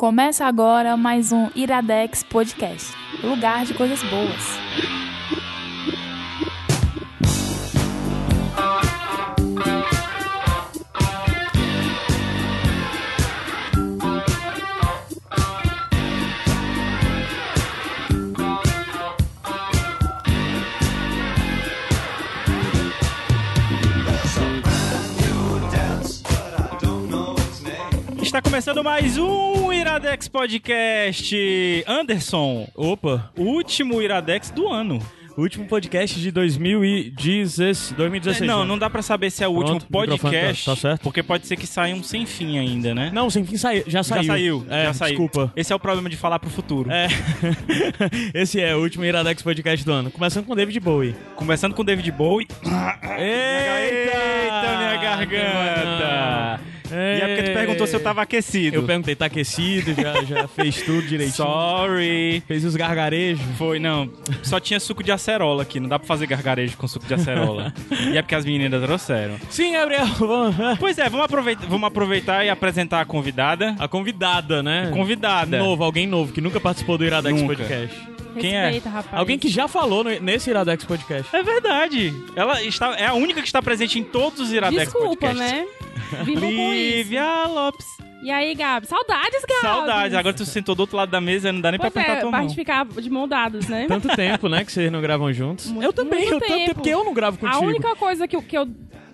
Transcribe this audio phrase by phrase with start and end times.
[0.00, 2.90] Começa agora mais um Iradex Podcast
[3.22, 4.58] lugar de coisas boas.
[28.22, 29.59] Está começando mais um
[29.90, 31.84] Iradex Podcast.
[31.84, 35.00] Anderson, Opa, o último Iradex do ano.
[35.36, 37.94] último podcast de 2016.
[37.96, 38.66] 2016 não, né?
[38.68, 40.64] não dá pra saber se é o Pronto, último podcast.
[40.64, 41.02] tá- tá certo.
[41.02, 43.10] Porque pode ser que saia um sem fim ainda, né?
[43.12, 43.82] Não, sem fim saiu.
[43.88, 44.22] Já saiu.
[44.22, 45.08] Já saiu, É, já saiu.
[45.10, 45.52] Desculpa.
[45.56, 46.88] Esse é o problema de falar pro futuro.
[46.88, 47.08] É.
[48.32, 50.08] Esse é o último Iradex Podcast do ano.
[50.12, 51.16] Começando com David Bowie.
[51.34, 52.46] Começando com David Bowie.
[52.62, 56.60] Eita, Eita, minha garganta!
[56.92, 58.76] E é porque tu perguntou se eu tava aquecido.
[58.76, 59.94] Eu perguntei, tá aquecido?
[59.94, 61.34] Já, já fez tudo direitinho.
[61.46, 62.42] Sorry.
[62.46, 63.42] Fez os gargarejos.
[63.56, 64.10] Foi, não.
[64.42, 65.78] Só tinha suco de acerola aqui.
[65.80, 67.72] Não dá pra fazer gargarejo com suco de acerola.
[68.12, 69.36] e é porque as meninas trouxeram.
[69.48, 70.06] Sim, Gabriel.
[70.18, 73.74] vamos- Pois é, vamos aproveitar, vamos aproveitar e apresentar a convidada.
[73.78, 74.90] A convidada, né?
[74.92, 75.58] Convidada.
[75.58, 77.56] Novo, alguém novo, que nunca participou do Iradex Nunca.
[77.56, 78.19] Podcast.
[78.38, 78.62] Quem é?
[78.64, 79.18] Respeita, rapaz.
[79.18, 81.34] Alguém que já falou no- nesse Iradex Podcast.
[81.34, 82.14] É verdade.
[82.36, 85.38] Ela está, é a única que está presente em todos os Iradex Desculpa, Podcasts.
[85.40, 85.66] né?
[86.24, 86.40] Com isso.
[86.72, 87.86] Lívia Lopes.
[88.22, 88.86] E aí, Gabi?
[88.86, 89.60] Saudades, Gabi.
[89.62, 90.14] Saudades.
[90.16, 92.20] Agora tu sentou do outro lado da mesa, não dá nem Pois pra apertar é,
[92.20, 92.48] tua pra mão.
[92.48, 93.86] gente ficar de mão dadas, né?
[93.88, 95.66] Tanto tempo, né, que vocês não gravam juntos.
[95.70, 96.66] Muito- eu também, muito eu tanto tempo.
[96.66, 97.66] tempo que eu não gravo A contigo.
[97.66, 98.68] única coisa que, eu- que, eu,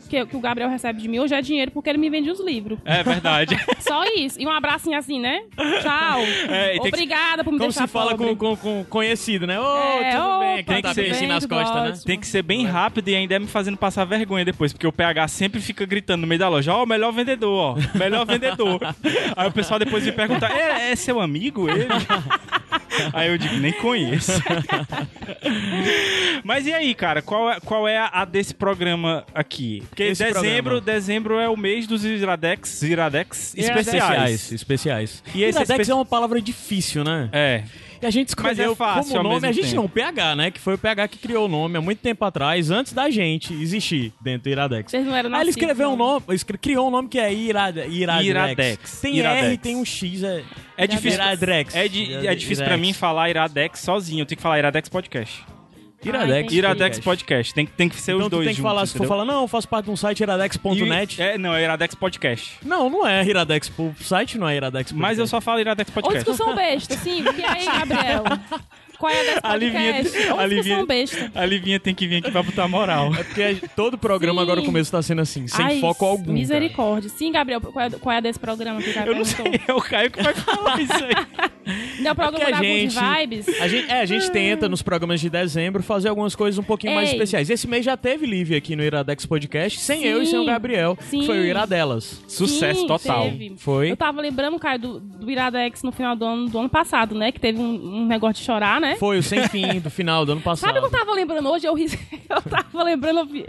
[0.09, 2.41] que, que o Gabriel recebe de mim hoje é dinheiro porque ele me vende os
[2.45, 2.79] livros.
[2.85, 3.57] É verdade.
[3.81, 4.41] Só isso.
[4.41, 5.43] E um abracinho assim, né?
[5.83, 6.21] Tchau.
[6.49, 8.35] É, e tem que- Obrigada por me Como deixar se fala pobre.
[8.35, 9.61] com, com, com conhecido, né?
[9.61, 12.03] Ô, É, tudo opa, bem, tem que ser bem assim nas costas, né?
[12.05, 14.93] Tem que ser bem rápido e ainda é me fazendo passar vergonha depois, porque o
[14.93, 18.81] PH sempre fica gritando no meio da loja, ó, o melhor vendedor, ó, melhor vendedor.
[19.37, 21.87] Aí o pessoal depois me pergunta, é, é seu amigo ele?
[23.13, 24.33] Aí eu digo, nem conheço.
[26.45, 29.83] Mas e aí, cara, qual é, qual é a desse programa aqui?
[29.89, 30.81] Porque Esse dezembro, programa.
[30.81, 34.53] dezembro é o mês dos Iradex, Iradex especiais.
[34.53, 34.55] Especiais.
[35.21, 35.23] especiais.
[35.35, 37.29] E esse Iradex espe- é uma palavra difícil, né?
[37.33, 37.63] É.
[38.01, 39.77] E a gente Mas é escolheu fácil como nome, a gente tempo.
[39.77, 40.51] não, o PH, né?
[40.51, 43.53] Que foi o PH que criou o nome há muito tempo atrás, antes da gente
[43.55, 44.91] existir dentro do Iradex.
[44.91, 47.81] Vocês não eram Aí ele escreveu um nome, escre- criou um nome que é Irade,
[47.89, 48.27] Iradex.
[48.29, 49.01] Iradex.
[49.01, 49.47] Tem Iradex.
[49.47, 50.43] R, tem um X, é...
[50.77, 51.75] É difícil, Iradex.
[51.75, 54.23] é, di- é difícil pra mim falar Iradex sozinho.
[54.23, 55.43] Eu tenho que falar Iradex Podcast.
[56.09, 56.39] Iradex.
[56.39, 56.59] entendi.
[56.59, 57.55] Iradex Podcast.
[57.55, 59.25] Tem, tem que ser Então os tu dois tem que juntos, falar, se for falar,
[59.25, 61.21] não, eu faço parte de um site iradex.net.
[61.23, 62.59] É, não, é Iradex Podcast.
[62.65, 63.71] Não, não é Iradex.
[63.79, 64.93] O site não é Iradex.
[64.93, 66.25] Mas eu só falo Iradex Ou Podcast.
[66.25, 67.23] discussão besta, sim.
[67.23, 68.25] E aí, Gabriel?
[68.99, 70.29] Qual é a desse A Livinha, podcast?
[70.33, 71.33] A, Livinha, besta?
[71.35, 73.13] a Livinha tem que vir aqui pra botar moral.
[73.15, 74.43] É porque a- todo programa Sim.
[74.45, 76.33] agora o começo tá sendo assim, sem Ai, foco algum.
[76.33, 77.09] Misericórdia.
[77.11, 79.53] Sim, Gabriel, qual é, qual é a desse programa que o Gabriel Eu não perguntou?
[79.53, 81.15] sei, é o Caio que vai falar isso aí.
[82.01, 83.07] Não é o Porque programa a da gente, Good
[83.45, 83.61] Vibes?
[83.61, 86.95] a gente, é, a gente tenta nos programas de dezembro fazer algumas coisas um pouquinho
[86.95, 87.15] mais Ei.
[87.17, 87.51] especiais.
[87.51, 90.07] Esse mês já teve Lívia aqui no Iradex Podcast, sem Sim.
[90.07, 91.21] eu e sem o Gabriel, Sim.
[91.21, 92.23] que foi o Iradelas.
[92.29, 93.25] Sucesso Sim, total.
[93.25, 93.55] teve.
[93.57, 93.91] Foi.
[93.91, 97.33] Eu tava lembrando, Caio, do, do Iradex no final do ano, do ano passado, né?
[97.33, 98.97] Que teve um, um negócio de chorar, né?
[98.97, 100.69] Foi o sem fim do final do ano passado.
[100.73, 101.67] Sabe o que eu tava lembrando hoje?
[101.67, 101.87] Eu, ri,
[102.29, 103.47] eu tava lembrando, eu vi,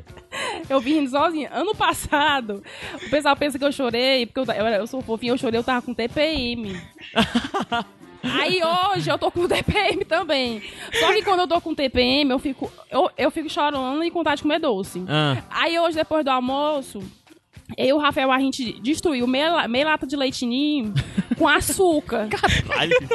[0.70, 1.50] eu vi rindo sozinha.
[1.54, 2.64] Ano passado,
[3.06, 5.64] o pessoal pensa que eu chorei, porque eu, eu, eu sou fofinha, eu chorei, eu
[5.64, 6.80] tava com TPM.
[8.24, 8.60] Aí
[8.94, 10.62] hoje eu tô com TPM também.
[11.00, 14.20] Só que quando eu tô com TPM, eu fico, eu, eu fico chorando e com
[14.20, 15.04] vontade de comer doce.
[15.08, 17.00] Ah, Aí hoje, depois do almoço,
[17.76, 20.94] eu e o Rafael, a gente destruiu meia, meia lata de leitinho
[21.38, 22.28] com açúcar.
[22.32, 22.96] caralho.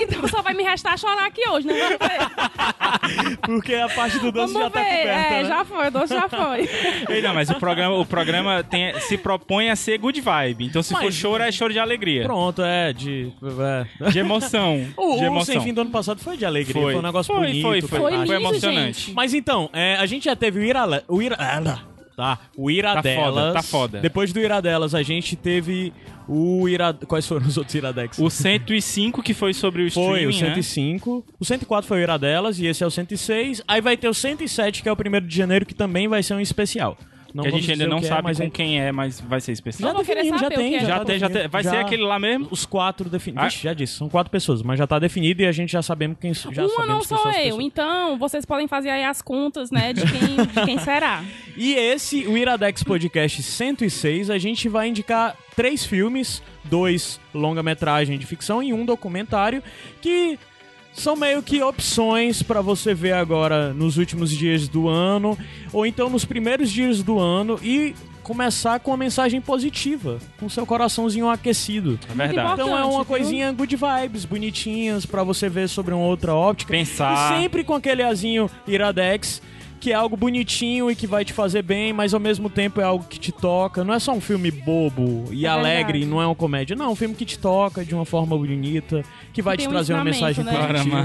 [0.00, 1.74] Então só vai me restar chorar aqui hoje, né?
[3.44, 4.98] Porque a parte do doce Vamos já tá ver.
[4.98, 5.44] coberta, é, né?
[5.44, 6.68] já foi, o doce já foi.
[7.08, 10.66] Ei, não, mas o programa, o programa tem- se propõe a ser good vibe.
[10.66, 12.24] Então se for Mas- choro, é choro de alegria.
[12.24, 13.32] Pronto, é, de...
[14.00, 14.10] É.
[14.10, 14.86] De emoção.
[14.96, 15.54] O, de o emoção.
[15.54, 17.62] sem fim do ano passado foi de alegria, foi, um negócio foi, bonito.
[17.62, 19.00] Foi, foi, Foi foi, lindo, emocionante.
[19.00, 19.12] gente.
[19.14, 21.04] Mas então, é, a gente já teve o Ira...
[21.08, 21.36] O Ira...
[22.18, 23.14] Tá, o Iradelas.
[23.14, 24.00] foda, tá foda.
[24.00, 25.92] Depois do Iradelas, a gente teve
[26.26, 26.92] o Ira...
[26.92, 28.18] Quais foram os outros Iradex?
[28.18, 30.62] O 105, que foi sobre o Foi o streaming, né?
[30.62, 31.24] 105.
[31.38, 33.62] O 104 foi o Iradelas e esse é o 106.
[33.68, 36.34] Aí vai ter o 107, que é o primeiro de janeiro, que também vai ser
[36.34, 36.98] um especial.
[37.34, 39.20] Não Que a gente ainda não que é, sabe mas com é- quem é, mas
[39.20, 39.92] vai ser especial.
[39.92, 40.80] Já querer definimos, já tem, é.
[40.80, 41.48] já, Já tem, já tem.
[41.48, 42.48] Vai Já- ser aquele lá mesmo?
[42.50, 43.44] Os quatro definidos.
[43.44, 43.48] Ah.
[43.48, 46.16] Vixe, já disse, são quatro pessoas, mas já tá definido e a gente já sabemos
[46.20, 47.64] quem já Uma sabemos não quem sou eu, pessoas.
[47.64, 51.22] então vocês podem fazer aí as contas, né, de quem, de quem será.
[51.60, 58.24] E esse, o Iradex Podcast 106, a gente vai indicar três filmes, dois longa-metragem de
[58.24, 59.60] ficção e um documentário
[60.00, 60.38] que
[60.98, 65.38] são meio que opções pra você ver agora nos últimos dias do ano
[65.72, 67.94] ou então nos primeiros dias do ano e
[68.28, 71.98] começar com uma mensagem positiva, com seu coraçãozinho aquecido.
[72.10, 72.52] É verdade.
[72.52, 76.70] Então é uma coisinha good vibes, bonitinhas, pra você ver sobre uma outra óptica.
[76.70, 77.32] Pensar.
[77.32, 79.40] E sempre com aquele azinho iradex,
[79.78, 82.84] que é algo bonitinho e que vai te fazer bem, mas ao mesmo tempo é
[82.84, 83.84] algo que te toca.
[83.84, 86.76] Não é só um filme bobo e É alegre, não é uma comédia.
[86.76, 89.02] Não, é um filme que te toca de uma forma bonita,
[89.32, 90.52] que vai tem te um trazer uma mensagem né?
[90.52, 90.98] positiva.
[90.98, 91.02] É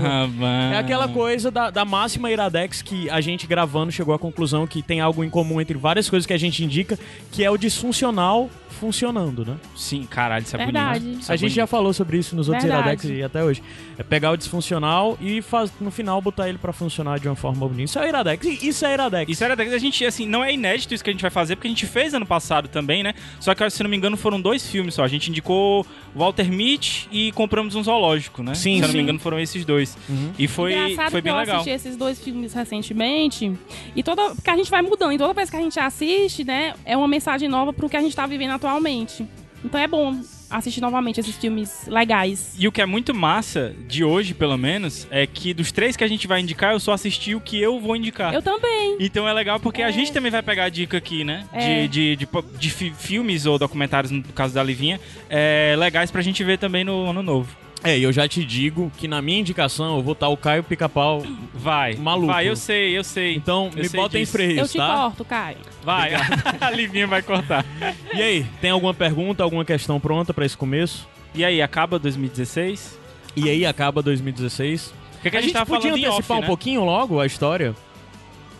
[0.73, 4.81] É aquela coisa da, da máxima Iradex que a gente gravando chegou à conclusão que
[4.81, 6.97] tem algo em comum entre várias coisas que a gente indica,
[7.31, 8.49] que é o disfuncional
[8.83, 9.55] funcionando, né?
[9.77, 10.99] Sim, caralho, isso é Verdade.
[10.99, 11.21] bonito.
[11.21, 11.69] Isso a é gente já bonito.
[11.69, 12.89] falou sobre isso nos outros Verdade.
[12.89, 13.63] Iradex e até hoje.
[13.97, 17.65] É pegar o disfuncional e faz, no final botar ele pra funcionar de uma forma
[17.65, 17.83] bonita.
[17.83, 18.45] Isso é Iradex.
[18.45, 19.31] Isso é Iradex.
[19.31, 21.67] Isso era a gente, assim, não é inédito isso que a gente vai fazer, porque
[21.67, 23.13] a gente fez ano passado também, né?
[23.39, 25.03] Só que, se não me engano, foram dois filmes só.
[25.03, 28.53] A gente indicou Walter Mitty e compramos um zoológico, né?
[28.53, 28.97] Sim, Se eu não sim.
[28.97, 29.97] me engano, foram esses dois.
[30.09, 30.31] Uhum.
[30.37, 31.55] E foi, Engraçado foi que bem eu legal.
[31.61, 33.57] assisti esses dois filmes recentemente
[33.95, 36.73] e toda porque a gente vai mudando e toda vez que a gente assiste, né,
[36.85, 39.25] é uma mensagem nova pro que a gente tá vivendo atualmente.
[39.63, 42.53] Então é bom assistir novamente esses filmes legais.
[42.59, 46.03] E o que é muito massa, de hoje pelo menos, é que dos três que
[46.03, 48.33] a gente vai indicar, eu só assisti o que eu vou indicar.
[48.33, 48.97] Eu também.
[48.99, 49.91] Então é legal porque a É.
[49.91, 51.47] gente também vai pegar a dica aqui, né?
[51.53, 51.87] É.
[51.87, 52.27] De, de, de,
[52.59, 54.99] de fi- filmes ou documentários, no caso da Livinha,
[55.29, 57.62] é, legais pra gente ver também no ano novo.
[57.83, 60.63] É, e eu já te digo que na minha indicação eu vou estar o Caio
[60.63, 61.21] Pica-Pau.
[61.53, 61.95] Vai.
[61.95, 62.27] Maluco.
[62.27, 63.35] Vai, eu sei, eu sei.
[63.35, 64.31] Então Eu me sei bota em disso.
[64.31, 64.87] freios, eu te tá?
[64.87, 65.57] corto, Caio.
[65.83, 66.11] Vai.
[66.61, 67.65] a Livinha vai cortar.
[68.13, 71.07] E aí, tem alguma pergunta, alguma questão pronta pra esse começo?
[71.35, 72.97] E aí, acaba 2016?
[73.35, 74.93] E aí acaba 2016.
[75.17, 76.47] O que, que a, a gente, gente tá podia falando em antecipar off, um né?
[76.47, 77.75] pouquinho logo a história?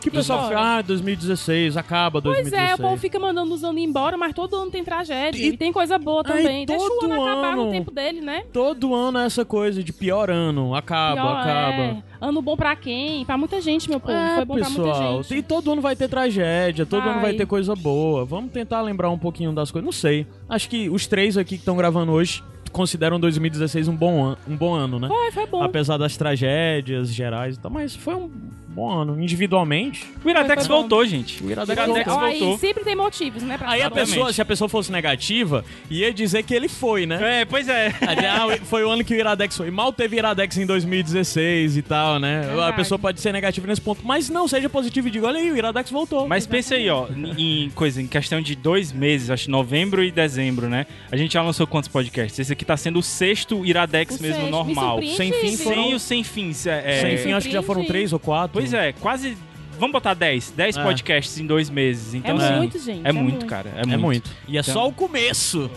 [0.04, 2.72] Que o pessoal fica, ah, 2016, acaba Pois 2016.
[2.72, 5.42] é, o povo fica mandando os anos embora, mas todo ano tem tragédia.
[5.42, 6.66] E- E, tem coisa boa também.
[6.66, 7.66] Deixa o todo ano acabar ano.
[7.66, 8.44] no tempo dele, né?
[8.52, 11.82] Todo ano é essa coisa de pior ano, acaba, Pior, acaba.
[11.84, 12.04] é.
[12.22, 13.26] Ano bom pra quem?
[13.26, 14.14] Pra muita gente, meu povo.
[14.14, 15.38] É, Foi bom pra pessoal, muita gente.
[15.40, 17.34] e todo ano vai ter tragédia, todo ano vai Vai.
[17.34, 18.26] ter coisa boa.
[18.26, 19.86] Vamos tentar lembrar um pouquinho das coisas.
[19.86, 20.28] Não sei.
[20.50, 24.56] Acho que os três aqui que estão gravando hoje consideram 2016 um bom, an um
[24.58, 25.08] bom ano, né?
[25.08, 25.62] Foi, foi bom.
[25.64, 28.32] Apesar das tragédias gerais e tal, mas foi um
[28.74, 29.22] bom ano.
[29.22, 30.82] Individualmente, O Iradex Foi bom.
[30.82, 31.44] voltou, gente.
[31.44, 32.14] o Iradex Iradex voltou.
[32.24, 32.58] Ó, aí voltou.
[32.58, 33.58] sempre tem motivos, né?
[33.58, 37.42] Pra Aí a pessoa, se a pessoa fosse negativa, ia dizer que ele foi, né?
[37.42, 37.94] É, pois é.
[38.02, 39.70] Ah, foi o ano que o Iradex foi.
[39.70, 42.42] Mal teve Iradex em 2016 e tal, né?
[42.68, 44.02] A pessoa pode ser negativa nesse ponto.
[44.06, 46.28] Mas não, seja positivo e diga, olha aí, o Iradex voltou.
[46.28, 50.12] Mas pensa aí, ó, em coisa, em questão de dois meses, acho que novembro e
[50.12, 50.86] dezembro, né?
[51.12, 52.40] A gente já lançou quantos podcasts?
[52.40, 54.52] Esse aqui tá sendo o sexto Iradex O mesmo sexto.
[54.52, 55.00] normal.
[55.00, 56.66] Me Sem fim foram- Sem o sem fins.
[56.66, 58.63] É, é- Sem fim, acho que já foram três ou quatro.
[58.64, 59.38] Pois é, quase.
[59.80, 60.52] Vamos botar 10.
[60.52, 60.84] 10 É.
[60.84, 62.14] podcasts em dois meses.
[62.14, 63.02] É Então, assim, muito, gente.
[63.08, 63.72] É muito, cara.
[63.76, 64.00] É É muito.
[64.02, 64.32] muito.
[64.48, 65.70] E é Então- só o começo.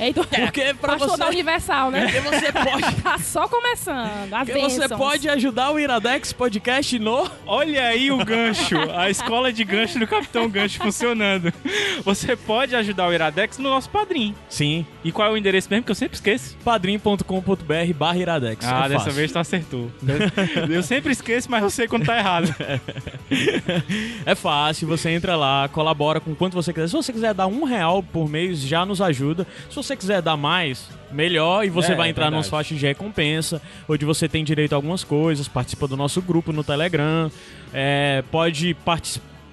[0.00, 1.18] Eita, Porque pra pastor você...
[1.18, 2.02] da Universal, né?
[2.06, 3.02] Porque você pode...
[3.02, 4.32] Tá só começando.
[4.32, 7.30] As Porque você pode ajudar o Iradex Podcast no...
[7.46, 11.52] Olha aí o gancho, a escola de gancho do Capitão Gancho funcionando.
[12.04, 14.34] Você pode ajudar o Iradex no nosso padrinho.
[14.48, 14.84] Sim.
[15.04, 16.56] E qual é o endereço mesmo que eu sempre esqueço?
[16.64, 18.64] padrim.com.br barra Iradex.
[18.66, 19.12] Ah, É dessa fácil.
[19.12, 19.90] vez tu acertou.
[20.68, 22.54] Eu sempre esqueço, mas eu sei quando tá errado.
[24.24, 26.88] É fácil, você entra lá, colabora com quanto você quiser.
[26.88, 29.46] Se você quiser dar um real por mês, já nos ajuda.
[29.68, 31.64] Se você quiser dar mais, melhor.
[31.64, 32.40] E você É, vai é entrar verdade.
[32.40, 36.52] nos faixas de recompensa, onde você tem direito a algumas coisas, participa do nosso grupo
[36.52, 37.30] no Telegram,
[37.72, 38.76] é, pode.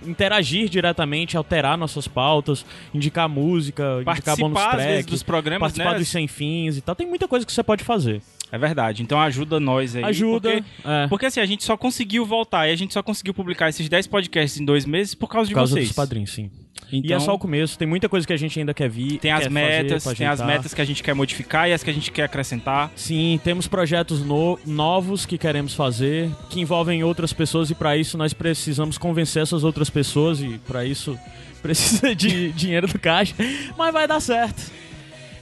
[0.05, 2.63] Interagir diretamente, alterar nossas pautas,
[2.93, 5.97] indicar música, indicar bônus Participar, às vezes, track, dos programas, participar né?
[5.99, 6.93] dos sem fins e tal.
[6.93, 8.21] Tem muita coisa que você pode fazer.
[8.55, 9.03] É verdade.
[9.03, 10.03] Então ajuda nós aí.
[10.03, 10.49] Ajuda.
[10.51, 13.69] Porque, é, porque assim, a gente só conseguiu voltar e a gente só conseguiu publicar
[13.69, 15.87] esses 10 podcasts em dois meses por causa de por causa vocês.
[15.87, 16.49] dos padrinhos, sim.
[16.91, 19.17] Então, E é só o começo, tem muita coisa que a gente ainda quer vir.
[19.17, 21.83] tem as quer metas, fazer, tem as metas que a gente quer modificar e as
[21.83, 22.91] que a gente quer acrescentar.
[22.95, 28.17] Sim, temos projetos no- novos que queremos fazer, que envolvem outras pessoas e para isso
[28.17, 31.17] nós precisamos convencer essas outras pessoas e para isso
[31.61, 33.33] precisa de dinheiro do caixa,
[33.77, 34.71] mas vai dar certo.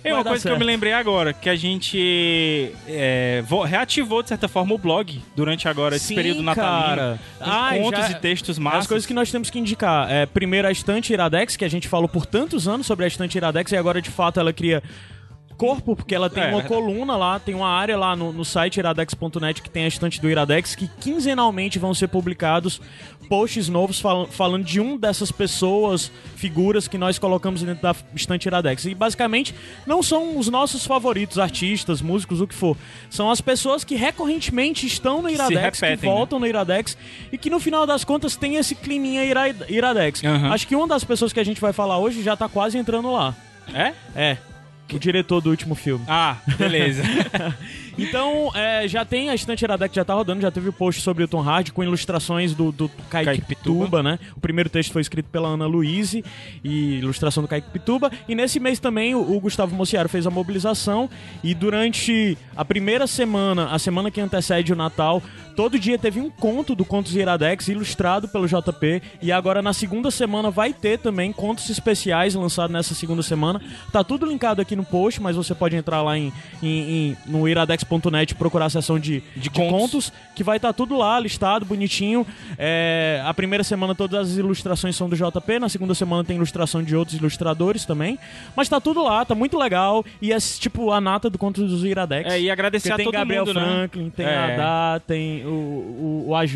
[0.03, 0.59] É uma coisa que eu certo.
[0.59, 5.67] me lembrei agora, que a gente é, vo- reativou, de certa forma, o blog durante
[5.67, 6.83] agora esse Sim, período natalino.
[6.83, 7.19] cara.
[7.81, 8.87] Contos já- e textos As massas.
[8.87, 10.11] coisas que nós temos que indicar.
[10.11, 13.35] É, primeiro, a estante Iradex, que a gente falou por tantos anos sobre a estante
[13.37, 14.83] Iradex, e agora, de fato, ela cria
[15.67, 18.77] corpo, porque ela tem É, uma coluna lá, tem uma área lá no, no site
[18.77, 22.81] iradex.net que tem a estante do Iradex, que quinzenalmente vão ser publicados
[23.29, 28.45] posts novos fal- falando de um dessas pessoas, figuras que nós colocamos dentro da estante
[28.47, 28.83] Iradex.
[28.85, 29.55] E basicamente
[29.87, 32.75] não são os nossos favoritos, artistas, músicos, o que for.
[33.09, 36.15] São as pessoas que recorrentemente estão no Iradex, que repetem, né?
[36.15, 36.97] voltam no Iradex
[37.31, 40.21] e que no final das contas tem esse climinha ira- Iradex.
[40.23, 40.51] Aham.
[40.51, 43.09] Acho que uma das pessoas que a gente vai falar hoje já tá quase entrando
[43.11, 43.33] lá.
[43.73, 43.93] É?
[44.15, 44.37] É.
[44.91, 46.05] O diretor do último filme.
[46.07, 47.03] Ah, beleza.
[47.97, 51.23] Então, é, já tem a estante Iradex, já tá rodando, já teve o post sobre
[51.23, 54.03] o Tom Hardy com ilustrações do, do Kaique, Kaique Pituba, Pituba.
[54.03, 54.19] né?
[54.35, 56.23] O primeiro texto foi escrito pela Ana Luiz e
[56.97, 58.11] ilustração do Kaique Pituba.
[58.27, 61.09] E nesse mês também o, o Gustavo Mociaro fez a mobilização
[61.43, 65.21] e durante a primeira semana, a semana que antecede o Natal,
[65.55, 70.09] todo dia teve um conto do Contos Iradex ilustrado pelo JP e agora na segunda
[70.09, 73.61] semana vai ter também contos especiais lançados nessa segunda semana.
[73.91, 77.47] Tá tudo linkado aqui no post, mas você pode entrar lá em, em- em- no
[77.47, 79.71] iradex.net e procurar a seção de, de, contos.
[79.71, 80.13] contos.
[80.35, 82.25] que vai estar tudo lá listado, bonitinho.
[82.57, 86.83] É, a primeira semana todas as ilustrações são do JP, na segunda semana tem ilustração
[86.83, 88.17] de outros ilustradores também.
[88.55, 91.83] Mas tá tudo lá, tá muito legal e é tipo a nata do Contos dos
[91.83, 92.31] Iradex.
[92.31, 93.65] É, e agradecer a tem todo Gabriel mundo, né?
[93.65, 94.37] Franklin, tem É.
[94.37, 96.55] a Dá, tem o, o, o AJ,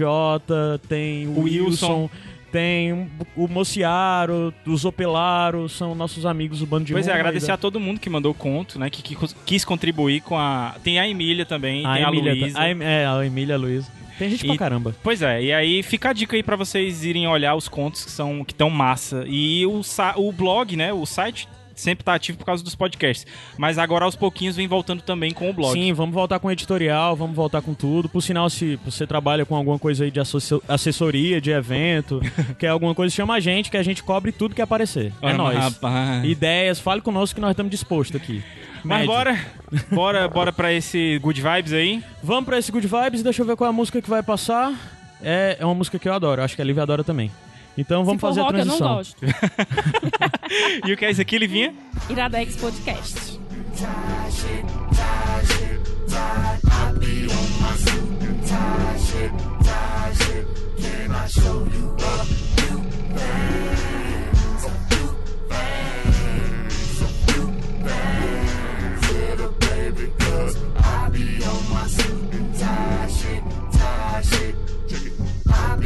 [0.87, 1.65] tem o, O Wilson.
[1.67, 2.09] Wilson,
[2.51, 7.57] tem o Mociaro, o Zopelaro, são nossos amigos do Bando de Pois é, agradecer a
[7.57, 8.89] todo mundo que mandou conto, né?
[8.89, 10.75] Que, que quis contribuir com a.
[10.83, 12.59] Tem a Emília também, a tem a Emília, Luísa.
[12.59, 13.89] a, Em- é, a Emília Luiz.
[14.17, 14.95] Tem gente E- pra caramba.
[15.03, 18.09] Pois é, e aí fica a dica aí pra vocês irem olhar os contos que
[18.11, 19.23] são que estão massa.
[19.27, 19.81] E o,
[20.15, 20.91] o blog, né?
[20.91, 21.47] O site
[21.77, 23.25] sempre tá ativo por causa dos podcasts.
[23.57, 25.73] Mas agora aos pouquinhos vem voltando também com o blog.
[25.73, 28.09] Sim, vamos voltar com editorial, vamos voltar com tudo.
[28.09, 30.19] Por sinal, se você trabalha com alguma coisa aí de
[30.67, 32.19] assessoria, de evento,
[32.59, 35.13] quer alguma coisa, chama a gente que a gente cobre tudo que aparecer.
[35.21, 35.57] É nóis.
[35.57, 36.25] rapaz.
[36.25, 38.43] Ideias, fale conosco que nós estamos dispostos aqui.
[38.83, 39.07] Mas Médio.
[39.07, 39.39] bora,
[39.91, 42.03] bora, bora pra esse good vibes aí.
[42.23, 44.73] Vamos pra esse Good Vibes, deixa eu ver qual é a música que vai passar.
[45.21, 47.31] É, é uma música que eu adoro, acho que a Lívia adora também.
[47.77, 48.95] Então vamos Se for fazer a rock, eu não transição.
[48.95, 49.17] gosto.
[50.87, 51.73] E o que é isso aqui, Livinha?
[52.09, 53.37] Iradex Podcast.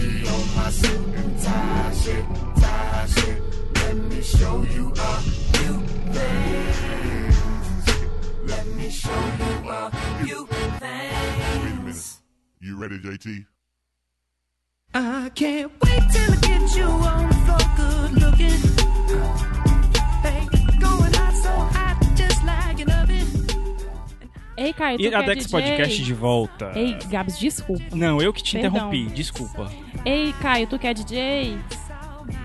[0.02, 2.26] me on my suit and tie shit,
[2.58, 3.42] tie shit.
[3.76, 5.82] Let me show you a few
[6.16, 7.38] things.
[8.46, 9.92] Let me show you a
[10.24, 11.64] few things.
[11.64, 12.18] Wait a minute.
[12.60, 13.46] You ready, JT?
[14.94, 19.51] I can't wait till I get you on the good looking.
[24.62, 25.52] Ei, Caio, tu que é Iradex DJ?
[25.52, 26.72] Podcast de volta.
[26.76, 27.84] Ei, Gabs, desculpa.
[27.96, 28.70] Não, eu que te Perdão.
[28.70, 29.72] interrompi, desculpa.
[30.06, 31.58] Ei, Caio, tu que é DJ?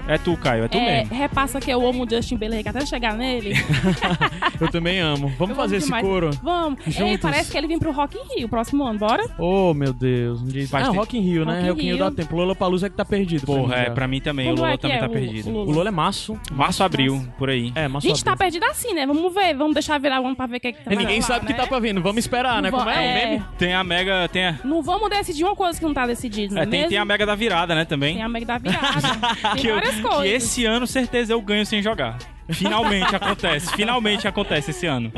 [0.08, 1.14] É tu, Caio, é tu É, mesmo.
[1.16, 3.54] repassa que eu amo o Justin Bieber até chegar nele.
[4.60, 5.28] Eu também amo.
[5.36, 6.04] Vamos Eu amo fazer esse demais.
[6.06, 6.30] coro.
[6.42, 6.78] Vamos.
[6.86, 7.20] Ei, Juntos.
[7.20, 9.22] parece que ele vem pro Rock in Rio próximo ano, bora?
[9.38, 10.42] Oh, meu Deus.
[10.46, 10.70] Diz...
[10.70, 10.92] Faz Ah.
[10.92, 11.54] Rock in Rio, né?
[11.54, 12.04] Rock in Rock in Rio Rio.
[12.04, 12.36] dá tempo.
[12.36, 13.44] Lola Palusa é que tá perdido.
[13.46, 14.46] pra Porra, é, pra mim também.
[14.46, 15.48] Quando o Lula é que também é tá o- perdido.
[15.48, 15.66] o Lula?
[15.66, 16.38] O Lola é março.
[16.52, 17.72] Março, abril, por aí.
[17.74, 18.06] É, A março.
[18.08, 18.46] gente tá abril.
[18.50, 19.06] perdido assim, né?
[19.06, 21.20] Vamos ver, vamos deixar virar um pra ver o que, é que tá E ninguém
[21.20, 21.58] lá, sabe o que né?
[21.58, 22.00] tá pra vindo.
[22.00, 22.70] Vamos esperar, né?
[22.70, 23.14] Como é o é.
[23.26, 23.44] meme?
[23.58, 24.28] Tem a Mega.
[24.28, 26.96] Tem a, Não vamos decidir uma coisa que não tá decidida, não é, é, tem,
[26.98, 28.14] a Mega da virada, né, também.
[28.14, 28.86] Tem a Mega da virada.
[29.60, 29.70] tem
[30.00, 30.42] várias que coisas.
[30.44, 32.18] esse ano, certeza, eu ganho sem jogar.
[32.48, 33.74] Finalmente acontece.
[33.74, 35.12] Finalmente acontece esse ano.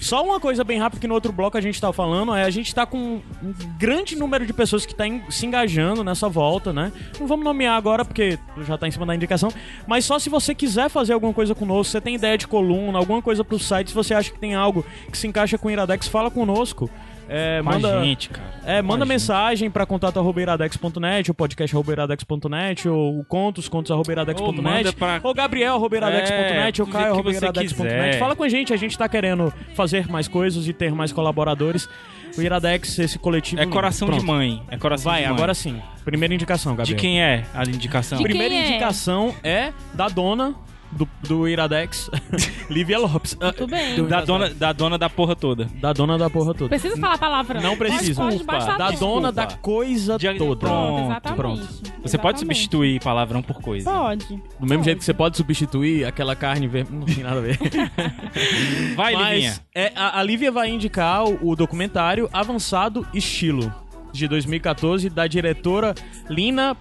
[0.00, 2.48] Só uma coisa bem rápida que no outro bloco a gente tá falando é a
[2.48, 6.72] gente tá com um grande número de pessoas que tá em- se engajando nessa volta,
[6.72, 6.90] né?
[7.18, 9.52] Não vamos nomear agora porque já tá em cima da indicação,
[9.86, 13.20] mas só se você quiser fazer alguma coisa conosco, você tem ideia de coluna, alguma
[13.20, 14.82] coisa pro site, se você acha que tem algo
[15.12, 16.88] que se encaixa com o Iradex, fala conosco.
[17.32, 18.48] É, Com a manda, gente, cara.
[18.64, 23.92] é, manda Com a mensagem pra contato.iradex.net, o podcast iradex.net, ou o contos, Ou manda
[23.94, 28.18] contos.iradex.net, pra- ou gabriel.iradex.net, É, ou caio.iradex.net.
[28.18, 31.88] Fala com a gente, a gente tá querendo fazer mais coisas e ter mais colaboradores.
[32.36, 33.60] O Iradex, esse coletivo.
[33.60, 34.20] É coração Pronto.
[34.20, 34.62] de mãe.
[34.70, 35.36] É coração Vai, de mãe.
[35.36, 35.80] agora sim.
[36.04, 36.98] Primeira indicação, De Gabriel.
[36.98, 38.18] quem é a indicação?
[38.18, 38.68] De Primeira é?
[38.68, 40.54] indicação é da dona
[40.92, 42.10] do, do Iradex,
[42.68, 43.36] Lívia Lopes.
[43.40, 43.96] Ah, Tudo bem.
[43.96, 45.66] do- Da dona, da dona da porra toda.
[45.80, 46.68] Da dona da porra toda.
[46.68, 47.60] Precisa falar a palavra.
[47.60, 48.22] Não precisa.
[48.22, 50.60] Pode, pode Da dona da coisa De- toda.
[50.60, 51.36] Pronto, Exatamente.
[51.36, 51.60] pronto.
[51.62, 51.82] Você
[52.18, 52.38] pode Exatamente.
[52.38, 53.90] substituir palavrão por coisa.
[53.90, 54.42] Pode.
[54.58, 56.98] Do mesmo jeito que você pode substituir aquela carne vermelha.
[56.98, 57.58] Não tem nada a ver.
[58.96, 59.50] Vai, Livinha.
[59.50, 63.72] Mas é, a, a Lívia vai indicar o, o documentário Avançado Estilo,
[64.12, 65.94] de 2014, da diretora
[66.28, 66.74] Lina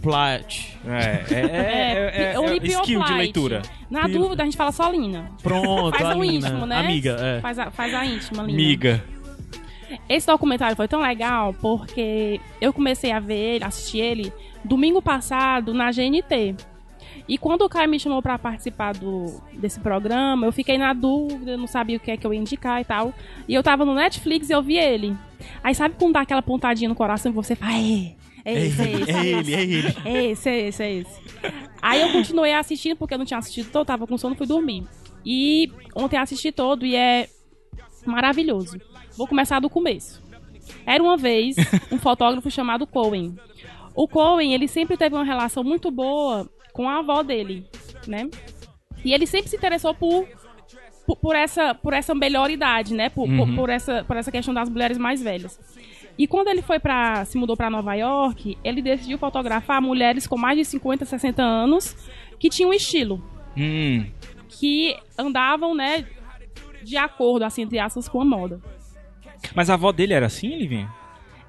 [0.00, 0.70] Plioplat.
[0.86, 2.80] É, é, é, é, é, o é lipioplite.
[2.80, 3.62] skill de leitura.
[3.90, 5.30] Na dúvida, a gente fala só Lina.
[5.42, 6.48] Pronto, Faz a o Lina.
[6.48, 6.78] íntimo, né?
[6.78, 7.40] Amiga, é.
[7.40, 8.56] Faz a, faz a íntima, Lina.
[8.56, 9.04] Miga.
[10.08, 14.32] Esse documentário foi tão legal porque eu comecei a ver ele, assistir ele,
[14.64, 16.56] domingo passado na GNT.
[17.28, 21.56] E quando o Caio me chamou pra participar do, desse programa, eu fiquei na dúvida,
[21.56, 23.14] não sabia o que é que eu ia indicar e tal.
[23.46, 25.16] E eu tava no Netflix e eu vi ele.
[25.62, 28.12] Aí sabe quando dá aquela pontadinha no coração e você fala, é,
[28.50, 29.10] é esse, é esse.
[29.10, 29.96] É ele, é ele.
[30.04, 31.20] É esse, é esse, é esse.
[31.82, 34.84] Aí eu continuei assistindo, porque eu não tinha assistido, eu tava com sono fui dormir.
[35.24, 37.28] E ontem assisti todo e é
[38.06, 38.80] maravilhoso.
[39.16, 40.22] Vou começar do começo.
[40.86, 41.56] Era uma vez
[41.90, 43.34] um fotógrafo chamado Cohen.
[43.94, 47.66] O Cohen, ele sempre teve uma relação muito boa com a avó dele,
[48.06, 48.28] né?
[49.04, 50.26] E ele sempre se interessou por
[51.06, 53.08] por, por essa por essa melhor idade, né?
[53.08, 55.58] Por, por, por essa por essa questão das mulheres mais velhas.
[56.20, 60.36] E quando ele foi para se mudou para Nova York, ele decidiu fotografar mulheres com
[60.36, 61.96] mais de 50, 60 anos
[62.38, 63.22] que tinham estilo,
[63.56, 64.04] Hum.
[64.46, 66.06] que andavam, né,
[66.82, 68.60] de acordo assim entre aspas com a moda.
[69.54, 70.92] Mas a avó dele era assim, Livinha?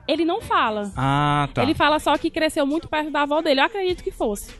[0.07, 0.89] Ele não fala.
[0.95, 1.63] Ah, tá.
[1.63, 3.59] Ele fala só que cresceu muito perto da avó dele.
[3.59, 4.55] Eu acredito que fosse.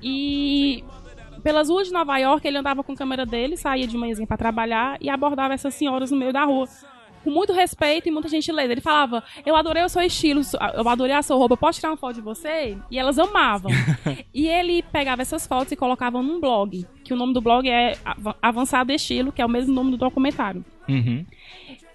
[0.00, 0.84] E
[1.42, 4.36] pelas ruas de Nova York, ele andava com a câmera dele, saía de manhãzinha pra
[4.36, 6.68] trabalhar e abordava essas senhoras no meio da rua.
[7.24, 8.70] Com muito respeito e muita gentileza.
[8.70, 10.42] Ele falava: Eu adorei o seu estilo,
[10.74, 12.76] eu adorei a sua roupa, posso tirar uma foto de você?
[12.90, 13.70] E elas amavam.
[14.32, 17.96] e ele pegava essas fotos e colocava num blog, que o nome do blog é
[18.04, 20.64] Av- Avançado Estilo, que é o mesmo nome do documentário.
[20.88, 21.24] Uhum.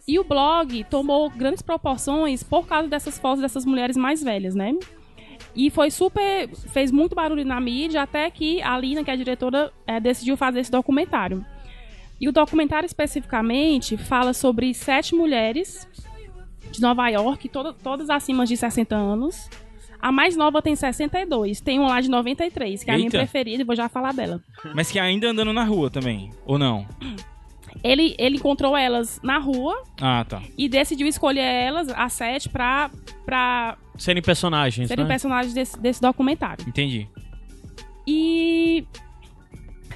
[0.08, 4.74] E o blog tomou grandes proporções por causa dessas fotos dessas mulheres mais velhas, né?
[5.56, 6.50] E foi super.
[6.50, 10.36] fez muito barulho na mídia, até que a Lina, que é a diretora, eh, decidiu
[10.36, 11.46] fazer esse documentário.
[12.20, 15.88] E o documentário especificamente fala sobre sete mulheres
[16.72, 19.50] de Nova York, toda- todas acima de 60 anos.
[20.02, 23.62] A mais nova tem 62, tem uma lá de 93, que é a minha preferida,
[23.64, 24.42] e vou já falar dela.
[24.74, 26.86] Mas que ainda andando na rua também, ou não?
[27.84, 30.42] Ele, ele encontrou elas na rua, Ah, tá.
[30.58, 32.90] e decidiu escolher elas, as sete, pra,
[33.26, 35.10] pra Serem personagens, serem né?
[35.10, 36.66] personagens desse, desse documentário.
[36.68, 37.08] Entendi.
[38.08, 38.86] E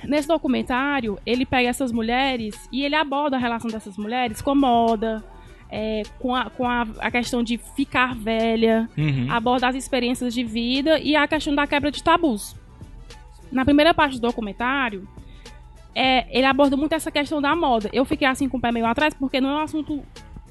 [0.07, 4.55] nesse documentário, ele pega essas mulheres e ele aborda a relação dessas mulheres com a
[4.55, 5.24] moda,
[5.69, 9.27] é, com, a, com a, a questão de ficar velha, Uhum.
[9.31, 12.55] aborda as experiências de vida e a questão da quebra de tabus.
[13.51, 15.07] Na primeira parte do documentário,
[15.95, 17.89] é, ele aborda muito essa questão da moda.
[17.93, 20.03] Eu fiquei assim com o pé meio atrás porque não é um assunto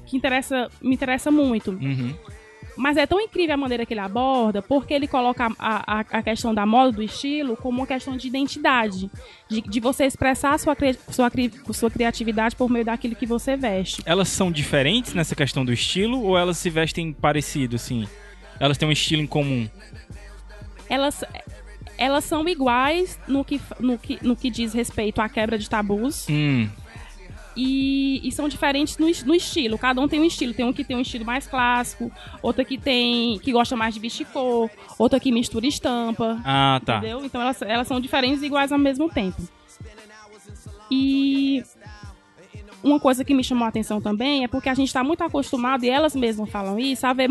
[0.05, 1.71] que interessa, me interessa muito.
[1.71, 2.13] Uhum.
[2.75, 6.23] Mas é tão incrível a maneira que ele aborda, porque ele coloca a, a, a
[6.23, 9.11] questão da moda, do estilo, como uma questão de identidade.
[9.47, 11.31] De, de você expressar a sua, cri- sua,
[11.71, 14.01] sua criatividade por meio daquilo que você veste.
[14.05, 18.07] Elas são diferentes nessa questão do estilo ou elas se vestem parecido, assim?
[18.59, 19.69] Elas têm um estilo em comum?
[20.89, 21.23] Elas,
[21.97, 26.27] elas são iguais no que, no, que, no que diz respeito à quebra de tabus.
[26.29, 26.67] Hum.
[27.55, 29.77] E, e são diferentes no, no estilo.
[29.77, 30.53] Cada um tem um estilo.
[30.53, 32.11] Tem um que tem um estilo mais clássico,
[32.41, 36.41] outra que tem que gosta mais de cor, outra que mistura estampa.
[36.43, 36.97] Ah, tá.
[36.97, 37.23] Entendeu?
[37.23, 39.41] Então elas, elas são diferentes e iguais ao mesmo tempo.
[40.89, 41.63] E
[42.83, 45.83] uma coisa que me chamou a atenção também é porque a gente está muito acostumado,
[45.85, 47.29] e elas mesmas falam isso, a ver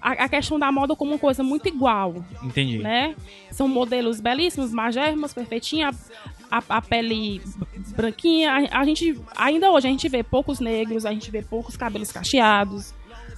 [0.00, 2.78] a, a questão da moda como uma coisa muito igual, Entendi.
[2.78, 3.14] né?
[3.50, 5.90] São modelos belíssimos, magérrimos, perfeitinha,
[6.50, 7.40] a, a pele
[7.96, 8.50] branquinha.
[8.50, 12.10] A, a gente, ainda hoje, a gente vê poucos negros, a gente vê poucos cabelos
[12.12, 12.94] cacheados,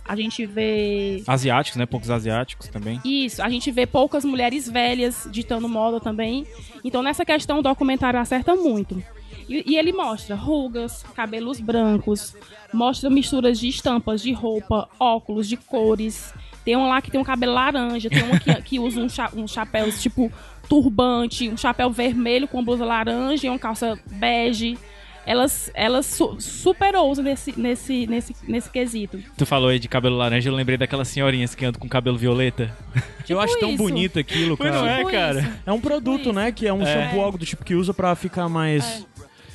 [0.06, 1.86] a gente vê Asiáticos, né?
[1.86, 3.00] Poucos asiáticos também.
[3.04, 6.46] isso, a gente vê poucas mulheres velhas ditando moda também.
[6.82, 9.02] Então, nessa questão, o documentário acerta muito.
[9.48, 12.36] E, ele mostra rugas, cabelos brancos,
[12.72, 16.32] mostra misturas de estampas de roupa, óculos de cores.
[16.64, 19.28] Tem uma lá que tem um cabelo laranja, tem uma que, que usa um, cha,
[19.34, 20.30] um chapéu tipo
[20.70, 24.78] turbante, um chapéu vermelho com blusa laranja e uma calça bege.
[25.26, 29.18] Elas, elas su, super ousam nesse, nesse, nesse, nesse quesito.
[29.36, 32.74] Tu falou aí de cabelo laranja, eu lembrei daquelas senhorinhas que andam com cabelo violeta.
[33.28, 33.78] Eu acho tão isso.
[33.78, 34.82] bonito aquilo, Pois cara.
[34.82, 35.40] não é, Tipo cara?
[35.40, 35.50] isso.
[35.66, 36.50] É um produto, Tipo né?
[36.50, 36.86] Que é um É.
[36.86, 39.06] shampoo, algo do tipo que usa pra ficar mais.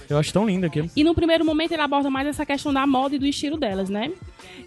[0.10, 0.90] Eu acho tão lindo aquilo.
[0.96, 3.90] E no primeiro momento ele aborda mais essa questão da moda e do estilo delas,
[3.90, 4.12] né?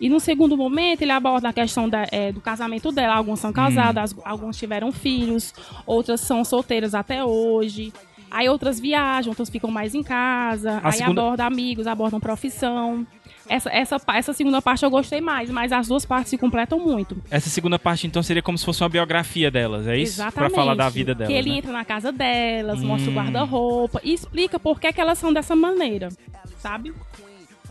[0.00, 3.14] E no segundo momento ele aborda a questão da- é, do casamento dela.
[3.14, 5.52] Algumas são casadas, as- algumas tiveram filhos,
[5.86, 7.92] outras são solteiras até hoje.
[8.30, 10.80] Aí outras viajam, outras ficam mais em casa.
[10.82, 13.06] A aí segunda- aborda amigos, abordam profissão.
[13.48, 17.16] Essa, essa, essa segunda parte eu gostei mais, mas as duas partes se completam muito.
[17.30, 20.20] Essa segunda parte, então, seria como se fosse uma biografia delas, é isso?
[20.20, 20.34] Exatamente.
[20.34, 21.32] Pra falar da vida delas.
[21.32, 21.56] Que ele né?
[21.56, 23.16] entra na casa delas, mostra o Hum.
[23.16, 26.10] guarda-roupa e explica por que, que elas são dessa maneira,
[26.58, 26.92] sabe?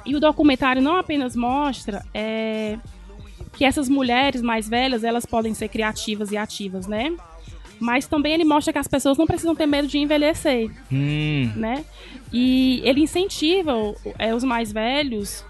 [0.05, 2.77] E o documentário não apenas mostra é,
[3.53, 7.13] que essas mulheres mais velhas, elas podem ser criativas e ativas, né?
[7.79, 11.51] Mas também ele mostra que as pessoas não precisam ter medo de envelhecer, Hum.
[11.55, 11.85] né?
[12.33, 13.73] E ele incentiva
[14.17, 15.45] é, os mais velhos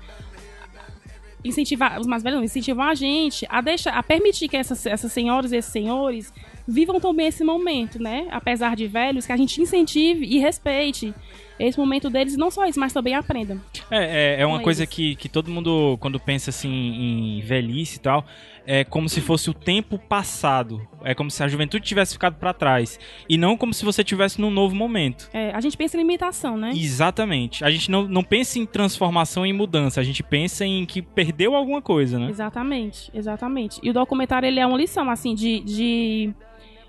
[1.50, 5.12] incentivar os mais velhos não, incentivam a gente a deixar a permitir que essas, essas
[5.12, 6.34] senhoras e esses senhores
[6.68, 8.28] vivam também esse momento, né?
[8.32, 11.14] Apesar de velhos, que a gente incentive e respeite
[11.60, 13.60] esse momento deles, não só isso, mas também aprendam.
[13.90, 14.94] É, é, é uma coisa eles.
[14.94, 18.26] que, que todo mundo, quando pensa assim em velhice e tal,
[18.68, 20.86] é como se fosse o tempo passado.
[21.04, 23.00] É como se a juventude tivesse ficado pra trás.
[23.30, 25.30] E não como se você tivesse num novo momento.
[25.34, 26.72] É, a gente pensa em limitação, né?
[26.76, 27.64] Exatamente.
[27.64, 30.02] A gente não, não pensa em transformação e mudança.
[30.02, 32.30] A gente pensa em que perdeu alguma coisa, né?
[32.30, 33.80] Exatamente, exatamente.
[33.82, 36.34] E o documentário ele é uma lição assim de, de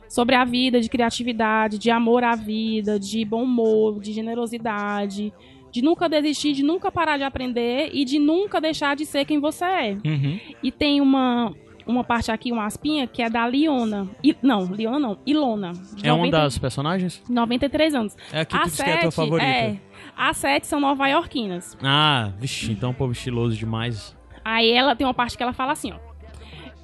[0.09, 5.33] sobre a vida, de criatividade, de amor à vida, de bom humor, de generosidade,
[5.71, 9.39] de nunca desistir, de nunca parar de aprender e de nunca deixar de ser quem
[9.39, 9.99] você é.
[10.05, 10.41] Uhum.
[10.63, 11.55] E tem uma
[11.87, 14.07] uma parte aqui, uma aspinha, que é da Liona.
[14.23, 15.73] I, não, Liona não, Ilona.
[16.03, 17.23] É uma 90 das personagens?
[17.29, 18.17] 93 anos.
[18.31, 19.49] É a que tu que é a tua favorita.
[19.49, 19.79] É,
[20.15, 21.79] as sete são nova-iorquinas.
[21.83, 24.15] Ah, vixi, então um povo estiloso demais.
[24.45, 25.99] Aí ela tem uma parte que ela fala assim, ó.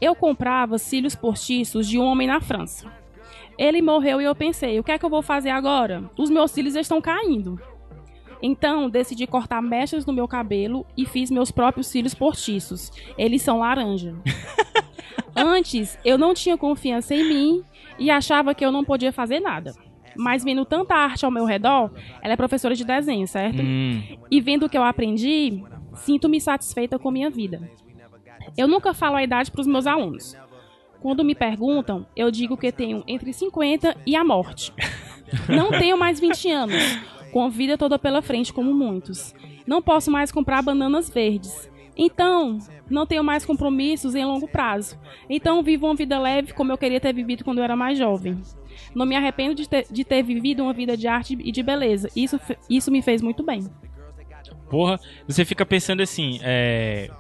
[0.01, 2.91] Eu comprava cílios postiços de um homem na França.
[3.59, 6.11] Ele morreu e eu pensei, o que é que eu vou fazer agora?
[6.19, 7.61] Os meus cílios estão caindo.
[8.43, 12.93] Então, decidi cortar mechas no meu cabelo e fiz meus próprios cílios postiços.
[13.17, 14.15] Eles são laranja.
[15.35, 17.65] Antes, eu não tinha confiança em mim
[17.99, 19.73] e achava que eu não podia fazer nada.
[20.17, 21.91] Mas vendo tanta arte ao meu redor,
[22.23, 23.63] ela é professora de desenho, certo?
[23.63, 24.03] Hum.
[24.31, 25.63] E vendo o que eu aprendi,
[25.95, 27.69] sinto-me satisfeita com minha vida.
[28.57, 30.37] Eu nunca falo a idade para os meus alunos.
[31.05, 34.73] Quando me perguntam, eu digo que tenho entre 50 e a morte.
[35.47, 36.83] Não tenho mais 20 anos,
[37.31, 39.35] com a vida toda pela frente, como muitos.
[39.67, 41.71] Não posso mais comprar bananas verdes.
[41.95, 42.57] Então,
[42.89, 44.99] não tenho mais compromissos em longo prazo.
[45.29, 48.41] Então, vivo uma vida leve como eu queria ter vivido quando eu era mais jovem.
[48.95, 52.09] Não me arrependo de ter, de ter vivido uma vida de arte e de beleza.
[52.17, 52.41] Isso,
[52.71, 53.67] isso me fez muito bem.
[54.71, 57.11] Porra, você fica pensando assim, é.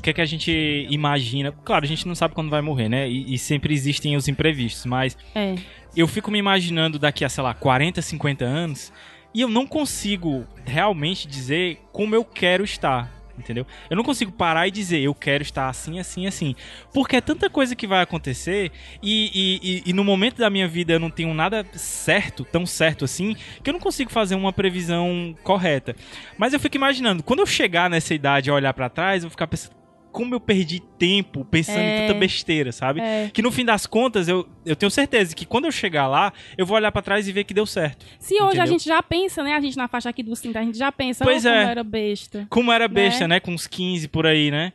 [0.00, 1.52] O que é que a gente imagina?
[1.62, 3.06] Claro, a gente não sabe quando vai morrer, né?
[3.06, 5.56] E, e sempre existem os imprevistos, mas É.
[5.94, 8.90] eu fico me imaginando daqui a, sei lá, 40, 50 anos
[9.34, 13.20] e eu não consigo realmente dizer como eu quero estar.
[13.38, 13.66] Entendeu?
[13.88, 16.54] Eu não consigo parar e dizer eu quero estar assim, assim, assim.
[16.92, 18.70] Porque é tanta coisa que vai acontecer
[19.02, 22.64] e, e, e, e no momento da minha vida eu não tenho nada certo, tão
[22.66, 25.94] certo assim, que eu não consigo fazer uma previsão correta.
[26.36, 29.30] Mas eu fico imaginando, quando eu chegar nessa idade e olhar pra trás, eu vou
[29.30, 29.79] ficar pensando
[30.12, 32.06] como eu perdi tempo pensando em É.
[32.06, 33.00] tanta besteira, sabe?
[33.00, 33.30] É.
[33.32, 36.66] Que no fim das contas, eu, eu tenho certeza que quando eu chegar lá, eu
[36.66, 38.04] vou olhar pra trás e ver que deu certo.
[38.18, 38.66] Se hoje a Entendeu?
[38.66, 39.54] gente já pensa, né?
[39.54, 41.70] A gente na faixa aqui dos 30, a gente já pensa, Pois oh, como é.
[41.70, 42.46] era besta.
[42.50, 43.36] Como era besta, Né?
[43.36, 43.40] né?
[43.40, 44.72] Com uns 15 por aí, né?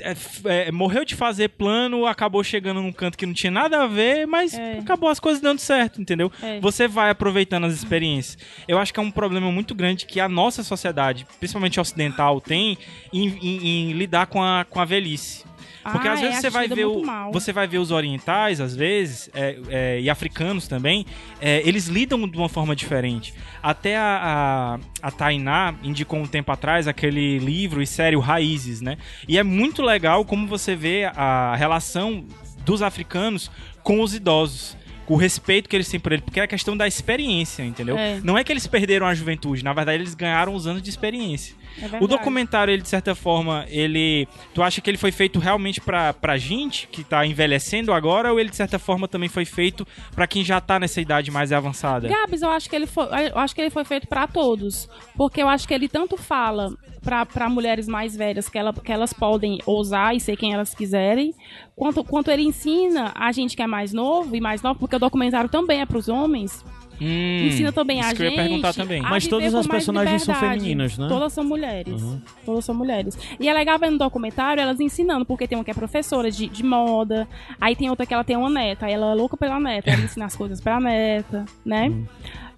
[0.00, 0.14] É,
[0.68, 4.26] é, morreu de fazer plano, acabou chegando num canto que não tinha nada a ver,
[4.26, 4.78] mas É.
[4.78, 6.30] acabou as coisas dando certo, entendeu?
[6.42, 6.60] É.
[6.60, 8.36] Você vai aproveitando as experiências.
[8.68, 12.76] Eu acho que é um problema muito grande que a nossa sociedade, principalmente ocidental, tem
[13.12, 15.44] em, em- em lidar com a, com a velhice.
[15.92, 18.60] Porque Ah, às é, vezes você vai lida ver o, você vai ver os orientais
[18.60, 21.06] às vezes é, é, e africanos também,
[21.40, 23.34] é, eles lidam de uma forma diferente.
[23.62, 28.96] Até a, a, a Tainá indicou um tempo atrás aquele livro e série Raízes, né?
[29.28, 32.24] E é muito legal como você vê a relação
[32.64, 33.50] dos africanos
[33.82, 34.76] com os idosos.
[35.06, 37.96] Com o respeito que eles têm por ele, porque é a questão da experiência, entendeu?
[37.96, 38.18] É.
[38.24, 41.54] Não é que eles perderam a juventude, na verdade eles ganharam os anos de experiência.
[41.80, 44.26] É O documentário, ele, de certa forma, ele.
[44.54, 48.40] Tu acha que ele foi feito realmente pra, pra gente que tá envelhecendo agora, ou
[48.40, 52.08] ele, de certa forma, também foi feito pra quem já tá nessa idade mais avançada?
[52.08, 55.42] Gabs, eu acho que ele foi, eu acho que ele foi feito pra todos, porque
[55.42, 59.12] eu acho que ele tanto fala pra pra mulheres mais velhas que, ela, que elas
[59.12, 61.34] podem ousar e ser quem elas quiserem,
[61.74, 64.98] quanto quanto ele ensina a gente que é mais novo e mais novo, porque o
[64.98, 66.64] documentário também é pros homens.
[67.00, 68.34] Hum, ensina também isso a que gente.
[68.34, 69.02] eu ia perguntar também.
[69.02, 71.08] Mas todas as personagens são femininas, né?
[71.08, 72.02] Todas são mulheres.
[72.44, 73.18] Todas são mulheres.
[73.38, 76.46] E é legal ver no documentário elas ensinando, porque tem uma que é professora de,
[76.48, 77.28] de moda,
[77.60, 80.02] aí tem outra que ela tem uma neta, aí ela é louca pela neta, ela
[80.02, 81.92] ensina as coisas pra neta, né?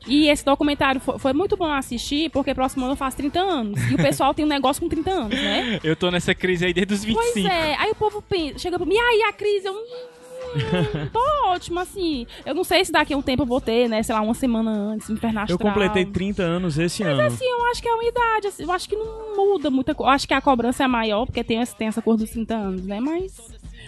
[0.07, 3.91] E esse documentário foi, foi muito bom assistir, porque próximo ano eu faço 30 anos.
[3.91, 5.81] E o pessoal tem um negócio com 30 anos, né?
[5.85, 7.33] Eu tô nessa crise aí desde os 25.
[7.33, 9.67] Pois é, aí o povo pensa, chega pra mim, e aí a crise?
[9.67, 9.75] Eu,
[10.57, 12.27] hum, tô ótimo, assim.
[12.45, 14.03] Eu não sei se daqui a um tempo eu vou ter, né?
[14.03, 15.59] Sei lá, uma semana antes, inferno Eu astral.
[15.59, 17.21] completei 30 anos esse ano.
[17.23, 20.11] Assim, eu acho que é uma idade, assim, eu acho que não muda muita coisa.
[20.11, 22.87] Eu acho que a cobrança é maior, porque tem, tem essa cor dos 30 anos,
[22.87, 23.01] né?
[23.01, 23.37] Mas.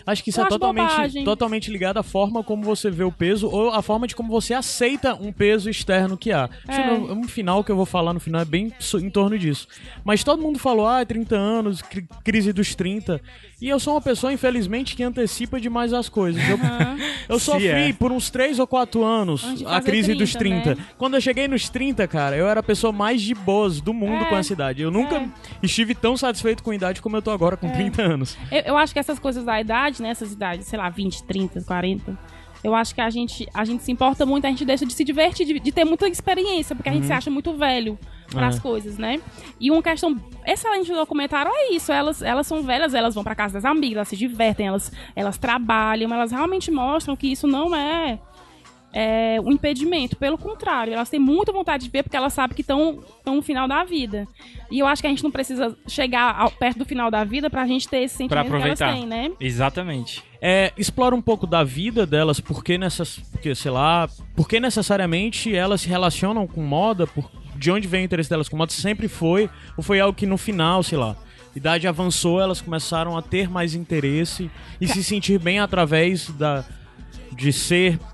[0.07, 1.25] Acho que isso Eu é totalmente, bobagem.
[1.25, 4.55] totalmente ligado à forma como você vê o peso ou à forma de como você
[4.55, 6.49] aceita um peso externo que há.
[6.67, 6.87] É.
[6.97, 9.67] no, um final que eu vou falar no final é bem em torno disso.
[10.05, 13.21] Mas todo mundo falou, ah, 30 anos, cri- crise dos 30.
[13.61, 16.43] E eu sou uma pessoa, infelizmente, que antecipa demais as coisas.
[16.49, 16.59] Eu,
[17.29, 17.93] eu sofri é.
[17.93, 20.81] por uns 3 ou 4 anos a crise dos 30, 30.
[20.81, 20.87] né?
[20.97, 24.25] Quando eu cheguei nos 30, cara, eu era a pessoa mais de boas do mundo
[24.25, 24.29] É.
[24.29, 24.81] com a cidade.
[24.81, 25.29] Eu nunca É.
[25.63, 28.37] estive tão satisfeito com a idade como eu tô agora, com 30 anos.
[28.51, 30.09] Eu, eu acho que essas coisas da idade, né?
[30.09, 32.19] Essas idades, sei lá, 20, 30, 40.
[32.63, 35.03] Eu acho que a gente, a gente se importa muito, a gente deixa de se
[35.05, 37.99] divertir, de, de ter muita experiência, porque a gente se acha muito velho
[38.31, 38.61] para as É.
[38.61, 39.21] coisas, né?
[39.59, 40.17] E uma questão
[40.47, 41.93] excelente do documentário é isso.
[41.93, 45.37] Elas, elas são velhas, elas vão para casa das amigas, elas se divertem, elas, elas
[45.39, 48.19] trabalham, elas realmente mostram que isso não é,
[48.93, 50.17] é um impedimento.
[50.17, 53.69] Pelo contrário, elas têm muita vontade de ver porque elas sabem que estão no final
[53.69, 54.27] da vida.
[54.71, 57.49] E eu acho que a gente não precisa chegar ao- perto do final da vida
[57.49, 59.31] pra gente ter esse Pra sentimento que elas têm, né?
[59.39, 60.25] Exatamente.
[60.43, 63.19] É, explora um pouco da vida delas, porque nessas.
[63.31, 64.09] Porque, sei lá.
[64.35, 68.57] Porque necessariamente elas se relacionam com moda, por, de onde vem o interesse delas com
[68.57, 71.15] moda, sempre foi, ou foi algo que no final, sei lá.
[71.55, 76.65] Idade avançou, elas começaram a ter mais interesse e se sentir bem através da
[77.33, 78.05] de ser do-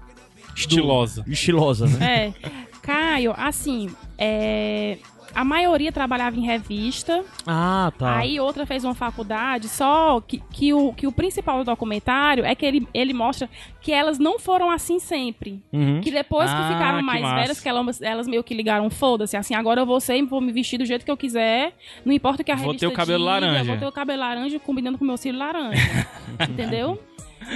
[0.57, 1.25] Estilosa.
[1.29, 2.35] estilosa, né?
[2.43, 2.51] É.
[2.83, 4.99] Caio, assim, é,
[5.37, 8.17] a maioria trabalhava em revista, Ah, tá.
[8.17, 12.55] aí outra fez uma faculdade, só que, que, o, que o principal do documentário é
[12.55, 13.49] que ele, ele mostra
[13.83, 15.63] que elas não foram assim sempre.
[15.73, 16.01] Uhum.
[16.01, 17.35] Que depois que Ah, ficaram que mais massa.
[17.43, 20.51] velhas, que elas, elas meio que ligaram, foda-se, assim, agora eu vou ser, vou me
[20.53, 22.97] vestir do jeito que eu quiser, não importa o que a Vou revista ter o
[22.97, 23.65] cabelo diga, laranja.
[23.65, 25.79] Vou ter o cabelo laranja combinando com o meu cílio laranja,
[26.49, 26.99] entendeu?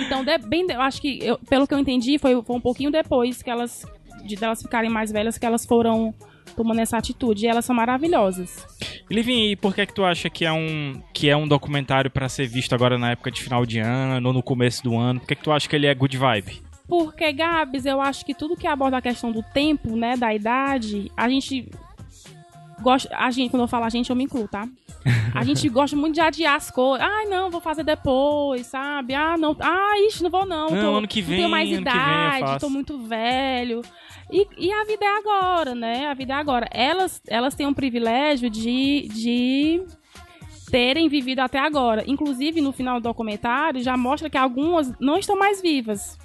[0.05, 2.91] Então, de- bem, eu acho que, eu- pelo que eu entendi, foi, foi um pouquinho
[2.91, 3.85] depois que elas,
[4.25, 6.15] de delas ficarem mais velhas, que elas foram
[6.57, 8.67] tomando essa atitude, e elas são maravilhosas.
[9.11, 12.29] Livinho, e por que que tu acha que é um, que é um documentário pra
[12.29, 15.21] ser visto agora na época de final de ano ou no começo do ano?
[15.21, 16.63] Por que que tu acha que ele é good vibe?
[16.89, 21.11] Porque, Gabs, eu acho que tudo que aborda a questão do tempo, né, da idade,
[21.17, 21.71] a gente
[22.81, 23.09] gosta.
[23.17, 24.69] A gente, quando eu falo a gente, eu me incluo, tá?
[25.35, 27.07] A gente gosta muito de adiar as coisas.
[27.09, 29.15] Ai, não, vou fazer depois, sabe?
[29.15, 29.57] Ah, não.
[29.59, 30.69] Ah, ixi, não vou não.
[30.69, 33.81] Não, tô, ano que não vem, tenho mais idade, tô muito velho.
[34.33, 36.07] E, e a vida é agora, né?
[36.07, 36.69] A vida é agora.
[36.73, 39.83] Elas, elas têm um privilégio de, de
[40.71, 42.05] terem vivido até agora.
[42.07, 46.17] Inclusive, no final do documentário, já mostra que algumas não estão mais vivas.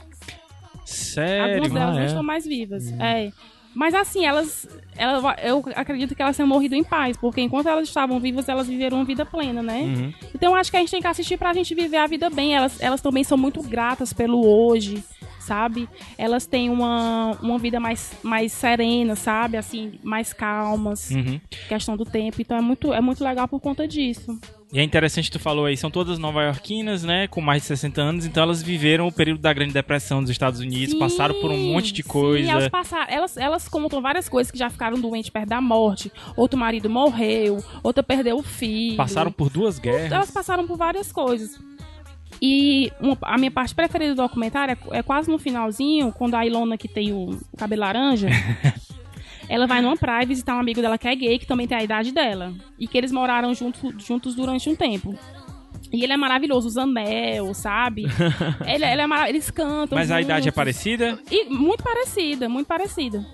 [0.86, 1.54] Sério?
[1.56, 2.06] Algumas delas Ah, não é?
[2.06, 2.92] estão mais vivas.
[3.00, 3.32] É.
[3.74, 4.66] Mas assim, elas,
[4.96, 5.22] elas.
[5.44, 8.98] Eu acredito que elas tenham morrido em paz, porque enquanto elas estavam vivas, elas viveram
[8.98, 9.82] uma vida plena, né?
[9.82, 10.14] Uhum.
[10.34, 12.56] Então acho que a gente tem que assistir pra gente viver a vida bem.
[12.56, 15.04] Elas, elas também são muito gratas pelo hoje,
[15.46, 15.88] sabe?
[16.18, 19.58] Elas têm uma, uma vida mais, mais serena, sabe?
[19.58, 21.12] Assim, mais calmas.
[21.12, 21.40] Uhum.
[21.68, 22.42] Questão do tempo.
[22.42, 24.38] Então é muito, é muito legal por conta disso.
[24.74, 28.26] E é interessante tu falou aí, são todas nova-iorquinas, né, com mais de 60 anos,
[28.26, 31.72] então elas viveram o período da Grande Depressão dos Estados Unidos, Sim, passaram por um
[31.72, 32.52] monte de sim, coisa.
[32.52, 36.12] elas, passaram, elas, elas contam várias coisas que já ficaram doentes perto da morte.
[36.36, 38.98] Outro marido morreu, outra perdeu o filho.
[38.98, 40.12] Passaram por duas guerras.
[40.12, 41.58] Elas passaram por várias coisas.
[42.42, 46.78] E a minha parte preferida do documentário é, é quase no finalzinho, quando a Ilona,
[46.78, 48.28] que tem o cabelo laranja,
[49.48, 51.84] ela vai numa praia visitar um amigo dela que é gay, que também tem a
[51.84, 52.54] idade dela.
[52.80, 55.18] E que eles moraram junto, juntos durante um tempo.
[55.92, 58.06] E ele é maravilhoso, os anel, sabe?
[58.66, 59.98] ele, ele é Eles cantam.
[59.98, 60.56] Mas a idade é juntos.
[60.56, 61.20] parecida?
[61.32, 63.26] E muito parecida, muito parecida.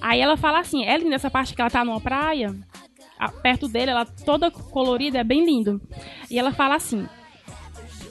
[0.00, 2.54] Aí ela fala assim, ela nessa parte que ela tá numa praia,
[3.42, 5.80] perto dele, ela toda colorida, é bem lindo.
[6.30, 7.06] E ela fala assim: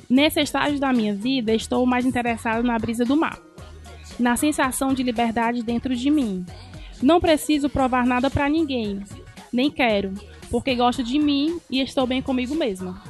[0.09, 3.39] Nesse estágio da minha vida, estou mais interessada na brisa do mar,
[4.19, 6.45] na sensação de liberdade dentro de mim.
[7.01, 9.03] Não preciso provar nada pra ninguém,
[9.51, 10.13] nem quero,
[10.49, 13.01] porque gosto de mim e estou bem comigo mesma.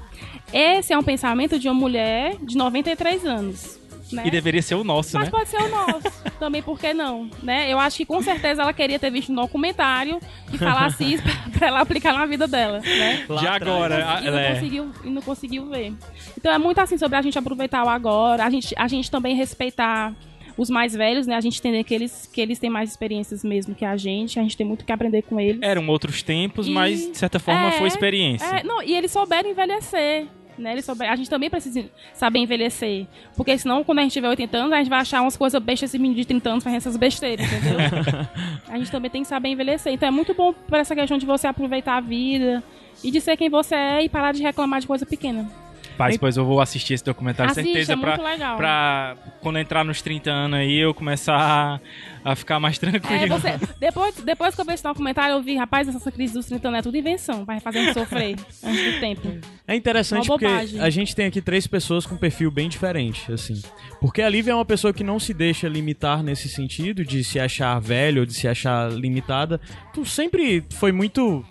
[0.53, 3.79] Esse é um pensamento de uma mulher de 93 anos.
[4.11, 4.23] Né?
[4.27, 5.31] E deveria ser o nosso, Mas né?
[5.31, 6.03] pode ser o nosso.
[6.39, 7.29] Também, por que não?
[7.41, 7.71] Né?
[7.71, 10.19] Eu acho que com certeza ela queria ter visto um documentário
[10.51, 13.25] que falasse isso pra, pra ela aplicar na vida dela, né?
[13.27, 14.19] Lá De agora.
[14.21, 14.53] E não, é.
[14.53, 15.93] conseguiu, e não conseguiu ver.
[16.37, 19.35] Então é muito assim sobre a gente aproveitar o agora, a gente, a gente também
[19.35, 20.13] respeitar
[20.57, 21.35] os mais velhos, né?
[21.35, 24.41] A gente entender que eles, que eles têm mais experiências mesmo que a gente, a
[24.43, 25.61] gente tem muito que aprender com eles.
[25.61, 28.45] Eram outros tempos, E- mas de certa forma É, foi experiência.
[28.45, 30.27] É, não, e eles souberam envelhecer.
[30.57, 30.73] Né?
[30.73, 33.05] Eles souberam, a gente também precisa saber envelhecer.
[33.35, 35.89] Porque senão, quando a gente tiver 80 anos, a gente vai achar umas coisas bestas
[35.89, 37.77] esse menino de 30 anos fazendo essas besteiras, entendeu?
[38.69, 39.93] a gente também tem que saber envelhecer.
[39.93, 42.63] Então é muito bom por essa questão de você aproveitar a vida
[43.03, 45.64] e de ser quem você é e parar de reclamar de coisa pequena.
[45.95, 48.57] Paz, pois eu vou assistir esse documentário, Assiste, certeza, é muito pra, legal.
[48.57, 51.79] pra quando entrar nos 30 anos aí eu começar
[52.23, 53.23] a, a ficar mais tranquilo.
[53.23, 56.45] É, você, depois, depois que eu vi esse documentário, eu vi, rapaz, essa crise dos
[56.45, 59.27] 30 anos é tudo invenção, vai fazendo sofrer antes do tempo.
[59.67, 60.79] É interessante Uma porque bobagem.
[60.79, 63.61] a gente tem aqui três pessoas com perfil bem diferente, assim.
[63.99, 67.39] Porque a Lívia é uma pessoa que não se deixa limitar nesse sentido de se
[67.39, 69.59] achar velho ou de se achar limitada.
[69.93, 71.43] Tu sempre foi muito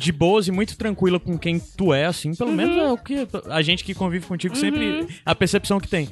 [0.00, 2.34] de boas e muito tranquila com quem tu é, assim.
[2.34, 2.82] Pelo menos Uhum.
[2.82, 6.08] é o que a gente que convive contigo sempre a percepção que tem.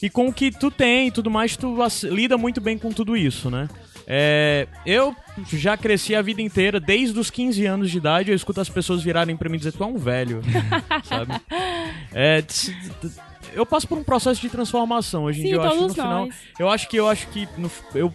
[0.00, 3.16] E com o que tu tem e tudo mais, tu lida muito bem com tudo
[3.16, 3.68] isso, né?
[4.06, 5.14] É, eu
[5.52, 9.02] já cresci a vida inteira, desde os 15 anos de idade, eu escuto as pessoas
[9.02, 10.40] virarem pra mim e dizer, tu é um velho,
[11.04, 11.34] sabe?
[12.12, 12.42] É,
[13.54, 15.88] eu passo por um processo de transformação hoje em Sim, dia, eu acho que no
[15.94, 16.34] final, nós.
[16.58, 18.12] eu acho que eu acho que no- eu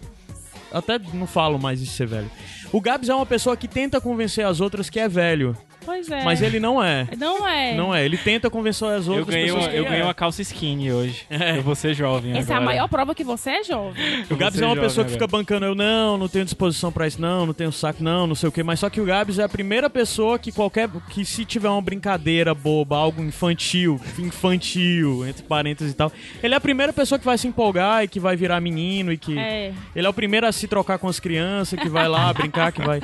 [0.72, 2.30] até não falo mais de ser velho.
[2.72, 5.56] O Gabs é uma pessoa que tenta convencer as outras que é velho,
[5.88, 6.22] Pois é.
[6.22, 7.08] mas ele não é.
[7.16, 7.74] Não é.
[7.74, 10.02] Não é, ele tenta convencer as Eu outras ganhei, pessoas uma, que eu ele ganhei
[10.02, 10.04] é.
[10.04, 11.26] uma calça skinny hoje.
[11.38, 11.58] É.
[11.58, 12.64] Eu vou ser jovem Essa é a agora.
[12.64, 14.24] maior prova que você é jovem.
[14.28, 15.38] O Gabs é uma pessoa que fica agora.
[15.38, 18.48] bancando, eu não, não tenho disposição pra isso, não, não tenho saco, não, não sei
[18.48, 18.62] o que.
[18.62, 20.88] Mas só que o Gabs é a primeira pessoa que qualquer.
[21.10, 26.56] que se tiver uma brincadeira boba, algo infantil, infantil, entre parênteses e tal, ele é
[26.56, 29.38] a primeira pessoa que vai se empolgar e que vai virar menino e que.
[29.38, 29.72] É.
[29.94, 32.82] Ele é o primeiro a se trocar com as crianças, que vai lá brincar, que
[32.82, 33.00] vai.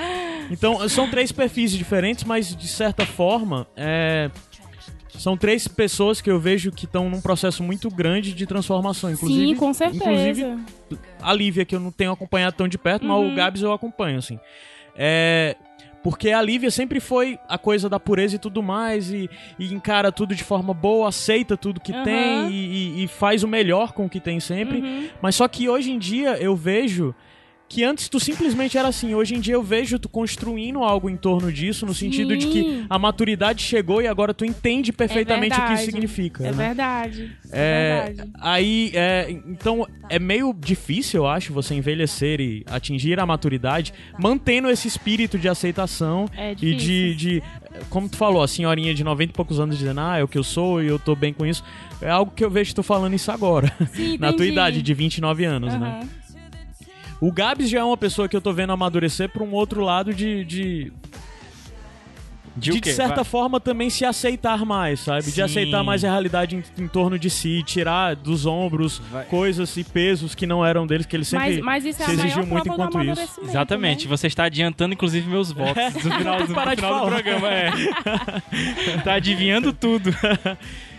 [0.51, 4.31] Então, são três perfis diferentes, mas de certa forma, é.
[5.17, 9.13] São três pessoas que eu vejo que estão num processo muito grande de transformação.
[9.13, 10.05] Inclusive, Sim, com certeza.
[10.11, 10.59] Inclusive,
[11.23, 13.33] a Lívia, que eu não tenho acompanhado tão de perto, mas Uhum.
[13.33, 14.39] o Gabs eu acompanho, assim.
[14.97, 15.55] É.
[16.03, 20.11] Porque a Lívia sempre foi a coisa da pureza e tudo mais, e, e encara
[20.13, 22.03] tudo de forma boa, aceita tudo que Aham.
[22.05, 22.53] tem e,
[23.01, 24.81] e- e faz o melhor com o que tem sempre.
[24.81, 25.09] Uhum.
[25.23, 27.15] Mas só que hoje em dia eu vejo
[27.69, 29.15] que antes tu simplesmente era assim.
[29.15, 32.63] Hoje em dia eu vejo tu construindo algo em torno disso, no sentido de que
[32.63, 32.87] Sim.
[32.89, 36.45] a maturidade chegou e agora tu entende perfeitamente o que isso significa.
[36.47, 36.67] É né?
[36.69, 37.33] verdade.
[37.51, 38.31] É, É verdade.
[38.41, 44.71] aí, é, então é meio difícil, eu acho, você envelhecer e atingir a maturidade, mantendo
[44.71, 47.43] esse espírito de aceitação É e de, de,
[47.89, 50.39] como tu falou, a senhorinha de 90 e poucos anos dizendo, ah, é o que
[50.39, 51.65] eu sou e eu tô bem com isso.
[52.01, 55.45] É algo que eu vejo tu falando isso agora, Sim, na tua idade de 29
[55.45, 56.07] anos, né?
[57.21, 60.13] O Gabs já é uma pessoa que eu tô vendo amadurecer pra um outro lado
[60.13, 60.45] de.
[60.45, 60.93] de
[62.57, 62.93] De, de, quê?
[62.93, 65.25] certa Vai- forma também se aceitar mais, sabe?
[65.25, 65.43] De Sim.
[65.43, 69.83] aceitar mais a realidade em, em torno de si, tirar dos ombros Vai- coisas e
[69.83, 72.47] pesos que não eram deles, que ele sempre Mas, mas isso é se a exigiu
[72.47, 73.41] maior muito enquanto isso.
[73.43, 74.17] Exatamente, né?
[74.17, 77.11] você está adiantando inclusive meus votos do final, do, Parar de final do falar.
[77.23, 77.49] programa.
[77.51, 77.71] É.
[79.03, 80.11] tá adivinhando tudo.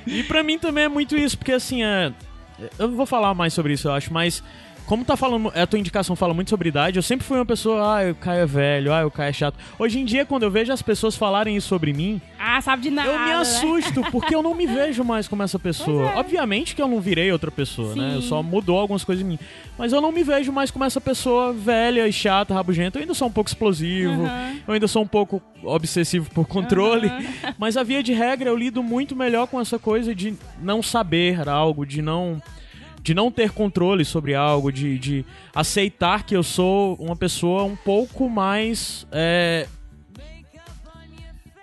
[0.06, 2.12] E pra mim também é muito isso, porque assim, é...
[2.78, 4.44] eu vou falar mais sobre isso, eu acho, mas
[4.86, 7.82] como tá falando, a tua indicação fala muito sobre idade, eu sempre fui uma pessoa,
[8.02, 9.56] ah, o Caio é velho, ah, o Caio é chato.
[9.80, 12.92] Hoje em dia, quando eu vejo as pessoas falarem isso sobre mim, Ah, sabe de
[12.92, 13.10] nada.
[13.10, 13.36] eu me né?
[13.36, 16.12] assusto, porque eu não me vejo mais como essa pessoa.
[16.12, 16.18] É.
[16.18, 18.10] Obviamente que eu não virei outra pessoa, né?
[18.10, 18.16] Sim.
[18.16, 19.40] Eu só mudou algumas coisas em mim.
[19.78, 22.98] Mas eu não me vejo mais como essa pessoa velha e chata, rabugenta.
[22.98, 24.56] Eu ainda sou um pouco explosivo, Aham.
[24.68, 27.12] eu ainda sou um pouco obsessivo por controle.
[27.58, 31.50] Mas a via de regra, eu lido muito melhor com essa coisa de não saber
[31.50, 32.42] algo, de não
[33.06, 37.76] de não ter controle sobre algo, de, de aceitar que eu sou uma pessoa um
[37.76, 39.68] pouco mais é,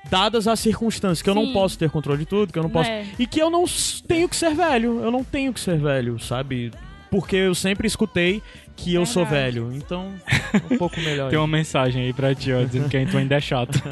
[0.09, 2.89] dadas as circunstâncias, que eu não posso ter controle de tudo, que eu não posso.
[2.89, 3.05] É.
[3.19, 3.65] E que eu não
[4.07, 5.03] tenho que ser velho.
[5.03, 6.71] Eu não tenho que ser velho, sabe?
[7.11, 8.41] Porque eu sempre escutei
[8.77, 9.73] que eu sou velho.
[9.75, 11.29] Então, é um pouco melhor.
[11.29, 13.83] Tem uma mensagem aí pra ti, ó, dizendo que tu ainda é chato.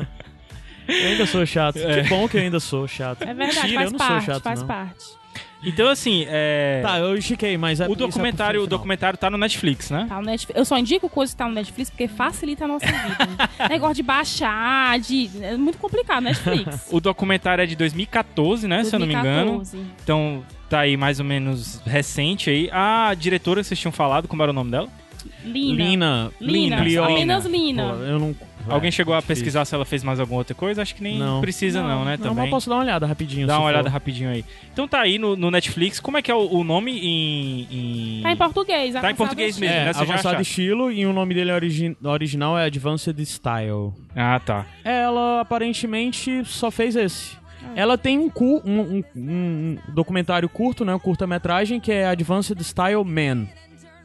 [0.87, 1.79] Eu ainda sou chato.
[1.83, 2.05] É.
[2.05, 3.23] Que bom que eu ainda sou chato.
[3.23, 4.67] É verdade, Mentira, faz eu não parte, sou chato, faz não.
[4.69, 5.20] parte.
[5.63, 6.81] Então, assim, é...
[6.83, 8.79] Tá, eu estiquei, mas é o é documentário, o final.
[8.79, 10.07] documentário tá no Netflix, né?
[10.09, 10.59] Tá no Netflix.
[10.59, 13.51] Eu só indico coisa que tá no Netflix porque facilita a nossa vida.
[13.69, 15.31] Negócio de baixar, de.
[15.43, 16.87] É muito complicado, Netflix.
[16.91, 18.85] O documentário é de 2014, né?
[18.85, 19.59] Se eu não me engano.
[19.59, 19.79] 2014.
[20.03, 22.71] Então, tá aí mais ou menos recente aí.
[22.73, 24.89] A diretora que vocês tinham falado, como era o nome dela?
[25.45, 25.85] Lina.
[25.85, 26.33] Lina.
[26.41, 26.81] Lina.
[26.83, 27.05] Lina.
[27.05, 27.83] Apenas Lina.
[27.83, 28.37] Pô, eu não...
[28.69, 30.83] Alguém chegou a pesquisar se ela fez mais alguma outra coisa?
[30.83, 31.41] Acho que nem Não.
[31.41, 32.17] precisa não, né?
[32.17, 32.43] Não, Também.
[32.45, 33.47] mas posso dar uma olhada rapidinho.
[33.47, 33.69] Dá uma for.
[33.69, 34.45] olhada rapidinho aí.
[34.73, 35.99] Então tá aí no, no Netflix.
[36.01, 38.23] Como é que é o, o nome em, em...
[38.23, 38.95] Tá em português.
[38.95, 39.93] Tá em português mesmo, É, né?
[39.93, 43.93] Você avançado estilo e o nome dele origi- original é Advanced Style.
[44.15, 44.67] Ah, tá.
[44.85, 47.37] Ela aparentemente só fez esse.
[47.63, 47.73] Ah.
[47.77, 50.95] Ela tem um, cu- um- um- um documentário curto, né?
[50.95, 53.47] Um curta-metragem que é Advanced Style Man.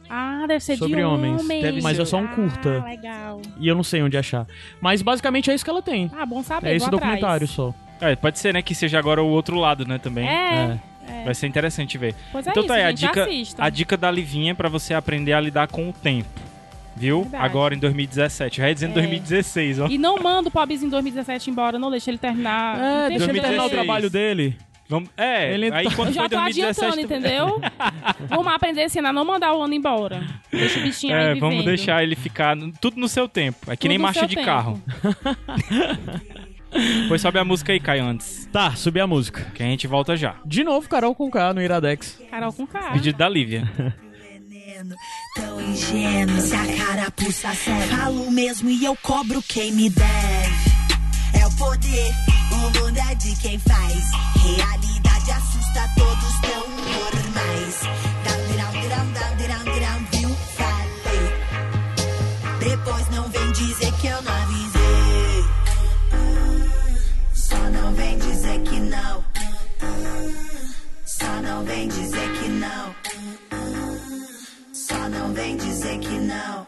[0.08, 1.46] Ah, deve ser Sobre de homens.
[1.46, 2.82] Deve Mas ser- é só um curta.
[2.84, 3.40] Ah, legal.
[3.58, 4.46] E eu não sei onde achar.
[4.80, 6.10] Mas basicamente é isso que ela tem.
[6.16, 6.68] Ah, bom saber.
[6.68, 7.14] É esse vou atrás.
[7.14, 7.74] documentário só.
[8.00, 8.62] É, pode ser, né?
[8.62, 9.98] Que seja agora o outro lado, né?
[9.98, 10.28] Também.
[10.28, 10.78] É.
[11.24, 12.14] Vai ser interessante ver.
[12.32, 15.32] Pois é então isso, tá aí, a dica, a dica da Livinha pra você aprender
[15.32, 16.28] a lidar com o tempo.
[16.96, 17.22] Viu?
[17.22, 17.44] Verdade.
[17.44, 18.56] Agora em 2017.
[18.58, 18.94] Já ia dizendo É.
[18.94, 19.86] 2016, ó.
[19.86, 22.76] E não manda o pobrezinho em 2017 embora, não deixa ele terminar.
[22.78, 23.70] É, deixa ele deixa terminar o 2016.
[23.70, 24.56] trabalho dele.
[24.88, 26.86] Vamos, é, Ele aí tá- quando Eu já foi tô 2017...
[26.86, 27.60] adiantando, entendeu?
[28.30, 30.22] Vamos aprender ano a não mandar o ano embora.
[30.50, 31.66] Deixa o bichinho É, aí vamos vivendo.
[31.76, 33.58] deixar ele ficar tudo no seu tempo.
[33.70, 34.46] É que Tudo nem marcha de tempo.
[34.46, 34.82] carro.
[37.08, 38.46] Pois sobe a música aí, Caio, antes.
[38.52, 39.46] Tá, subir a música.
[39.54, 40.36] Que a gente volta já.
[40.44, 42.20] De novo, Carol com K no Iradex.
[42.30, 42.92] Carol com K.
[42.92, 43.70] Pedido da Lívia.
[44.20, 44.94] veneno,
[45.34, 47.94] tão ingênuo, se a carapuça serve.
[47.96, 50.66] Falo mesmo e eu cobro quem me deve.
[51.40, 52.10] É o poder,
[52.56, 54.04] o mundo é de quem faz.
[54.42, 57.80] Realidade assusta, todos tão normais.
[58.24, 60.36] Dá dirão, dá dirão, dirão, viu?
[60.56, 61.24] Falei.
[62.60, 65.44] Depois não vem dizer que eu não avisei.
[67.34, 69.24] Só não vem dizer que não.
[71.04, 72.94] Só não vem dizer que não.
[74.72, 76.66] Só não vem dizer que não.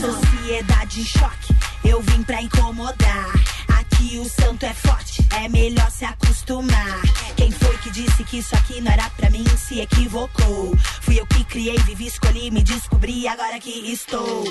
[0.00, 1.57] Sociedade em choque
[1.88, 3.32] eu vim pra incomodar.
[3.66, 7.00] Aqui o santo é forte, é melhor se acostumar.
[7.36, 10.76] Quem foi que disse que isso aqui não era pra mim se equivocou?
[11.02, 14.44] Fui eu que criei, vivi, escolhi, me descobri, agora que estou.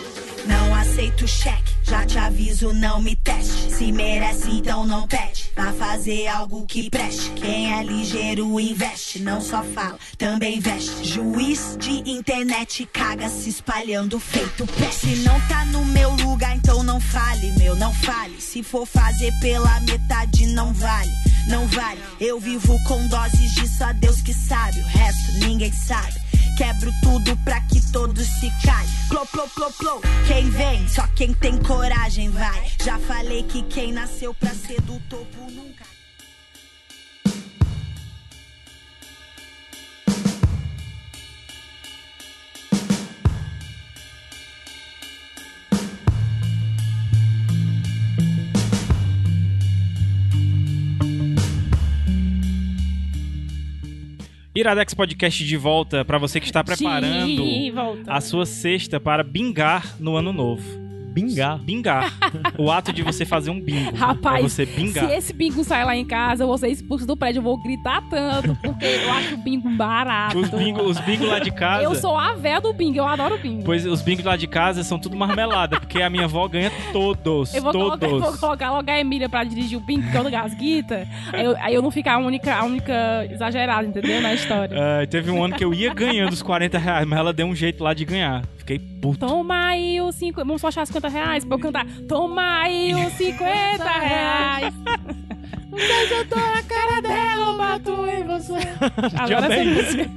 [0.46, 3.74] Não aceito cheque, já te aviso, não me teste.
[3.76, 5.52] Se merece, então não pede.
[5.54, 7.32] Pra fazer algo que preste.
[7.32, 11.04] Quem é ligeiro investe, não só fala, também veste.
[11.04, 14.98] Juiz de internet caga se espalhando feito peste.
[14.98, 18.40] Se não tá no meu lugar, então não fale, meu, não fale.
[18.40, 21.12] Se for fazer pela metade, não vale,
[21.48, 22.02] não vale.
[22.20, 26.20] Eu vivo com doses de só Deus que sabe, o resto ninguém sabe.
[26.58, 28.90] Quebro tudo pra que todos se caem.
[29.10, 30.02] Clô, clô, clô, clô.
[30.28, 32.72] Quem vem, só quem tem coragem vai.
[32.84, 35.87] Já falei que quem nasceu pra ser do topo nunca.
[54.58, 58.12] Iradex Podcast de volta pra você que está preparando volta.
[58.12, 60.87] a sua cesta para bingar no ano novo.
[61.22, 61.58] Bingar.
[61.60, 62.14] Bingar.
[62.58, 63.96] o ato de você fazer um bingo.
[63.96, 65.08] Rapaz, é você bingar.
[65.08, 67.40] se esse bingo sair lá em casa, eu vou ser expulso do prédio.
[67.40, 70.38] Eu vou gritar tanto, porque eu acho o bingo barato.
[70.38, 71.84] Os bingo, os bingo lá de casa.
[71.84, 73.64] Eu sou a véia do bingo, eu adoro bingo.
[73.64, 77.54] Pois os bingos lá de casa são tudo marmelada, porque a minha avó ganha todos.
[77.54, 78.00] eu vou todos.
[78.00, 81.08] colocar, eu vou colocar logo a Emília pra dirigir o bingo, porque eu não gasguita.
[81.34, 84.22] Aí eu, aí eu não ficar a única, a única exagerada, entendeu?
[84.22, 84.78] Na história.
[84.78, 87.56] Ah, teve um ano que eu ia ganhando os 40 reais, mas ela deu um
[87.56, 88.44] jeito lá de ganhar.
[88.68, 89.26] Fiquei puto.
[89.26, 90.46] Toma aí os 50.
[90.46, 91.88] Vamos só achar 50 reais pra eu cantar.
[92.06, 94.74] Toma aí os 50 reais.
[95.78, 98.54] Se eu tô na cara dela, eu bato em você.
[99.18, 99.60] Agora bem.
[99.60, 100.10] essa música.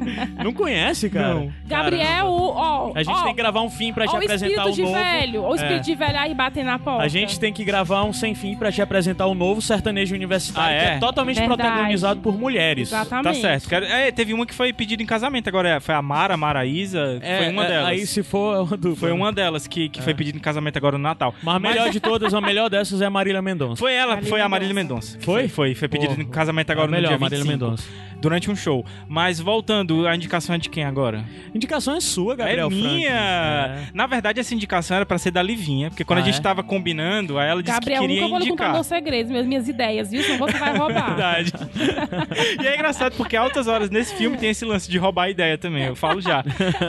[0.43, 1.35] Não conhece, cara?
[1.35, 1.53] Não.
[1.67, 2.93] Gabriel, ó.
[2.95, 4.73] A gente ó, tem que gravar um fim pra te ó, o apresentar espírito o
[4.73, 4.95] de novo.
[4.95, 5.43] velho.
[5.45, 5.83] O espírito É.
[5.83, 7.03] de velho aí batendo na porta.
[7.05, 10.71] A gente tem que gravar um sem fim pra te apresentar o novo sertanejo universitário,
[10.71, 10.81] Ah, é?
[10.91, 11.61] que é totalmente Verdade.
[11.63, 12.91] protagonizado por mulheres.
[12.91, 13.41] Tá Exatamente.
[13.41, 13.69] certo.
[13.69, 15.81] Cara, É, teve uma que foi pedida em casamento agora.
[15.81, 17.19] Foi a Mara, a Maraísa.
[17.23, 17.89] É, foi uma é, delas.
[17.89, 18.97] Aí se for é.
[18.97, 21.35] Foi uma delas que, que foi pedida em casamento agora no Natal.
[21.43, 23.77] Mas a melhor de todas, a melhor dessas é a Marília Mendonça.
[23.77, 24.49] Foi ela, Marília foi a.
[24.49, 25.19] Marília Mendonça.
[25.21, 25.50] Foi?
[25.51, 26.23] Foi, foi pedida Porra.
[26.23, 27.65] em casamento agora a melhor, no dia Marília 25.
[27.65, 27.89] Mendonça.
[28.21, 28.85] Durante um show.
[29.09, 31.25] Mas voltando, a indicação é de quem agora?
[31.55, 33.11] Indicação é sua, Gabriel é minha!
[33.11, 33.87] É.
[33.95, 36.43] Na verdade, essa indicação era pra ser da Livinha, porque quando Ah, a gente é?
[36.43, 38.73] tava combinando, aí ela disse Gabriel, que queria nunca vou contar indicar.
[38.75, 40.23] meus segredos, minhas, minhas ideias, viu?
[40.23, 41.07] Senão você vai roubar.
[41.17, 41.53] Verdade.
[42.63, 45.57] e é engraçado porque altas horas nesse filme tem esse lance de roubar a ideia
[45.57, 46.45] também, eu falo já.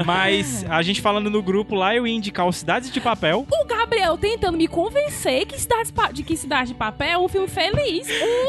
[0.05, 3.45] Mas a gente falando no grupo lá, eu ia indicar o Cidades de Papel.
[3.49, 3.80] O Gabriel
[4.17, 8.07] tentando me convencer que Cidade, Pa- de que Cidade de Papel é um filme feliz.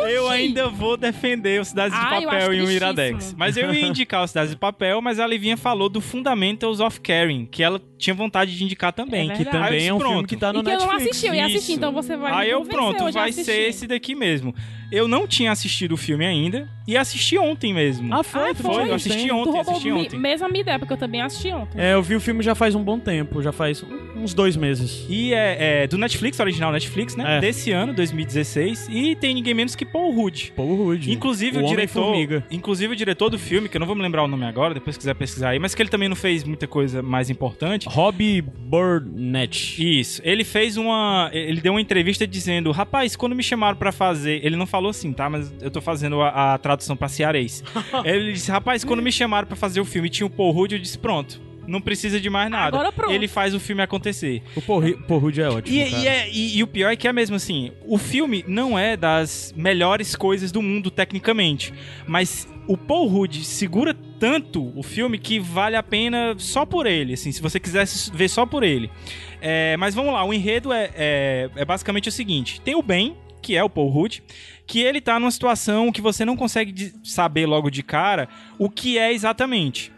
[0.09, 2.71] Eu ainda vou defender o Cidades Ah, de eu Papel um tristíssimo.
[2.77, 3.35] Iradex.
[3.37, 7.01] Mas eu ia indicar o Cidades de Papel, mas a Livinha falou do Fundamentals of
[7.01, 9.31] Caring, que ela tinha vontade de indicar também.
[9.31, 10.29] É que também disse, é um filme pronto.
[10.29, 11.07] que tá no E que eu não Netflix.
[11.11, 13.45] assisti, eu ia assistir, então você vai Aí me eu, pronto, vai assistir.
[13.53, 14.55] ser esse daqui mesmo.
[14.93, 18.13] Eu não tinha assistido o filme ainda e assisti ontem mesmo.
[18.13, 18.51] Ah, foi?
[18.51, 18.73] Ah, foi?
[18.75, 19.33] tinha eu assisti hein?
[19.33, 20.19] ontem, assisti mi- ontem.
[20.19, 21.81] mesma minha ideia, porque eu também assisti ontem.
[21.81, 23.83] É, eu vi o filme já faz um bom tempo, já faz
[24.15, 25.07] uns dois meses.
[25.09, 27.39] E é, é do Netflix, original Netflix, né?
[27.39, 27.41] É.
[27.41, 28.89] Desse ano, 2016.
[28.91, 30.53] E tem ninguém menos que Paul Rudd.
[30.55, 31.11] Paul Rudd.
[31.11, 32.45] Inclusive o, o diretor, Homem-Formiga.
[32.51, 34.95] inclusive o diretor do filme, que eu não vou me lembrar o nome agora, depois
[34.97, 37.89] se quiser pesquisar aí, mas que ele também não fez muita coisa mais importante.
[37.89, 40.01] Robbie Burnett.
[40.01, 44.45] Isso, ele fez uma, ele deu uma entrevista dizendo, rapaz, quando me chamaram pra fazer,
[44.45, 47.63] ele não falou assim, tá, mas eu tô fazendo a, a tradução pra cearês.
[48.05, 50.73] ele disse, rapaz, quando me chamaram pra fazer o filme, e tinha o Paul Rudd,
[50.73, 52.77] eu disse, pronto, não precisa de mais nada.
[52.77, 53.13] Agora pronto.
[53.13, 54.43] Ele faz o filme acontecer.
[54.57, 54.81] O Paul,
[55.21, 56.03] Rudd é ótimo, E, cara.
[56.03, 58.97] e é- e- e o pior é que é mesmo assim, o filme não é
[58.97, 61.73] das melhores coisas do mundo tecnicamente,
[62.07, 67.13] mas o Paul Rudd segura tanto o filme que vale a pena só por ele,
[67.15, 68.91] assim, se você quisesse ver só por ele.
[69.41, 73.17] É, mas vamos lá, o enredo é, é, é basicamente o seguinte: tem o Ben,
[73.41, 74.21] que é o Paul Rudd,
[74.73, 78.27] que ele tá numa situação que você não consegue saber logo de cara
[78.59, 79.93] o que é exatamente.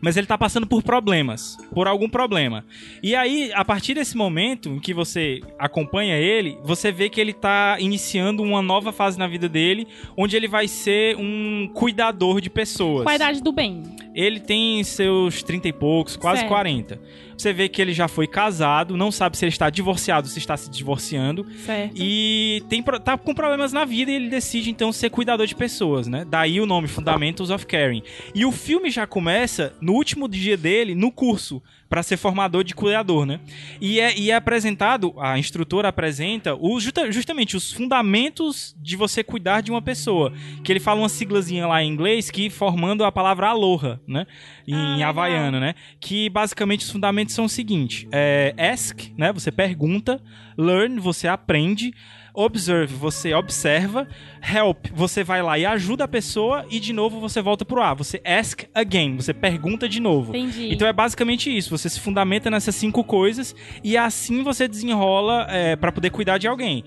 [0.00, 2.64] Mas ele tá passando por problemas, por algum problema.
[3.00, 7.32] E aí, a partir desse momento em que você acompanha ele, você vê que ele
[7.32, 12.50] tá iniciando uma nova fase na vida dele, onde ele vai ser um cuidador de
[12.50, 13.04] pessoas.
[13.04, 13.84] Qual a idade do bem?
[14.16, 16.50] Ele tem seus 30 e poucos, quase Certo.
[16.50, 17.00] 40.
[17.38, 20.56] Você vê que ele já foi casado, não sabe se ele está divorciado, se está
[20.56, 21.46] se divorciando.
[21.64, 21.94] Certo.
[21.94, 26.08] E tem, tá com problemas na vida e ele decide então ser cuidador de pessoas,
[26.08, 26.26] né?
[26.28, 28.02] Daí o nome Fundamentals of Caring.
[28.34, 32.74] E o filme já começa no último dia dele no curso para ser formador de
[32.74, 33.40] cuidador, né?
[33.80, 39.62] E é, e é apresentado, a instrutora apresenta justa- justamente os fundamentos de você cuidar
[39.62, 40.32] de uma pessoa.
[40.62, 44.26] Que ele fala uma siglazinha lá em inglês que formando a palavra aloha, né?
[44.66, 45.74] Em Ah, havaiano, né?
[45.98, 49.32] Que basicamente os fundamentos são o seguinte: é, ask, né?
[49.32, 50.20] Você pergunta,
[50.58, 51.94] learn, você aprende.
[52.40, 54.06] Observe, você observa.
[54.40, 56.64] Help, você vai lá e ajuda a pessoa.
[56.70, 57.92] E de novo você volta pro A.
[57.94, 60.36] Você ask again, você pergunta de novo.
[60.36, 60.72] Entendi.
[60.72, 61.76] Então é basicamente isso.
[61.76, 66.46] Você se fundamenta nessas cinco coisas e assim você desenrola é, para poder cuidar de
[66.46, 66.84] alguém.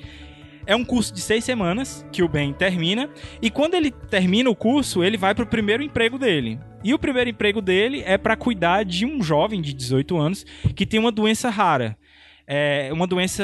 [0.66, 3.10] É um curso de seis semanas que o Ben termina.
[3.42, 6.62] E quando ele termina o curso, ele vai pro primeiro emprego dele.
[6.82, 10.86] E o primeiro emprego dele é para cuidar de um jovem de 18 anos que
[10.86, 11.98] tem uma doença rara.
[12.54, 13.44] É uma doença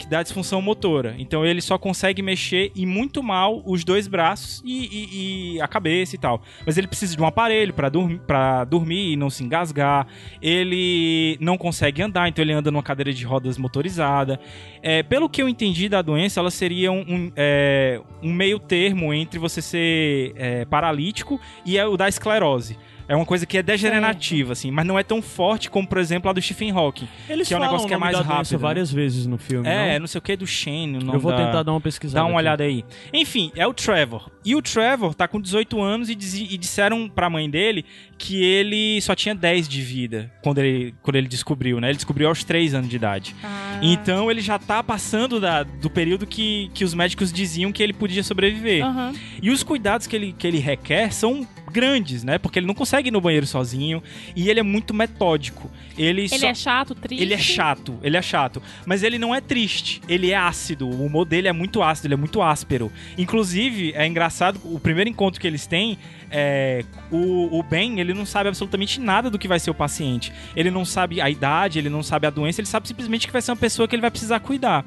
[0.00, 1.14] que dá disfunção motora.
[1.16, 5.68] Então ele só consegue mexer e muito mal os dois braços e, e- e a
[5.68, 6.42] cabeça e tal.
[6.66, 8.20] Mas ele precisa de um aparelho para dormir,
[8.68, 10.08] dormir e não se engasgar.
[10.42, 14.40] Ele não consegue andar, então ele anda numa cadeira de rodas motorizada.
[14.82, 19.14] É, pelo que eu entendi da doença, ela seria um, um, é, um meio termo
[19.14, 22.76] entre você ser é, paralítico e é o da esclerose.
[23.08, 26.28] É uma coisa que é degenerativa, assim, mas não é tão forte como, por exemplo,
[26.28, 27.08] a do Stephen Hawking.
[27.28, 28.52] Eles que é um negócio que é mais rápido.
[28.52, 28.58] né?
[28.58, 29.66] várias vezes no filme.
[29.68, 30.00] É, não?
[30.00, 30.98] não sei o que do Shane.
[31.12, 32.20] Eu vou da- tentar dar uma pesquisada.
[32.20, 32.38] Dá uma aqui.
[32.46, 32.84] olhada aí.
[33.12, 34.30] Enfim, é o Trevor.
[34.44, 37.84] E o Trevor tá com 18 anos e, diz- e disseram pra mãe dele
[38.18, 41.88] que ele só tinha 10 de vida quando ele, quando ele descobriu, né?
[41.88, 43.34] Ele descobriu aos 3 anos de idade.
[43.42, 47.82] Ah, Então ele já tá passando da- do período que, que os médicos diziam que
[47.82, 48.84] ele podia sobreviver.
[48.84, 49.14] aham.
[49.42, 52.38] E os cuidados que ele, que ele requer são grandes, né?
[52.38, 54.02] Porque ele não consegue ir no banheiro sozinho
[54.34, 55.70] e ele é muito metódico.
[55.96, 57.22] Ele, Ele só- é chato, triste.
[57.22, 58.62] ele é chato, ele é chato.
[58.86, 60.88] Mas ele não é triste, ele é ácido.
[60.88, 62.90] O humor dele é muito ácido, ele é muito áspero.
[63.16, 65.98] Inclusive, é engraçado, o primeiro encontro que eles têm,
[66.30, 70.32] é, o, o Ben, ele não sabe absolutamente nada do que vai ser o paciente.
[70.56, 73.42] Ele não sabe a idade, ele não sabe a doença, ele sabe simplesmente que vai
[73.42, 74.84] ser uma pessoa que ele vai precisar cuidar.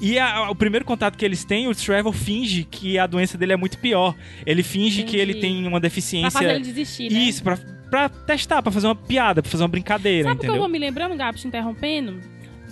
[0.00, 3.52] E a- o primeiro contato que eles têm, o Trevor finge que a doença dele
[3.52, 4.14] é muito pior.
[4.44, 5.54] Ele finge que ele Entendi.
[5.54, 6.30] tem uma Pra deficiência.
[6.30, 7.18] fazer ele desistir, né?
[7.18, 7.56] Isso, pra,
[7.90, 10.68] pra testar, pra fazer uma piada, pra fazer uma brincadeira, Sabe o que eu vou
[10.68, 12.20] me lembrando, Gabi, te interrompendo?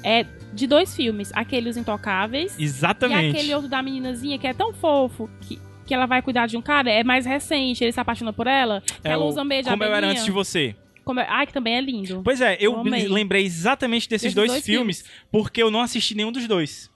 [0.02, 1.30] É de dois filmes.
[1.34, 3.26] Aquele Os Intocáveis Exatamente.
[3.34, 6.58] e aquele outro da meninazinha que é tão fofo que, que ela vai cuidar de
[6.58, 6.90] um cara.
[6.92, 8.82] É mais recente, ele se apaixona por ela.
[9.02, 10.76] É ela usa meio de Como eu era antes de você.
[11.04, 12.20] Como é- Ai, que também é lindo.
[12.22, 13.08] Pois é, eu Eu amei.
[13.08, 16.90] lembrei exatamente desses dois, dois filmes, porque eu não assisti nenhum dos dois.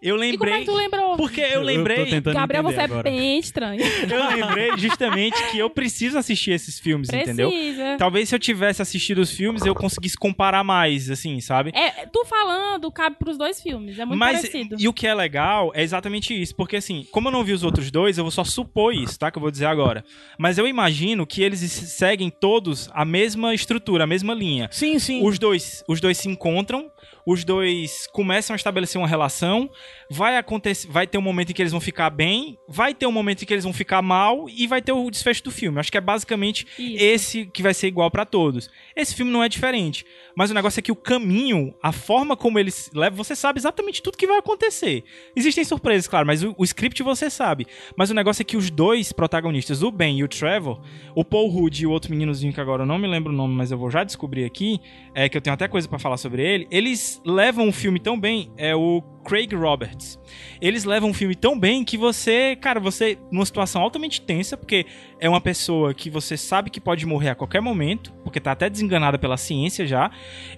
[0.00, 0.58] Eu E como é lembrei.
[0.60, 1.16] que tu lembrou?
[1.16, 2.06] Porque eu Eu- eu tô lembrei.
[2.06, 3.08] tentando Gabriel, você agora.
[3.08, 3.80] é bem estranho.
[4.12, 7.50] Eu lembrei justamente que eu preciso assistir esses filmes, entendeu?
[7.50, 7.96] Precisa.
[7.98, 11.70] Talvez se eu tivesse assistido os filmes, eu conseguisse comparar mais, assim, sabe?
[11.74, 13.98] É, tu falando cabe pros dois filmes.
[13.98, 14.76] É muito Mas, parecido.
[14.78, 17.62] e o que é legal é exatamente isso, porque assim, como eu não vi os
[17.64, 19.30] outros dois, eu vou só supor isso, tá?
[19.30, 20.04] Que eu vou dizer agora.
[20.38, 24.68] Mas eu imagino que eles seguem todos a mesma estrutura, a mesma linha.
[24.70, 25.20] Sim, sim.
[25.26, 26.88] Os dois, os dois se encontram,
[27.30, 29.70] os dois começam a estabelecer uma relação,
[30.10, 33.12] vai acontecer, vai ter um momento em que eles vão ficar bem, vai ter um
[33.12, 35.78] momento em que eles vão ficar mal e vai ter o desfecho do filme.
[35.78, 37.04] Acho que é basicamente Isso.
[37.04, 38.70] esse que vai ser igual pra todos.
[38.96, 42.58] Esse filme não é diferente, mas o negócio é que o caminho, a forma como
[42.58, 45.04] eles levam, você sabe exatamente tudo que vai acontecer.
[45.36, 47.66] Existem surpresas, claro, mas o, o script você sabe.
[47.94, 50.80] Mas o negócio é que os dois protagonistas, o Ben e o Trevor,
[51.14, 53.54] o Paul Rudd e o outro meninozinho que agora eu não me lembro o nome,
[53.54, 54.80] mas eu vou já descobrir aqui,
[55.14, 56.66] é que eu tenho até coisa pra falar sobre ele.
[56.70, 60.18] Eles levam o filme tão bem, é o Craig Roberts.
[60.60, 64.86] Eles levam o filme tão bem que você, cara, você numa situação altamente tensa, porque
[65.20, 68.68] é uma pessoa que você sabe que pode morrer a qualquer momento, porque tá até
[68.68, 70.10] desenganada pela ciência já,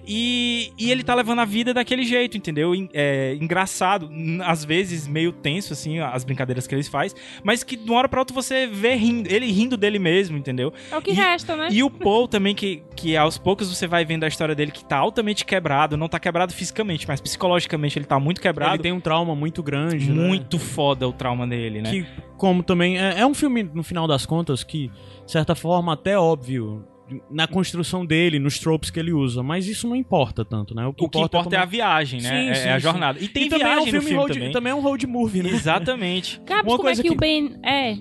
[0.07, 2.73] e, e ele tá levando a vida daquele jeito, entendeu?
[2.75, 4.09] En- É, engraçado,
[4.43, 8.09] às vezes meio tenso, assim, as brincadeiras que eles faz, mas que de uma hora
[8.09, 10.73] pra outra você vê rindo, ele rindo dele mesmo, entendeu?
[10.91, 11.69] É o que e- resta, né?
[11.71, 14.83] E o Paul também, que, que aos poucos você vai vendo a história dele que
[14.83, 18.60] tá altamente quebrado, não tá quebrado fisicamente, mas psicologicamente ele tá muito quebrado.
[18.69, 20.27] Ele tem um trauma muito grande, né?
[20.27, 21.89] muito foda o trauma dele, né?
[21.91, 22.05] Que,
[22.37, 22.97] como também.
[22.99, 24.87] É, é um filme, no final das contas, que,
[25.25, 26.85] de certa forma, até óbvio
[27.29, 30.85] na construção dele, nos tropes que ele usa, mas isso não importa tanto, né?
[30.85, 32.29] O que importa, como- é a viagem, né?
[32.29, 33.19] Sim, é, sim, é a jornada.
[33.19, 34.51] E tem E também é um viagem no filme filme road, também.
[34.53, 35.49] também é um road movie, né?
[35.49, 36.39] Exatamente.
[36.63, 37.97] Como é que, que- o Ben é?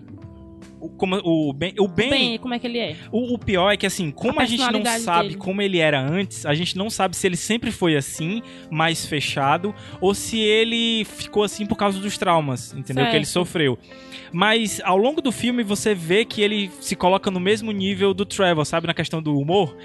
[0.81, 2.97] O, como, o Ben, o O Ben, Ben, como é que ele é?
[3.13, 5.41] O, o pior é que, assim, como A a, gente não sabe dele.
[5.41, 9.75] como ele era antes, a gente não sabe se ele sempre foi assim, mais fechado,
[10.01, 13.05] ou se ele ficou assim por causa dos traumas, entendeu?
[13.11, 13.35] Que ele Certo.
[13.47, 13.79] sofreu.
[14.33, 18.25] Mas ao longo do filme você vê que ele se coloca no mesmo nível do
[18.25, 18.87] Trevor, sabe?
[18.87, 19.77] Na questão do humor.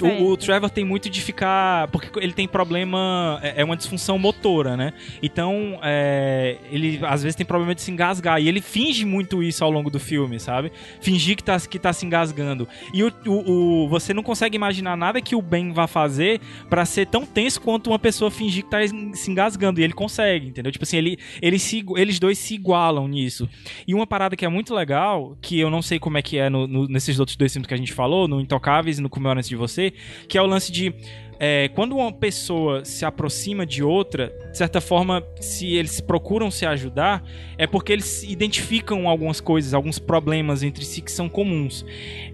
[0.00, 0.40] O, o Certo.
[0.46, 1.88] Trevor tem muito de ficar.
[1.88, 3.38] Porque ele tem problema.
[3.42, 4.92] É é uma disfunção motora, né?
[5.22, 8.40] Então, é, ele às vezes tem problema de se engasgar.
[8.40, 10.72] E ele finge muito isso ao longo do filme, sabe?
[11.00, 12.66] Fingir que tá, que tá se engasgando.
[12.94, 16.40] E o, o, o- você não consegue imaginar nada que o Ben vá fazer
[16.70, 18.78] pra ser tão tenso quanto uma pessoa fingir que tá
[19.14, 19.80] se engasgando.
[19.80, 20.72] E ele consegue, entendeu?
[20.72, 23.48] Tipo assim, ele, ele se eles dois se igualam nisso.
[23.86, 26.48] E uma parada que é muito legal, que eu não sei como é que é
[26.48, 29.26] no- no- nesses outros dois filmes que a gente falou, no Intocáveis e no Como
[29.28, 29.89] Eu Antes de Você,
[30.28, 30.94] que é o lance de
[31.42, 36.66] é, quando uma pessoa se aproxima de outra, de certa forma, se eles procuram se
[36.66, 37.24] ajudar,
[37.56, 41.82] é porque eles identificam algumas coisas, alguns problemas entre si que são comuns.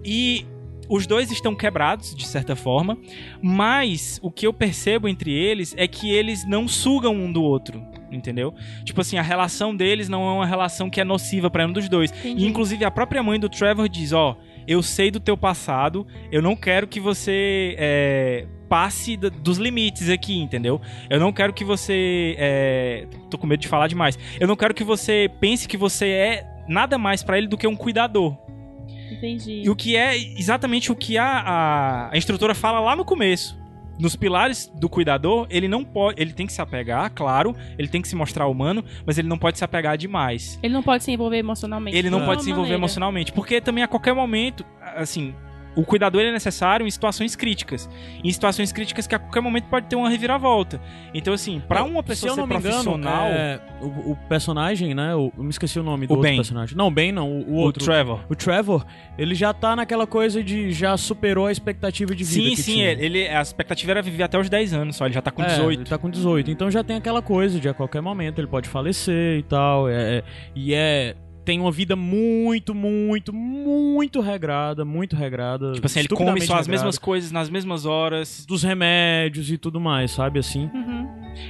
[0.03, 0.45] E
[0.89, 2.97] os dois estão quebrados, de certa forma,
[3.41, 7.81] mas o que eu percebo entre eles é que eles não sugam um do outro.
[8.11, 8.53] Entendeu?
[8.85, 11.89] Tipo assim, a relação deles não é uma relação que é nociva pra um dos
[11.89, 12.13] dois.
[12.23, 14.37] E, inclusive, a própria mãe do Trevor diz: Ó,
[14.67, 20.37] eu sei do teu passado, eu não quero que você é, passe dos limites aqui,
[20.37, 20.81] entendeu?
[21.09, 22.35] Eu não quero que você.
[22.37, 24.17] É, tô com medo de falar demais.
[24.39, 27.65] Eu não quero que você pense que você é nada mais pra ele do que
[27.65, 28.37] um cuidador.
[29.11, 29.63] Entendi.
[29.63, 33.57] E o que é exatamente o que a, a, a instrutora fala lá no começo.
[33.99, 36.21] Nos pilares do cuidador, ele não pode.
[36.21, 39.37] Ele tem que se apegar, claro, ele tem que se mostrar humano, mas ele não
[39.37, 40.59] pode se apegar demais.
[40.61, 41.97] Ele não pode se envolver emocionalmente.
[41.97, 42.79] Ele não de pode se envolver maneira.
[42.79, 43.31] emocionalmente.
[43.31, 45.33] Porque também a qualquer momento, assim,
[45.77, 47.89] o cuidador é necessário em situações críticas.
[48.23, 50.81] Em situações críticas que a qualquer momento pode ter uma reviravolta.
[51.13, 53.27] Então, assim, pra uma pessoa ser me engano, profissional.
[53.27, 55.15] é, o, o personagem, né?
[55.15, 56.35] o- eu me esqueci o nome do O outro Ben.
[56.37, 56.75] personagem.
[56.75, 57.83] Não, Ben não, o, o o outro.
[57.85, 58.19] Trevor.
[58.29, 58.85] O Trevor,
[59.17, 62.89] ele já tá naquela coisa de já superou a expectativa de vida Sim, sim, tinha.
[62.91, 65.43] ele, ele- a expectativa era viver até os 10 anos só, ele já tá com
[65.43, 65.81] É, 18.
[65.81, 66.49] ele tá com 18.
[66.51, 69.87] Então já tem aquela coisa de a qualquer momento ele pode falecer e tal.
[69.87, 70.23] é- é-
[70.55, 71.15] e é.
[71.47, 75.71] Tem uma vida muito, muito, muito regrada, muito regrada.
[75.71, 76.71] Tipo assim, ele come só as regrada.
[76.71, 78.45] mesmas coisas nas mesmas horas.
[78.45, 80.69] Dos remédios e tudo mais, sabe assim?
[80.73, 81.07] Uhum.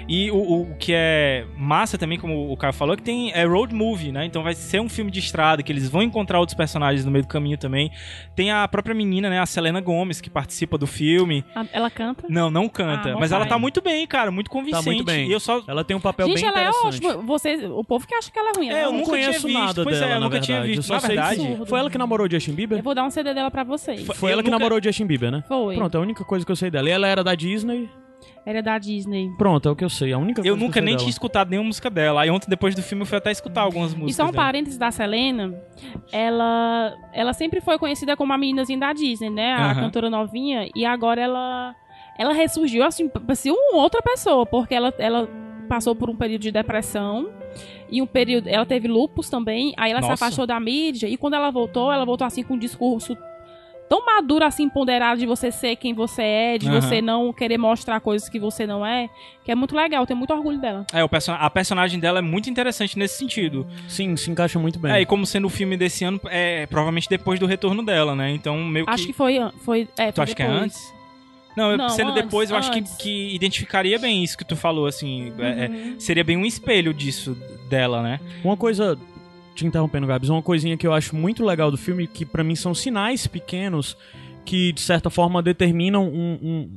[0.07, 3.45] E o, o que é massa também, como o Caio falou, é que tem é
[3.45, 4.25] road movie, né?
[4.25, 7.23] Então vai ser um filme de estrada, que eles vão encontrar outros personagens no meio
[7.23, 7.91] do caminho também.
[8.35, 9.39] Tem a própria menina, né?
[9.39, 11.43] A Selena Gomes, que participa do filme.
[11.55, 12.25] A- Ela canta.
[12.29, 13.09] Não, não canta.
[13.09, 14.31] Ah, bom mas ela tá muito bem, cara.
[14.31, 14.83] Muito convincente.
[14.85, 15.27] Tá muito bem.
[15.27, 15.61] E eu só.
[15.67, 17.05] Ela tem um papel Gente, bem ela é interessante.
[17.07, 17.23] ótima.
[17.23, 18.69] Vocês, o povo que acha que ela é ruim.
[18.69, 19.59] É, ela eu é não nunca tinha conheço visto.
[19.59, 20.77] nada Pois é, dela, eu na nunca tinha verdade.
[20.77, 20.89] visto.
[20.89, 21.65] Eu Na que verdade.
[21.65, 22.77] Foi ela que namorou o Justin Bieber?
[22.79, 24.05] Eu vou dar um CD dela pra vocês.
[24.15, 25.43] Foi eu ela que nunca- namorou o Justin Bieber, né?
[25.47, 25.75] Foi.
[25.75, 26.88] Pronto, é a única coisa que eu sei dela.
[26.89, 27.89] E ela era da Disney.
[28.45, 29.30] Era da Disney.
[29.38, 30.13] Pronto, é o que eu sei.
[30.13, 30.99] A única coisa Eu que nunca sei nem dela.
[30.99, 32.21] tinha escutado nenhuma música dela.
[32.21, 34.11] Aí ontem, depois do filme, eu fui até escutar algumas músicas.
[34.11, 34.38] E só um dela.
[34.45, 35.53] parênteses da Selena,
[36.11, 39.53] ela, ela sempre foi conhecida como a meninazinha da Disney, né?
[39.53, 40.69] A cantora novinha.
[40.75, 41.75] E agora ela,
[42.17, 45.28] ela ressurgiu assim, parecia uma outra pessoa, porque ela, ela
[45.67, 47.30] passou por um período de depressão.
[47.89, 48.47] E um período.
[48.47, 49.73] Ela teve lupus também.
[49.78, 50.25] Aí ela se Nossa.
[50.25, 51.07] afastou da mídia.
[51.07, 53.17] E quando ela voltou, ela voltou assim com um discurso
[53.89, 56.81] tão maduro, assim, ponderado de você ser quem você é, de Aham.
[56.81, 59.09] você não querer mostrar coisas que você não é.
[59.43, 60.85] Que é muito legal, eu tenho muito orgulho dela.
[60.93, 61.33] É, o person...
[61.33, 63.65] a personagem dela é muito interessante nesse sentido.
[63.88, 64.91] Sim, se encaixa muito bem.
[64.91, 68.31] É, e como sendo o filme desse ano, é provavelmente depois do retorno dela, né?
[68.31, 68.91] Então, meio que.
[68.91, 69.38] Acho que foi.
[69.38, 70.63] an- foi é, Tu foi acha que é depois.
[70.63, 70.97] antes?
[71.55, 72.95] Não, Não, sendo antes, depois, eu acho que, antes.
[72.97, 75.33] que identificaria bem isso que tu falou, assim.
[75.39, 75.95] é- é, Uhum.
[75.99, 77.35] seria bem um espelho disso
[77.67, 78.19] dela, né?
[78.43, 78.95] Uma coisa,
[79.58, 82.55] te interrompendo, Gabs, uma coisinha que eu acho muito legal do filme, que pra mim
[82.55, 83.97] são sinais pequenos
[84.45, 86.70] que, de certa forma, determinam um, um,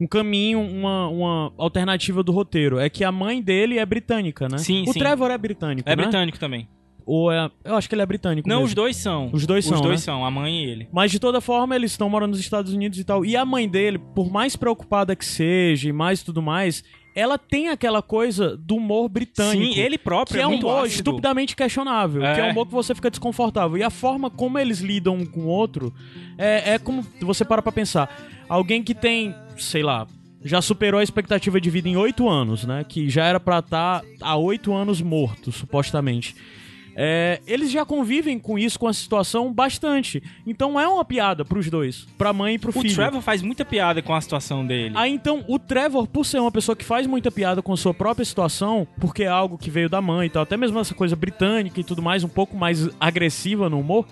[0.00, 2.78] um caminho, uma, uma alternativa do roteiro.
[2.78, 4.58] É que a mãe dele é britânica, né?
[4.58, 4.98] Sim, o sim.
[4.98, 6.02] Trevor é britânico, É né?
[6.02, 6.66] britânico também.
[7.06, 7.50] Ou é...
[7.64, 8.66] Eu acho que ele é britânico Não, mesmo.
[8.68, 9.30] os dois são.
[9.32, 10.04] Os dois Os são, dois né?
[10.04, 10.88] são, a mãe e ele.
[10.92, 13.24] Mas de toda forma, eles estão morando nos Estados Unidos e tal.
[13.24, 16.82] E a mãe dele, por mais preocupada que seja e mais tudo mais,
[17.14, 19.74] ela tem aquela coisa do humor britânico.
[19.74, 20.94] Sim, ele próprio que é um muito humor ácido.
[20.94, 22.34] estupidamente questionável, É.
[22.34, 23.76] que é um humor que você fica desconfortável.
[23.76, 25.92] E a forma como eles lidam um com o outro
[26.38, 28.08] é, é como você para pra pensar.
[28.48, 30.06] Alguém que tem, sei lá,
[30.42, 32.84] já superou a expectativa de vida em oito anos, né?
[32.88, 36.34] Que já era pra estar há oito anos morto, supostamente.
[36.96, 40.22] É, eles já convivem com isso, com a situação, bastante.
[40.46, 42.94] Então é uma piada pros dois, pra mãe e pro O filho.
[42.94, 44.94] Trevor faz muita piada com a situação dele.
[44.96, 48.24] Aí então, o Trevor, por ser uma pessoa que faz muita piada com sua própria
[48.24, 51.80] situação, porque é algo que veio da mãe e tal, até mesmo essa coisa britânica
[51.80, 54.06] e tudo mais, um pouco mais agressiva no humor,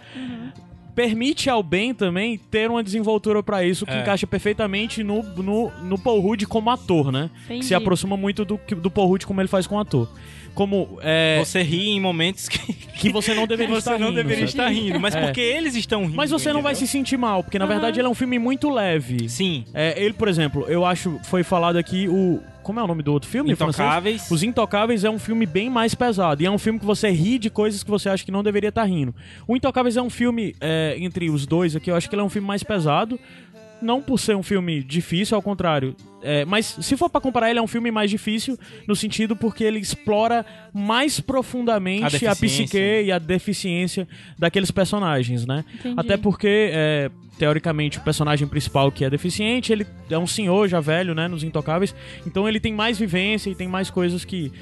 [0.95, 4.01] permite ao Ben também ter uma desenvoltura pra isso que É.
[4.01, 7.31] encaixa perfeitamente no, no, no Paul Rudd como ator, né?
[7.45, 7.61] Entendi.
[7.61, 10.09] Que se aproxima muito do, que- do Paul Rudd como ele faz com ator.
[10.59, 14.17] Como é, Você ri em momentos que, que você não deveria você estar não rindo,
[14.17, 14.51] deveria sabe?
[14.51, 15.21] estar rindo, mas É.
[15.25, 16.17] porque eles estão rindo.
[16.17, 18.69] Mas você não vai se sentir mal, porque na verdade ele é um filme muito
[18.69, 19.29] leve.
[19.29, 19.65] Sim.
[19.73, 22.41] É, ele, por exemplo, eu acho, foi falado aqui o.
[22.61, 23.57] Como é o nome do outro filme?
[23.57, 23.79] francês?
[23.87, 24.31] Intocáveis.
[24.31, 26.43] Os Intocáveis é um filme bem mais pesado.
[26.43, 28.69] E é um filme que você ri de coisas que você acha que não deveria
[28.69, 29.15] estar rindo.
[29.47, 32.25] O Intocáveis é um filme, é, entre os dois aqui, eu acho que ele é
[32.25, 33.19] um filme mais pesado.
[33.81, 35.95] Não por ser um filme difícil, ao contrário.
[36.21, 38.59] É, mas se for pra comparar, ele é um filme mais difícil
[38.89, 42.65] no sentido porque ele explora mais A profundamente a, deficiência.
[42.65, 45.65] psique e a deficiência daqueles personagens, né?
[45.75, 45.95] Entendi.
[45.97, 50.81] Até porque, é, teoricamente, o personagem principal que é deficiente, ele é um senhor já
[50.81, 51.95] velho, né, nos Intocáveis.
[52.27, 54.53] Então ele tem mais vivência e tem mais coisas que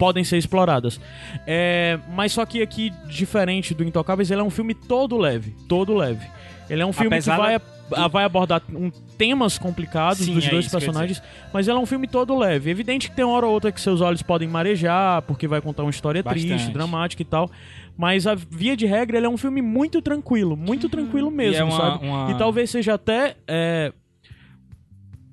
[0.00, 1.00] podem ser exploradas.
[1.46, 5.94] É, mas só que aqui, diferente do Intocáveis, ele é um filme todo leve, todo
[5.94, 6.26] leve.
[6.68, 7.60] Ele é um filme Apesar que vai,
[7.90, 11.86] da- vai abordar um, temas complicados Sim, dos é dois personagens, mas ele é um
[11.86, 12.70] filme todo leve.
[12.70, 15.82] Evidente que tem uma hora ou outra que seus olhos podem marejar, porque vai contar
[15.84, 16.72] uma história triste, Bastante.
[16.72, 17.50] dramática e tal.
[17.96, 21.60] Mas a via de regra, ele é um filme muito tranquilo, muito tranquilo mesmo, E
[21.60, 22.06] é uma- sabe?
[22.06, 23.92] uma- E talvez seja até é,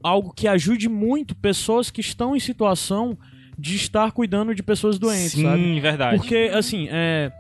[0.03, 3.17] algo que ajude muito pessoas que estão em situação
[3.57, 5.79] de estar cuidando de pessoas doentes, Sim, sabe?
[5.79, 6.17] verdade.
[6.17, 7.31] Porque, assim, é,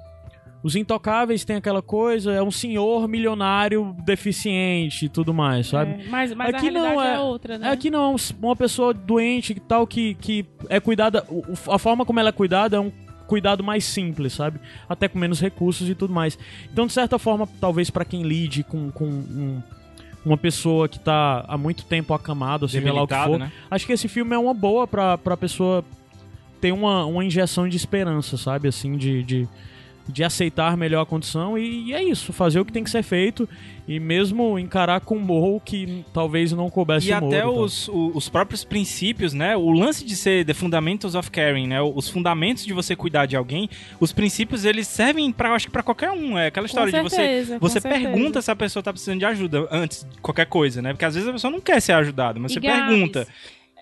[0.63, 6.03] os intocáveis tem aquela coisa, é um senhor milionário deficiente e tudo mais, sabe?
[6.03, 7.69] É, mas mas Aqui a não é- é, outra, né?
[7.69, 11.25] Aqui não é um- uma pessoa doente e tal que, que é cuidada.
[11.69, 12.91] A forma como ela é cuidada é um
[13.27, 14.59] cuidado mais simples, sabe?
[14.87, 16.37] Até com menos recursos e tudo mais.
[16.71, 19.61] Então, de certa forma, talvez pra quem lide com, com um-
[20.25, 23.51] uma pessoa que tá há muito tempo acamada, seja lá o que for, né?
[23.69, 25.83] acho que esse filme é uma boa pra, pra pessoa
[26.61, 28.69] ter uma, uma injeção de esperança, sabe?
[28.69, 29.49] Assim, de, de,
[30.07, 33.03] de aceitar melhor a condição e, e é isso, fazer o que tem que ser
[33.03, 33.47] feito
[33.87, 37.27] e mesmo encarar com humor o que talvez não coubesse E humor.
[37.33, 37.57] até tal.
[37.57, 39.55] os, o- os próprios princípios, né?
[39.55, 41.81] O lance de ser The Fundamentals of Caring, né?
[41.81, 45.83] Os fundamentos de você cuidar de alguém, os princípios eles servem para acho que para
[45.83, 46.37] qualquer um.
[46.37, 48.03] É aquela história de certeza, você com você certeza.
[48.09, 50.91] pergunta se a pessoa tá precisando de ajuda antes de qualquer coisa, né?
[50.93, 53.27] Porque às vezes a pessoa não quer ser ajudada, mas E você Gabs, pergunta.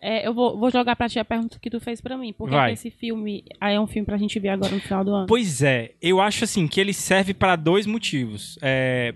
[0.01, 2.33] É, eu vou, vou jogar pra ti a pergunta que tu fez pra mim.
[2.33, 2.73] Por que Vai.
[2.73, 5.27] esse filme aí é um filme pra gente ver agora no final do ano?
[5.27, 8.57] Pois é, eu acho assim que ele serve para dois motivos.
[8.63, 9.13] É,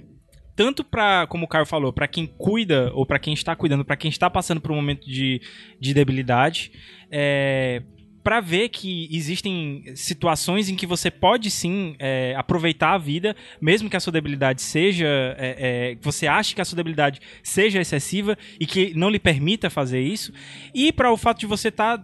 [0.56, 3.98] tanto para, como o Caio falou, para quem cuida ou para quem está cuidando, para
[3.98, 5.42] quem está passando por um momento de,
[5.80, 6.72] de debilidade,
[7.12, 7.82] é,
[8.26, 13.88] para ver que existem situações em que você pode sim é, aproveitar a vida, mesmo
[13.88, 15.06] que a sua debilidade seja,
[15.38, 19.70] é, é, você ache que a sua debilidade seja excessiva e que não lhe permita
[19.70, 20.34] fazer isso,
[20.74, 22.04] e para o fato de você estar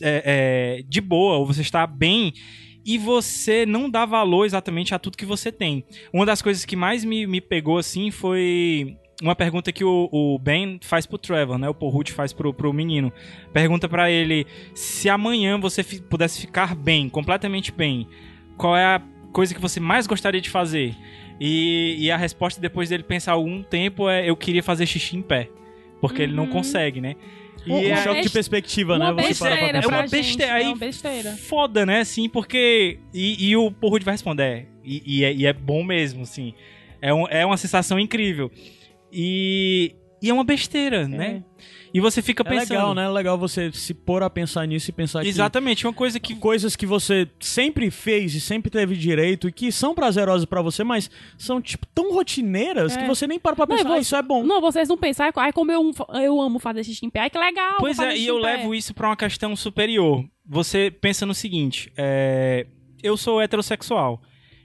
[0.00, 2.32] é, é, de boa ou você estar bem
[2.82, 5.84] e você não dá valor exatamente a tudo que você tem.
[6.10, 10.38] Uma das coisas que mais me, me pegou assim foi uma pergunta que o, o
[10.38, 11.68] Ben faz pro Trevor, né?
[11.68, 13.12] O Paul Rudd faz pro, pro menino.
[13.52, 18.06] Pergunta pra ele se amanhã você fi- pudesse ficar bem, completamente bem,
[18.56, 19.02] qual é a
[19.32, 20.94] coisa que você mais gostaria de fazer?
[21.40, 25.22] E, e a resposta depois dele pensar algum tempo é eu queria fazer xixi em
[25.22, 25.48] pé.
[26.00, 26.50] Porque ele não Uhum.
[26.50, 27.14] consegue, né?
[27.66, 29.10] E Um é- choque de perspectiva, né?
[29.12, 29.88] uma Você para pra besteira é pensar.
[29.88, 30.52] uma gente, besteira.
[30.52, 31.30] é Aí uma besteira.
[31.36, 32.00] foda, né?
[32.00, 32.98] Assim, porque.
[33.12, 34.42] E, e o Paul Rudd vai responder.
[34.44, 34.66] é.
[34.82, 36.54] E, e é, e é bom mesmo, assim.
[37.02, 38.50] É, um- é uma sensação incrível.
[39.12, 39.94] E.
[40.22, 41.42] E é uma besteira, né?
[41.94, 42.70] E você fica É pensando.
[42.72, 43.04] legal, né?
[43.06, 46.34] É legal você se pôr a pensar nisso e pensar que Exatamente, uma coisa que.
[46.36, 50.84] coisas que você sempre fez e sempre teve direito e que são prazerosas pra você,
[50.84, 53.00] mas são tipo tão rotineiras É.
[53.00, 54.44] que você nem para pra Não, pensar, e ah, você- isso é bom.
[54.44, 55.90] Não, vocês não pensam, ai, ai, como eu,
[56.22, 57.20] eu amo fazer xixi em pé.
[57.20, 57.76] Ai, que legal.
[57.78, 60.22] Pois é, e eu levo isso pra uma questão superior.
[60.46, 62.66] Você pensa no seguinte: é,
[63.02, 64.20] eu sou heterossexual.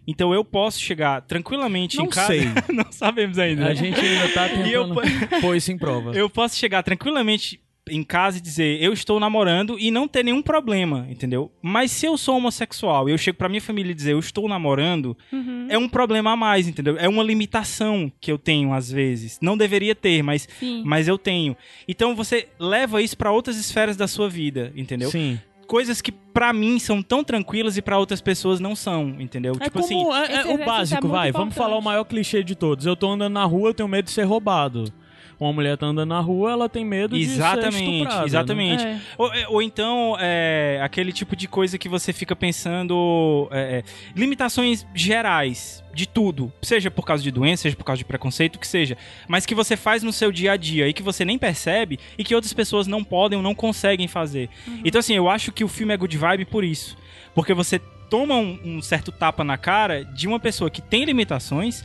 [0.07, 2.27] Então eu posso chegar tranquilamente Não em casa.
[2.27, 2.47] sei.
[2.73, 3.63] não sabemos ainda.
[3.65, 3.71] né?
[3.71, 4.95] A gente ainda tá eu- tentando
[5.41, 6.11] pôr isso em prova.
[6.13, 10.41] eu posso chegar tranquilamente em casa e dizer eu estou namorando e não ter nenhum
[10.41, 11.51] problema, entendeu?
[11.61, 14.47] Mas se eu sou homossexual e eu chego pra minha família e dizer eu estou
[14.49, 15.67] namorando, Uhum.
[15.69, 16.97] é um problema a mais, entendeu?
[16.97, 19.37] É uma limitação que eu tenho às vezes.
[19.39, 20.81] Não deveria ter, mas, Sim.
[20.83, 21.55] mas eu tenho.
[21.87, 25.11] Então você leva isso pra outras esferas da sua vida, entendeu?
[25.11, 25.39] Sim.
[25.67, 29.53] Coisas que pra mim são tão tranquilas e pra outras pessoas não são, entendeu?
[29.59, 31.31] É tipo como assim, é, é o é básico, muito vai.
[31.31, 31.55] Vamos importante.
[31.55, 32.85] falar o maior clichê de todos.
[32.85, 34.91] Eu tô andando na rua, eu tenho medo de ser roubado.
[35.39, 38.25] Uma mulher tá andando na rua, ela tem medo de ser Exatamente, estuprada, né?
[38.25, 38.83] exatamente.
[38.85, 38.99] É.
[39.17, 43.47] Ou, é, ou então, é, aquele tipo de coisa que você fica pensando.
[43.51, 43.83] é, é,
[44.15, 46.51] limitações gerais de tudo.
[46.61, 48.97] Seja por causa de doença, seja por causa de preconceito, o que seja.
[49.27, 52.23] Mas que você faz no seu dia a dia e que você nem percebe e
[52.23, 54.49] que outras pessoas não podem ou não conseguem fazer.
[54.83, 56.97] Então, assim, eu acho que o filme é good vibe por isso.
[57.33, 57.79] Porque você
[58.09, 61.83] toma um, um certo tapa na cara de uma pessoa que tem limitações.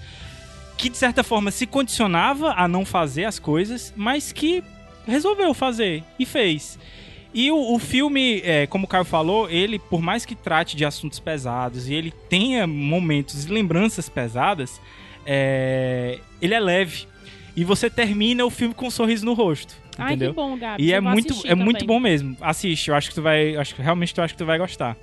[0.80, 4.64] Que de certa forma se condicionava a não fazer as coisas, mas que
[5.06, 6.78] resolveu fazer e fez.
[7.34, 10.86] E o, o filme, é, como o Caio falou, ele, por mais que trate de
[10.86, 14.80] assuntos pesados e ele tenha momentos e lembranças pesadas,
[15.26, 17.06] é, ele é leve.
[17.54, 19.74] E você termina o filme com um sorriso no rosto.
[19.98, 20.30] Ai, entendeu?
[20.30, 20.82] que bom, Gabi.
[20.82, 22.38] E é Eu vou muito, é muito bom mesmo.
[22.40, 23.54] Assiste, eu acho que tu vai.
[23.54, 24.96] Acho que realmente tu acho que tu vai gostar.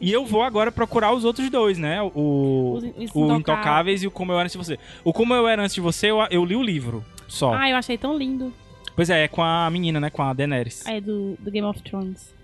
[0.00, 2.00] E eu vou agora procurar os outros dois, né?
[2.02, 3.38] O, Os- os o Intocáveis.
[3.40, 4.78] Intocáveis e o Como Eu Era Antes de Você.
[5.04, 7.54] O Como Eu Era Antes de Você, eu, eu li o livro só.
[7.54, 8.52] Ah, eu achei tão lindo.
[8.96, 10.10] Pois é, é com a menina, né?
[10.10, 10.84] Com a Daenerys.
[10.86, 12.34] É do, do Game of Thrones.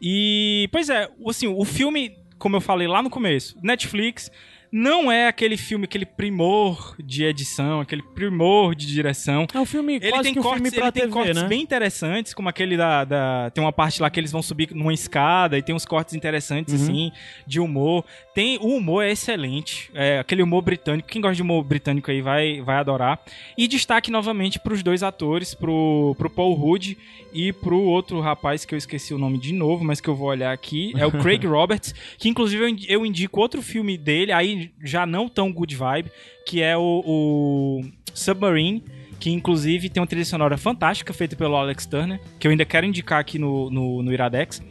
[0.00, 4.30] E, pois é, assim, o filme, como eu falei lá no começo, Netflix,
[4.76, 9.46] Não é aquele filme, aquele primor de edição, aquele primor de direção.
[9.54, 11.48] É um filme Ele tem que um cortes, filme pra ele tem TV, cortes né?
[11.48, 14.92] bem interessantes, como aquele da, da- Tem uma parte lá que eles vão subir numa
[14.92, 16.82] escada e tem uns cortes interessantes, Uhum.
[16.82, 17.12] assim,
[17.46, 18.04] de humor.
[18.34, 19.92] Tem, o humor é excelente.
[19.94, 21.08] É aquele humor britânico.
[21.08, 23.20] Quem gosta de humor britânico aí vai, vai adorar.
[23.56, 26.96] E destaque novamente pros dois atores, pro, pro Paul Rudd
[27.32, 30.26] e pro outro rapaz que eu esqueci o nome de novo, mas que eu vou
[30.28, 30.92] olhar aqui.
[30.96, 35.52] É o Craig Roberts, que inclusive eu indico outro filme dele, aí já não tão
[35.52, 36.10] good vibe,
[36.46, 38.82] que é o, o Submarine
[39.24, 42.84] que inclusive tem uma trilha sonora fantástica feita pelo Alex Turner, que eu ainda quero
[42.84, 44.62] indicar aqui no, no, no Iradex.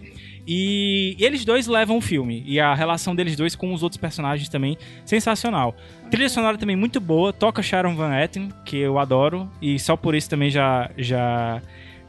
[0.45, 2.43] E eles dois levam o filme.
[2.45, 5.75] E a relação deles dois com os outros personagens também, sensacional.
[6.11, 7.31] Trilha sonora também muito boa.
[7.31, 9.49] Toca Sharon Van Etten, que eu adoro.
[9.61, 11.61] E só por isso também já, já,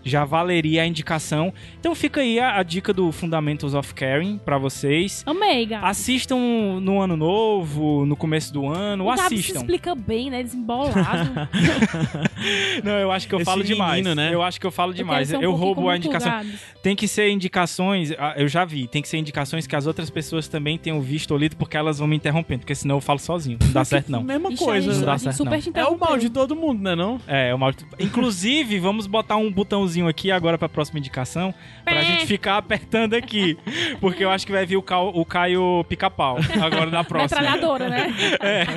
[0.05, 1.52] já valeria a indicação.
[1.80, 5.22] Então fica aí a, a dica do Fundamentals of Caring pra vocês.
[5.26, 5.86] Amei, Gabi.
[5.86, 6.36] Assistam
[6.80, 9.61] no ano novo, no começo do ano, o Gabi se assistam.
[9.61, 10.42] explica bem, né?
[10.42, 10.94] Desembolado.
[12.84, 14.02] Não, eu acho que eu Esse falo demais.
[14.02, 14.34] menino, né?
[14.34, 15.30] Eu acho que eu falo demais.
[15.32, 16.44] Eu, um pouquinho roubo a indicação.
[16.82, 20.11] Tem que ser indicações, ah, eu já vi, tem que ser indicações que as outras
[20.11, 23.18] pessoas também tenham visto ou lido, porque elas vão me interrompendo, porque senão eu falo
[23.18, 23.59] sozinho.
[23.62, 24.22] Não dá certo, não.
[24.22, 24.90] Mesma Ixi, coisa.
[24.90, 25.80] a gente, não dá certo, super não.
[25.80, 27.20] É o mal de todo mundo, né não?
[27.26, 27.72] É, é uma...
[27.98, 33.57] Inclusive, vamos botar um botãozinho aqui agora pra próxima indicação, pra gente ficar apertando aqui.
[34.01, 37.40] Porque eu acho que vai vir o, Cal- o Caio pica-pau agora na próxima.
[37.40, 38.07] Metralhadora, né?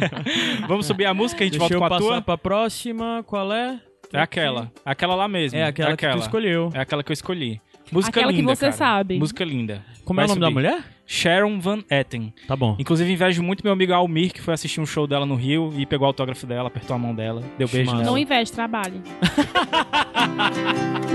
[0.67, 2.21] Vamos subir a música, a gente Deixa eu volta com a passar tua?
[2.21, 3.23] pra próxima.
[3.25, 3.79] Qual é?
[4.13, 4.71] É aquela.
[4.85, 5.57] Aquela lá mesmo.
[5.59, 6.69] É aquela, que tu escolheu.
[6.73, 7.59] É aquela que eu escolhi.
[7.89, 8.71] Música Aquela que linda, você cara.
[8.73, 9.17] sabe.
[9.17, 9.81] Música linda.
[10.03, 10.53] Como é o Vai nome da subir.
[10.55, 10.83] mulher?
[11.05, 12.33] Sharon Van Etten.
[12.45, 12.75] Tá bom.
[12.77, 15.85] Inclusive, invejo muito meu amigo Almir, que foi assistir um show dela no Rio e
[15.85, 17.99] pegou o autógrafo dela, apertou a mão dela, deu beijo Massa.
[18.03, 18.11] nela.
[18.11, 19.01] Não investe, trabalhe.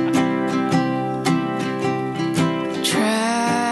[2.83, 3.72] try.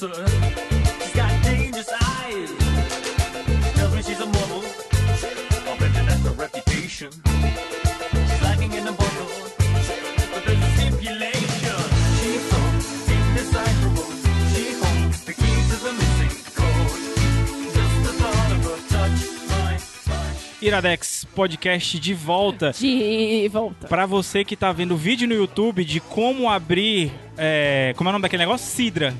[0.00, 0.26] Closer,
[1.00, 2.50] she's got dangerous eyes.
[3.74, 4.64] Tells me she's a model
[5.70, 7.10] of international reputation.
[7.12, 9.28] She's lightning in bottle,
[10.32, 11.80] but there's a stipulation.
[12.18, 12.60] She's so
[13.12, 14.08] indecipherable.
[14.52, 17.00] She holds the key to the missing code.
[17.74, 20.62] Just the thought of her touch.
[20.62, 22.72] Iradex Podcast de volta.
[22.78, 23.86] De volta.
[23.86, 27.12] Pra você que tá vendo o vídeo no YouTube de como abrir.
[27.36, 28.66] é, como é o nome daquele negócio?
[28.66, 29.14] Cidra.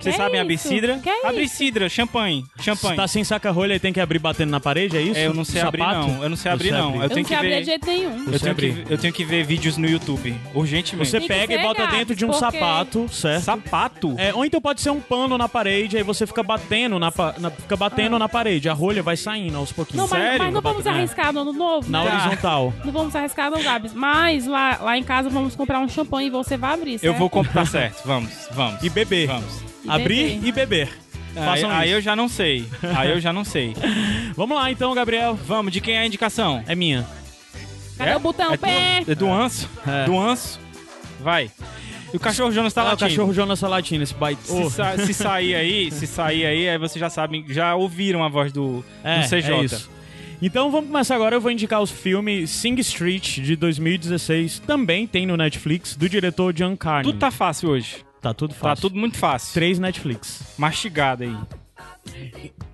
[0.00, 0.68] Vocês Que sabem abrir isso?
[0.68, 0.98] cidra?
[0.98, 1.56] Que isso?
[1.56, 2.44] cidra, champanhe.
[2.60, 2.96] Champanhe.
[2.96, 5.18] tá sem saca-rolha e tem que abrir batendo na parede, é isso?
[5.18, 6.22] É, eu não sei abrir, não.
[6.22, 6.96] Eu não sei abrir, não.
[6.96, 7.60] Eu Eu tenho não que sei abrir ver.
[7.60, 8.10] de jeito nenhum.
[8.10, 8.86] Eu tenho, que, abrir.
[8.90, 11.10] eu tenho que ver vídeos no YouTube, urgentemente.
[11.10, 13.42] Você que pega e bota dentro de um porque- sapato, certo?
[13.44, 14.14] Sapato?
[14.18, 17.34] É, ou então pode ser um pano na parede, aí você fica batendo na, pa-
[17.38, 18.68] na- fica batendo na parede.
[18.68, 20.08] A rolha vai saindo aos pouquinhos.
[20.08, 20.44] Não, mas, Sério?
[20.44, 20.90] mas não vamos É.
[20.90, 21.90] arriscar no ano novo.
[21.90, 22.12] Na né?
[22.12, 22.72] horizontal.
[22.84, 23.92] Não vamos arriscar, não, Gabs.
[23.94, 27.18] Mas lá, lá em casa vamos comprar um champanhe e você vai abrir, Eu certo?
[27.18, 28.02] vou comprar certo.
[28.04, 28.82] Vamos, vamos.
[28.82, 29.26] E beber.
[29.26, 29.67] Vamos.
[29.84, 30.48] E Abrir beber.
[30.48, 30.88] e beber.
[31.36, 32.66] Aí, aí eu já não sei.
[32.96, 33.74] Aí eu já não sei.
[34.34, 35.34] Vamos lá então, Gabriel.
[35.46, 36.62] Vamos, de quem é a indicação?
[36.66, 37.06] É minha.
[37.96, 38.52] Cadê o botão?
[38.52, 39.02] É Pé!
[39.04, 39.68] do, é do Anso?
[39.86, 40.04] É.
[40.04, 40.58] Do Anso?
[41.20, 41.50] Vai.
[42.12, 43.10] E o cachorro Jonas tá Ah, o latindo.
[43.10, 44.40] cachorro Jonas Salatino, esse baita.
[44.42, 48.28] Se, sa- se sair aí, se sair aí, aí vocês já sabem, já ouviram a
[48.28, 49.52] voz do, é, do CJ.
[49.52, 49.90] é isso.
[50.40, 51.36] Então vamos começar agora.
[51.36, 54.60] Eu vou indicar os filmes Sing Street de 2016.
[54.60, 57.04] Também tem no Netflix, do diretor John Carney.
[57.12, 57.96] Tudo tá fácil hoje.
[58.20, 58.82] Tá tudo Tá fácil.
[58.82, 59.54] tudo muito fácil.
[59.54, 60.54] Três Netflix.
[60.58, 61.36] Mastigado aí.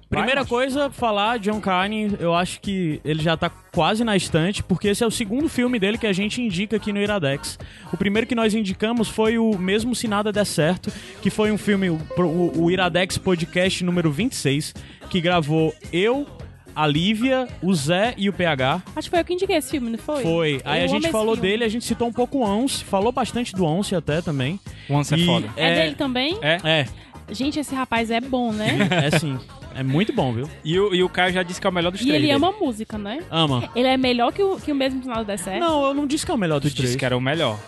[0.09, 4.63] Primeira Vai, coisa, falar John Carney, eu acho que ele já tá quase na estante,
[4.63, 7.59] porque esse é o segundo filme dele que a gente indica aqui no Iradex.
[7.93, 11.59] O primeiro que nós indicamos foi o Mesmo Se Nada Der Certo, que foi um
[11.59, 14.73] filme, o, o- o Iradex Podcast número 26,
[15.11, 16.27] que gravou eu,
[16.75, 18.83] a Lívia, o Zé e o PH.
[18.97, 20.23] Acho que foi eu que indiquei esse filme, não foi?
[20.23, 20.61] Foi.
[20.65, 23.53] Aí Eu a gente falou dele, a gente citou um pouco o Once, falou bastante
[23.55, 24.59] do Once até também.
[24.89, 25.49] O Once é E foda.
[25.57, 26.39] É, dele também?
[26.43, 26.59] É.
[26.65, 26.87] É,
[27.31, 28.77] Gente, esse rapaz é bom, né?
[28.91, 29.39] é sim.
[29.75, 30.49] É muito bom, viu?
[30.63, 32.17] E o, e o Caio já disse que é o melhor dos e três.
[32.17, 32.37] ele dele.
[32.37, 33.21] ama música, né?
[33.31, 33.69] Ama.
[33.75, 35.59] Ele é melhor que o, que o mesmo final do The Certo?
[35.61, 36.97] Não, eu não disse que é o melhor Tu dos disse três.
[36.97, 37.59] que era o melhor.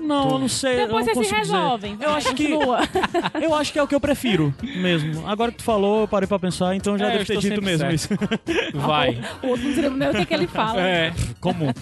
[0.00, 0.74] Não, eu não sei.
[0.82, 1.52] eu Depois não vocês se consigo dizer.
[1.56, 1.96] resolvem.
[2.00, 2.48] Eu acho que
[3.42, 5.26] eu acho que é o que eu prefiro mesmo.
[5.26, 7.62] Agora que tu falou, eu parei pra pensar, então já É, eu deve ter dito
[7.62, 7.94] mesmo certo.
[7.94, 8.08] isso.
[8.74, 9.20] Vai.
[9.42, 10.80] O outro não sabe nem o que, que ele fala.
[10.80, 11.12] É.
[11.40, 11.72] Comum.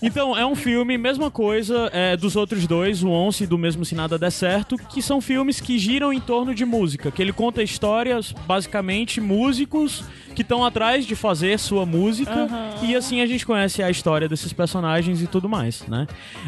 [0.00, 3.84] Então, é um filme, mesma coisa é, dos outros dois, o Once e do mesmo
[3.84, 7.32] Se Nada Der Certo, que são filmes que giram em torno de música, que ele
[7.32, 10.04] conta histórias, basicamente, músicos
[10.34, 12.48] que estão atrás de fazer sua música,
[12.82, 16.06] e assim a gente conhece a história desses personagens e tudo mais, né?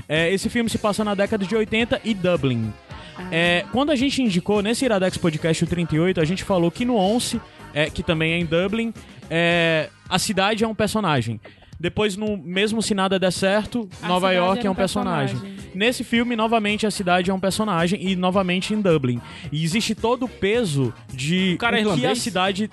[0.08, 2.72] É, esse filme se passa na década de 80 e Dublin.
[3.30, 6.96] É, quando a gente indicou nesse Iradex Podcast o 38, a gente falou que no
[6.96, 7.40] Once,
[7.72, 8.92] é, que também é em Dublin,
[9.30, 11.40] é, a cidade é um personagem.
[11.78, 15.36] Depois, no mesmo Se Nada Der Certo, A Nova York é um um personagem.
[15.36, 15.70] personagem.
[15.74, 19.20] Nesse filme, novamente, a cidade é um personagem e novamente em Dublin.
[19.50, 22.70] E existe todo o peso de O cara é o que a cidade.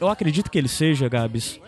[0.00, 1.58] Eu acredito que ele seja, Gabs.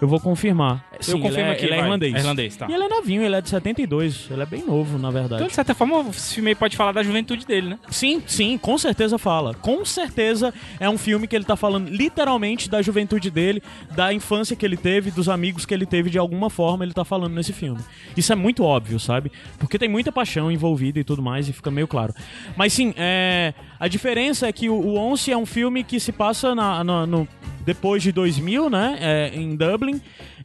[0.00, 0.89] Eu vou confirmar.
[1.00, 1.84] Sim, ele confirmo é, aqui, ele é vai.
[1.84, 2.14] irlandês.
[2.14, 2.66] É irlandês, tá.
[2.68, 4.28] E ele é novinho, ele é de 72.
[4.30, 5.36] Ele é bem novo, na verdade.
[5.36, 7.78] Então, de certa forma, esse filme aí pode falar da juventude dele, né?
[7.90, 9.54] Sim, sim, com certeza fala.
[9.54, 13.62] Com certeza é um filme que ele tá falando literalmente da juventude dele,
[13.94, 17.04] da infância que ele teve, dos amigos que ele teve de alguma forma, ele tá
[17.04, 17.80] falando nesse filme.
[18.16, 19.32] Isso é muito óbvio, sabe?
[19.58, 22.14] Porque tem muita paixão envolvida e tudo mais, e fica meio claro.
[22.56, 23.54] Mas sim, é...
[23.78, 27.06] a diferença é que o, o Once é um filme que se passa na, na-
[27.06, 27.26] no,
[27.64, 28.98] depois de 2000, né?
[29.00, 30.00] É, em Dublin.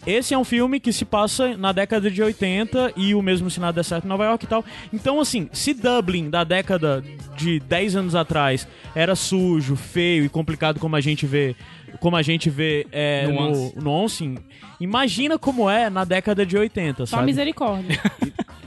[0.06, 3.60] Esse é um filme que se passa na década de 80 e o mesmo se
[3.60, 4.64] nada der certo em Nova York e tal.
[4.94, 7.04] Então, assim, se Dublin da década
[7.36, 11.56] de 10 anos atrás era sujo, feio e complicado como a gente vê,
[12.00, 14.36] como a gente vê é, No no, Once,
[14.80, 17.26] imagina como é na década de 80, Só sabe?
[17.26, 18.00] misericórdia.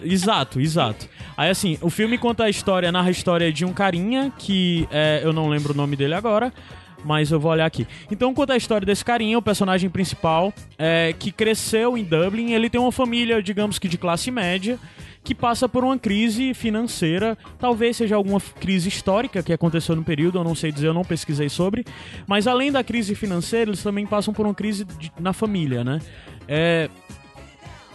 [0.03, 1.09] Exato, exato.
[1.37, 5.21] Aí assim, o filme conta a história, narra a história de um carinha que é,
[5.23, 6.53] eu não lembro o nome dele agora.
[7.05, 7.87] Mas eu vou olhar aqui.
[8.11, 12.53] Então conta a história desse carinha, o personagem principal, é, que cresceu em Dublin.
[12.53, 14.79] Ele tem uma família, digamos que de classe média,
[15.23, 17.39] que passa por uma crise financeira.
[17.59, 21.05] Talvez seja alguma crise histórica que aconteceu no período, eu não sei dizer, eu não
[21.05, 21.85] pesquisei sobre.
[22.27, 26.01] Mas além da crise financeira, eles também passam por uma crise de- na família, né?
[26.49, 26.89] É,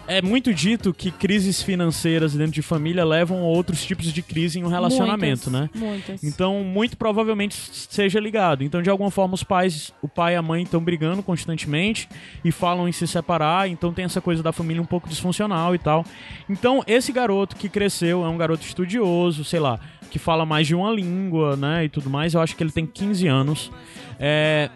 [0.07, 4.59] é muito dito que crises financeiras dentro de família levam a outros tipos de crise
[4.59, 5.69] em um relacionamento, Muitas, né?
[5.73, 6.23] Muitas.
[6.23, 8.63] Então, muito provavelmente seja ligado.
[8.63, 12.09] Então, de alguma forma, os pais, o pai e a mãe estão brigando constantemente
[12.43, 13.69] e falam em se separar.
[13.69, 16.05] Então, tem essa coisa da família um pouco disfuncional e tal.
[16.49, 19.79] Então, esse garoto que cresceu é um garoto estudioso, sei lá,
[20.11, 21.85] que fala mais de uma língua, né?
[21.85, 22.33] E tudo mais.
[22.33, 23.71] Eu acho que ele tem 15 anos.
[24.19, 24.69] É,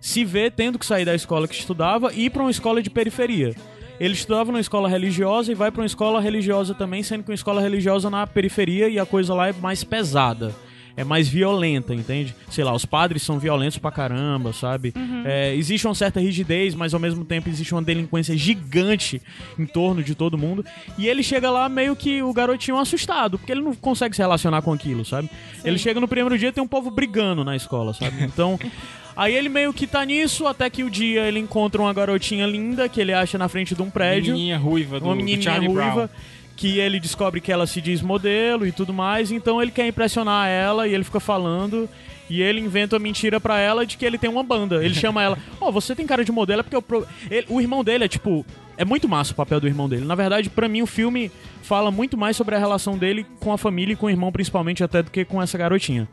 [0.00, 2.90] se vê tendo que sair da escola que estudava e ir para uma escola de
[2.90, 3.54] periferia.
[4.00, 7.34] Ele estudava numa escola religiosa e vai para uma escola religiosa também, sendo que uma
[7.34, 10.54] escola religiosa na periferia e a coisa lá é mais pesada.
[10.94, 12.34] É mais violenta, entende?
[12.50, 14.92] Sei lá, os padres são violentos pra caramba, sabe?
[15.24, 19.22] É, existe uma certa rigidez, mas ao mesmo tempo existe uma delinquência gigante
[19.58, 20.64] em torno de todo mundo.
[20.98, 24.60] E ele chega lá meio que o garotinho assustado, porque ele não consegue se relacionar
[24.60, 25.30] com aquilo, sabe?
[25.64, 28.24] Ele chega no primeiro dia e tem um povo brigando na escola, sabe?
[28.24, 28.58] Então.
[29.14, 32.88] Aí ele meio que tá nisso, até que o dia ele encontra uma garotinha linda
[32.88, 34.32] que ele acha na frente de um prédio.
[34.34, 35.94] Menininha ruiva do, uma do menininha Charlie ruiva.
[35.94, 36.08] Brown.
[36.56, 40.48] Que ele descobre que ela se diz modelo e tudo mais, então ele quer impressionar
[40.48, 41.88] ela e ele fica falando.
[42.30, 44.82] E ele inventa uma mentira pra ela de que ele tem uma banda.
[44.82, 47.82] Ele chama ela, ó, você tem cara de modelo, é porque pro- ele- o irmão
[47.84, 48.46] dele é tipo.
[48.76, 50.04] É muito massa o papel do irmão dele.
[50.06, 51.30] Na verdade, pra mim, o filme
[51.62, 54.82] fala muito mais sobre a relação dele com a família e com o irmão, principalmente,
[54.82, 56.08] até do que com essa garotinha.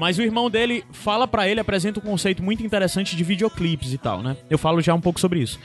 [0.00, 3.98] Mas o irmão dele fala pra ele, apresenta um conceito muito interessante de videoclipes e
[3.98, 4.34] tal, né?
[4.48, 5.60] Eu falo já um pouco sobre isso.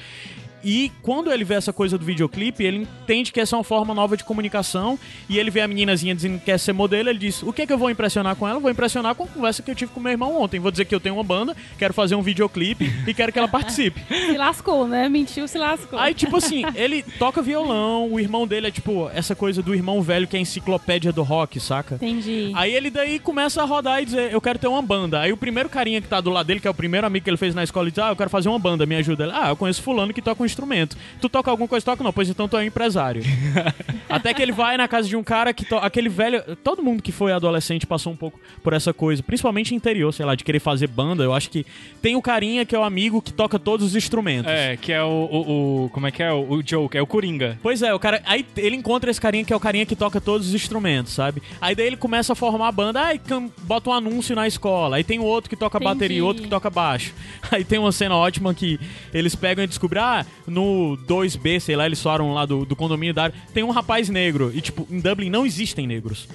[0.66, 3.94] E quando ele vê essa coisa do videoclipe, ele entende que essa é uma forma
[3.94, 4.98] nova de comunicação.
[5.30, 7.08] E ele vê a meninazinha dizendo que quer ser modelo.
[7.08, 8.60] Ele diz: O que é que eu vou impressionar com ela?
[8.60, 10.60] Vou impressionar com a conversa que eu tive com meu irmão ontem.
[10.60, 13.48] Vou dizer que eu tenho uma banda, quero fazer um videoclipe e quero que ela
[13.48, 14.02] participe.
[14.10, 15.08] Se lascou, né?
[15.08, 16.00] Mentiu, se lascou.
[16.00, 20.02] Aí, tipo assim, ele toca violão, o irmão dele é tipo essa coisa do irmão
[20.02, 21.96] velho que é a enciclopédia do rock, saca?
[21.96, 22.52] Entendi.
[22.56, 25.22] Aí ele daí começa a rodar e dizer, eu quero ter uma banda.
[25.22, 27.30] Aí o primeiro carinha que tá do lado dele, que é o primeiro amigo que
[27.30, 29.26] ele fez na escola, ele diz, ah, eu quero fazer uma banda, me ajuda.
[29.26, 30.98] Ele, ah, eu conheço fulano que toca um instrumento.
[31.22, 33.22] Tu toca alguma coisa, toca não, pois então tu é um empresário.
[34.10, 35.76] Até que ele vai na casa de um cara que to...
[35.76, 40.14] aquele velho, todo mundo que foi adolescente passou um pouco por essa coisa, principalmente interior,
[40.14, 41.24] sei lá, de querer fazer banda.
[41.24, 41.66] Eu acho que
[42.02, 44.52] tem o carinha que é o amigo que toca todos os instrumentos.
[44.52, 46.32] É, que é o, o, o- Como é que é?
[46.32, 47.60] O, o Joke, é o Coringa.
[47.62, 48.22] Pois é, o cara.
[48.26, 51.42] Aí ele encontra esse carinha que é o carinha que toca todos os instrumentos, sabe?
[51.60, 53.20] Aí daí ele começa a formar a banda, aí
[53.64, 54.98] bota um anúncio na escola.
[54.98, 55.94] Aí tem o outro que toca Entendi.
[55.94, 57.14] bateria, outro que toca baixo.
[57.52, 58.80] Aí tem uma cena ótima que
[59.14, 63.14] eles pegam e descobrem, ah, no 2B, sei lá, eles foram lá do, do condomínio
[63.14, 64.52] da área, tem um rapaz negro.
[64.54, 66.28] E, tipo, em Dublin não existem negros.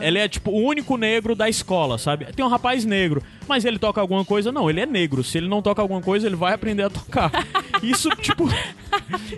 [0.00, 2.26] Ele é, tipo, o único negro da escola, sabe?
[2.34, 4.50] Tem um rapaz negro, mas ele toca alguma coisa?
[4.52, 5.22] Não, ele é negro.
[5.24, 7.30] Se ele não toca alguma coisa, ele vai aprender a tocar.
[7.82, 8.48] Isso, tipo,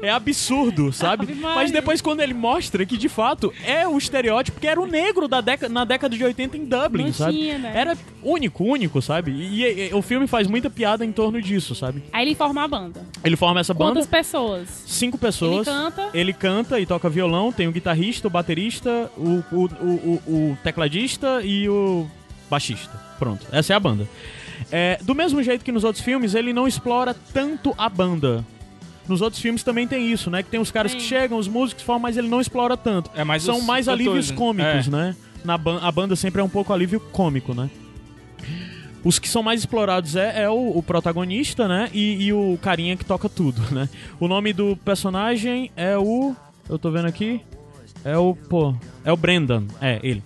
[0.03, 1.35] é absurdo, sabe?
[1.35, 5.27] Mas depois, quando ele mostra que, de fato, é o estereótipo que era o negro
[5.27, 7.33] da década, na década de 80 em Dublin, Não sabe?
[7.33, 7.73] tinha, né?
[7.75, 9.31] Era único, único, sabe?
[9.31, 12.03] E, e- e o filme faz muita piada em torno disso, sabe?
[12.13, 13.01] Aí ele forma a banda.
[13.25, 13.93] Ele forma essa banda.
[13.93, 14.69] Quantas pessoas?
[14.87, 15.67] Cinco pessoas.
[15.67, 16.09] Ele canta.
[16.15, 17.51] Ele canta e toca violão.
[17.53, 22.07] Tem o guitarrista, o baterista, o, o, o, o- tecladista e o
[22.51, 22.91] baixista.
[23.19, 24.09] Pronto, essa é a banda.
[24.71, 28.45] É, do mesmo jeito que nos outros filmes, ele não explora tanto a banda.
[29.09, 30.43] Nos outros filmes também tem isso, né?
[30.43, 30.99] Que tem os caras Sim.
[30.99, 33.11] que chegam, os músicos formam, mas ele não explora tanto.
[33.15, 34.37] É mais São os mais cantores, alívios né?
[34.37, 34.91] cômicos, É.
[34.91, 35.17] né?
[35.45, 37.69] Na ban a banda sempre é um pouco alívio cômico, né?
[39.05, 41.91] Os que são mais explorados é, é o, o protagonista, né?
[41.93, 43.89] E, e o carinha que toca tudo, né?
[44.19, 46.35] O nome do personagem é o.
[46.69, 47.43] Eu tô vendo aqui.
[48.05, 48.35] É o.
[48.35, 48.75] Pô.
[49.05, 49.65] É o Brendan.
[49.81, 50.23] É, ele.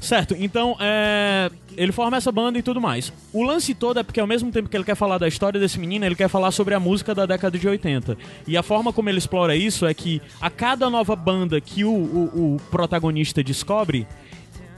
[0.00, 3.12] Certo, então é, ele forma essa banda e tudo mais.
[3.32, 5.78] O lance todo é porque ao mesmo tempo que ele quer falar da história desse
[5.78, 8.18] menino, ele quer falar sobre a música da década de 80.
[8.48, 11.90] E a forma como ele explora isso é que a cada nova banda que o,
[11.92, 14.04] o- o protagonista descobre,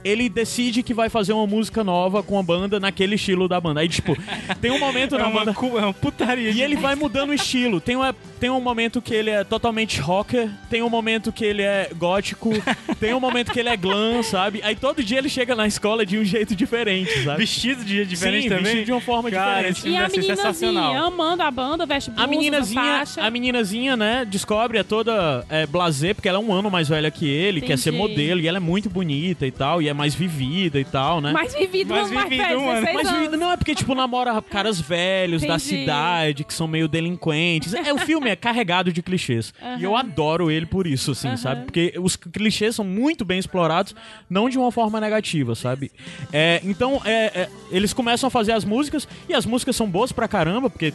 [0.05, 3.81] ele decide que vai fazer uma música nova com a banda naquele estilo da banda.
[3.81, 4.15] Aí, tipo,
[4.61, 5.53] tem um momento É na uma, banda.
[5.53, 6.51] cu- é uma putaria.
[6.51, 7.81] E ele vai mudando o estilo.
[7.81, 11.63] Tem, uma, tem um momento que ele é totalmente rocker, tem um momento que ele
[11.63, 12.51] é gótico,
[12.99, 14.61] tem um momento que ele é glam, sabe?
[14.63, 17.39] Aí todo dia ele chega na escola de um jeito diferente, sabe?
[17.39, 18.63] Vestido de diferente Sim, também?
[18.65, 19.77] vestido de uma forma Cara, diferente.
[19.79, 23.21] esse E a meninazinha amando a banda, veste blusa, A meninazinha, faixa.
[23.23, 27.09] a meninazinha, né, descobre, é toda é, blasé, porque ela é um ano mais velha
[27.09, 28.09] que ele, quer ser Entendi.
[28.09, 31.31] modelo, e ela é muito bonita e tal, e é mais vivida e tal, né?
[31.31, 32.81] Mais vivido, Mais mais, vivido, velho, um ano.
[32.81, 33.21] 16 Mas anos.
[33.21, 35.61] vida não é porque, tipo, namora caras velhos da Entendi.
[35.63, 37.73] cidade, que são meio delinquentes.
[37.73, 39.53] É, o filme é carregado de clichês.
[39.79, 41.37] E eu adoro ele por isso, assim, Aham.
[41.37, 41.65] sabe?
[41.65, 43.95] Porque os clichês são muito bem explorados,
[44.29, 45.91] não de uma forma negativa, sabe?
[46.31, 50.11] É, então, é, é, eles começam a fazer as músicas, e as músicas são boas
[50.11, 50.93] pra caramba, porque.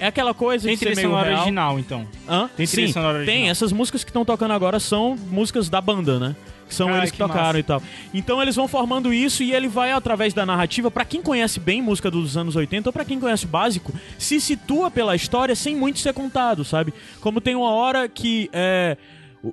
[0.00, 1.40] É aquela coisa Tem de ser meio sonora real.
[1.40, 2.06] original, então.
[2.28, 2.48] Hã?
[2.56, 3.36] Tem trilha Sim, sonora original.
[3.40, 3.50] tem.
[3.50, 6.36] Essas músicas que estão tocando agora são músicas da banda, né?
[6.68, 7.58] Que são Ai, eles que, que tocaram massa.
[7.58, 7.82] e tal.
[8.12, 11.80] Então eles vão formando isso e ele vai, através da narrativa, pra quem conhece bem
[11.80, 15.74] música dos anos 80 ou pra quem conhece o básico, se situa pela história sem
[15.74, 16.92] muito ser contado, sabe?
[17.20, 18.96] Como tem uma hora que é,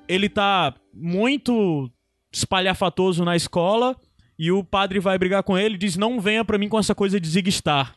[0.08, 1.90] ele tá muito
[2.34, 3.96] espalhafatoso na escola
[4.38, 6.94] e o padre vai brigar com ele e diz: Não venha pra mim com essa
[6.94, 7.94] coisa de Zig Star.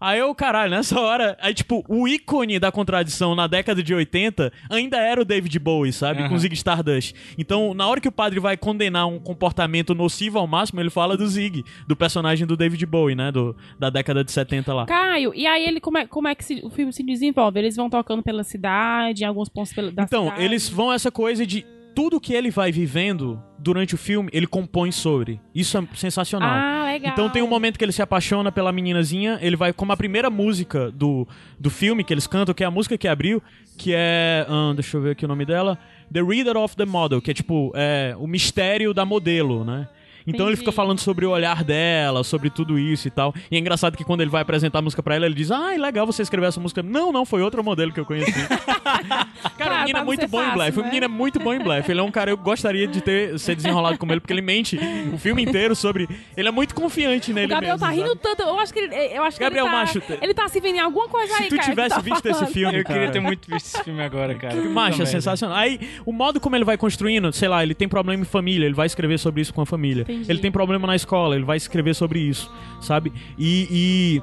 [0.00, 4.52] Aí eu, caralho, nessa hora, aí tipo, o ícone da contradição na década de 80
[4.70, 6.20] ainda era o David Bowie, sabe?
[6.22, 6.38] Com Aham.
[6.38, 7.14] Zig Stardust.
[7.36, 11.16] Então, na hora que o padre vai condenar um comportamento nocivo ao máximo, ele fala
[11.16, 13.32] do Zig, do personagem do David Bowie, né?
[13.32, 14.86] Do, da década de 70 lá.
[14.86, 17.58] Caio, e aí ele como é, como é que se- o filme se desenvolve?
[17.58, 20.44] Eles vão tocando pela cidade, em alguns pontos pela, da Então, cidade.
[20.44, 24.92] eles vão essa coisa de tudo que ele vai vivendo durante o filme, ele compõe
[24.92, 25.40] sobre.
[25.54, 26.48] Isso é sensacional.
[26.48, 27.12] Ah, legal.
[27.12, 30.30] Então tem um momento que ele se apaixona pela meninazinha, ele vai como a primeira
[30.30, 31.26] música do,
[31.58, 33.42] do filme que eles cantam, que é a música que abriu,
[33.76, 35.78] que é, ahn, deixa eu ver aqui o nome dela,
[36.12, 39.88] The Reader of the Model, que é tipo é, o mistério da modelo, né?
[40.28, 43.34] Então ele fica falando sobre o olhar dela, sobre tudo isso e tal.
[43.50, 45.70] E é engraçado que quando ele vai apresentar a música pra ela, ele diz: Ah,
[45.76, 46.82] legal você escrever essa música.
[46.82, 48.32] Não, não, foi outro modelo que eu conheci.
[49.56, 50.78] Cara, o menino é muito bom em fácil, blefe.
[50.78, 50.88] O né?
[50.88, 51.90] menino é muito bom em blefe.
[51.90, 54.78] Ele é um cara, eu gostaria de ter ser desenrolado como ele, porque ele mente
[55.12, 56.08] o filme inteiro sobre.
[56.36, 58.20] Ele é muito confiante nele O Gabriel mesmo, tá rindo sabe?
[58.20, 58.42] tanto.
[58.42, 60.76] Eu acho que ele, eu acho que Gabriel ele tá, Macho, ele tá se vendo
[60.76, 62.52] em alguma coisa aí, Se tu cara, que tivesse tá visto esse falando.
[62.52, 64.54] filme, Eu queria cara, ter muito visto esse filme agora, cara.
[64.54, 65.06] Macho, é merda.
[65.06, 65.56] sensacional.
[65.56, 68.74] Aí, o modo como ele vai construindo, sei lá, ele tem problema em família, ele
[68.74, 70.02] vai escrever sobre isso com a família.
[70.02, 70.17] Entendi.
[70.28, 72.50] Ele tem problema na escola, ele vai escrever sobre isso,
[72.80, 73.12] sabe?
[73.38, 74.22] E.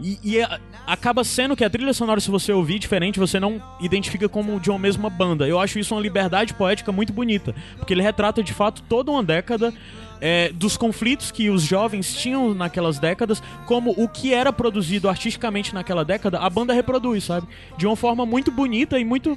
[0.00, 0.06] e...
[0.08, 3.60] e- e é- acaba sendo que a trilha sonora, se você ouvir diferente, você não
[3.80, 5.48] identifica como de uma mesma banda.
[5.48, 9.22] Eu acho isso uma liberdade poética muito bonita, porque ele retrata de fato toda uma
[9.22, 9.74] década
[10.20, 15.74] é, dos conflitos que os jovens tinham naquelas décadas, como o que era produzido artisticamente
[15.74, 17.48] naquela década, a banda reproduz, sabe?
[17.76, 19.36] De uma forma muito bonita e muito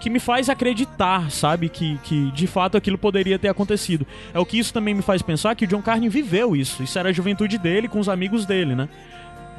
[0.00, 4.06] que me faz acreditar, sabe, que, que de fato aquilo poderia ter acontecido.
[4.34, 6.82] É o que isso também me faz pensar que o John Carney viveu isso.
[6.82, 8.88] Isso era a juventude dele com os amigos dele, né?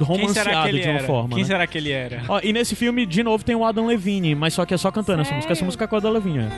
[0.00, 1.04] Romanceado de uma era?
[1.06, 1.30] forma.
[1.30, 1.44] Quem né?
[1.44, 2.22] será que ele era?
[2.28, 4.90] Ó, e nesse filme, de novo, tem o Adam Levine, mas só que é só
[4.90, 5.52] cantando essa música.
[5.54, 6.38] Essa música é com a Adam Levine.
[6.40, 6.48] é.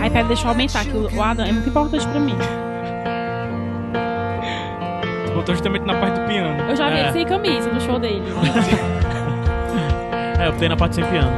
[0.00, 2.34] Aí pera, deixa eu aumentar, que o Adam é muito importante pra mim.
[5.34, 6.62] Botou justamente na parte do piano.
[6.68, 7.00] Eu já vi É.
[7.02, 8.22] ele sem camisa no show dele.
[10.40, 11.30] É, eu botei na parte sem piano.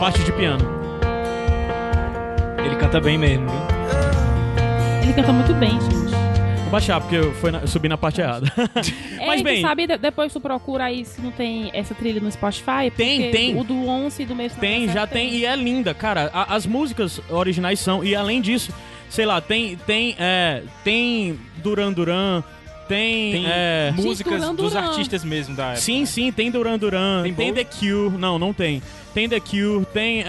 [0.00, 0.64] Parte de piano.
[2.64, 3.60] Ele canta bem mesmo, viu?
[5.02, 6.08] Ele canta muito bem, gente.
[6.62, 8.52] Vou baixar, porque eu, fui na- eu subi na parte errada.
[9.26, 12.30] Mas Ei, bem, sabe, de- depois tu procura aí se não tem essa trilha no
[12.30, 12.90] Spotify.
[12.94, 13.58] Tem, tem.
[13.58, 16.30] O do Once e do Mês Tem, já tem, e é linda, cara.
[16.32, 18.72] A- as músicas originais são, e além disso,
[19.08, 22.42] sei lá, tem, tem, é, tem Duran Duran,
[22.88, 24.86] tem, Tem é, músicas Duran dos Duran.
[24.88, 25.80] artistas mesmo da época.
[25.80, 27.52] sim, sim, tem Duran Duran, Tem tem?
[27.54, 28.82] The Cure, não, não tem.
[29.14, 30.24] Tem The Cure, tem é,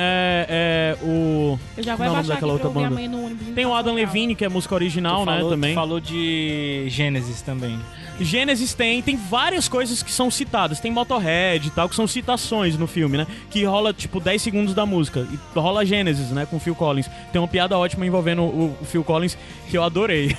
[0.49, 2.95] é, o, Eu já vou o nome baixar aqui daquela pra outra banda?
[3.17, 3.53] ônibus.
[3.55, 5.71] tem o Adam Levine, que é música original, Tu né, falou, também.
[5.71, 7.79] tu falou de Gênesis também.
[8.19, 10.79] Gênesis tem, tem várias coisas que são citadas.
[10.79, 13.27] Tem Motorhead e tal, que são citações no filme, né?
[13.49, 15.27] Que rola, tipo, 10 segundos da música.
[15.31, 16.45] E rola Gênesis, né?
[16.45, 17.09] Com o Phil Collins.
[17.31, 19.37] Tem uma piada ótima envolvendo o, o Phil Collins
[19.69, 20.35] que eu adorei.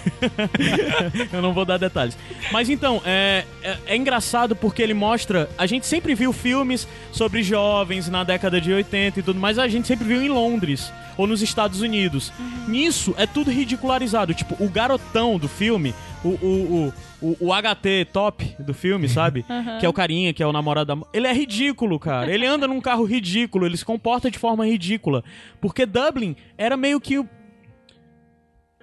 [1.33, 2.17] eu não vou dar detalhes.
[2.53, 5.49] Mas então, é, é, é engraçado porque ele mostra.
[5.57, 9.69] A gente sempre viu filmes sobre jovens na década de 80 e tudo mais, a
[9.69, 12.33] gente sempre viu em Londres ou nos Estados Unidos.
[12.67, 14.35] Nisso é tudo ridicularizado.
[14.35, 15.95] Tipo, o garotão do filme,
[16.25, 19.45] o, o, o, o, o HT top do filme, sabe?
[19.81, 21.07] Que é o carinha, que é o namorado da.
[21.13, 22.33] Ele é ridículo, cara.
[22.33, 25.23] Ele anda num carro ridículo, ele se comporta de forma ridícula.
[25.61, 27.25] Porque Dublin era meio que.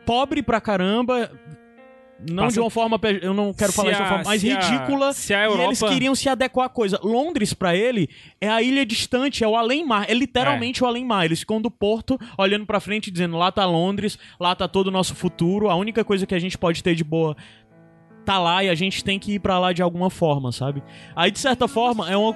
[0.05, 1.29] Pobre pra caramba.
[2.31, 2.99] Não Passa- de uma forma.
[3.21, 5.13] Eu não quero Se falar de uma a- forma mais se a- ridícula.
[5.13, 6.99] se a E eles Europa- queriam se adequar à coisa.
[7.03, 8.09] Londres, pra ele,
[8.41, 10.05] é a ilha distante, é o além-mar.
[10.09, 11.25] É literalmente o além-mar.
[11.25, 14.91] Eles ficam do porto, olhando pra frente, dizendo: lá tá Londres, lá tá todo o
[14.91, 15.69] nosso futuro.
[15.69, 17.37] A única coisa que a gente pode ter de boa
[18.27, 20.83] tá lá e a gente tem que ir pra lá de alguma forma, sabe?
[21.15, 22.35] Aí, de certa forma, é um,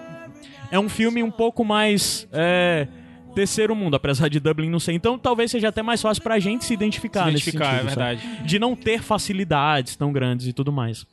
[0.71, 2.25] é um filme um pouco mais.
[2.31, 2.87] É,
[3.35, 4.93] terceiro mundo, apesar de Dublin não ser.
[4.93, 8.05] Então, talvez seja até mais fácil pra gente se identificar, Se identificar, nesse sentido, é
[8.05, 8.17] sabe?
[8.17, 8.47] verdade.
[8.47, 11.05] de não ter facilidades tão grandes e tudo mais.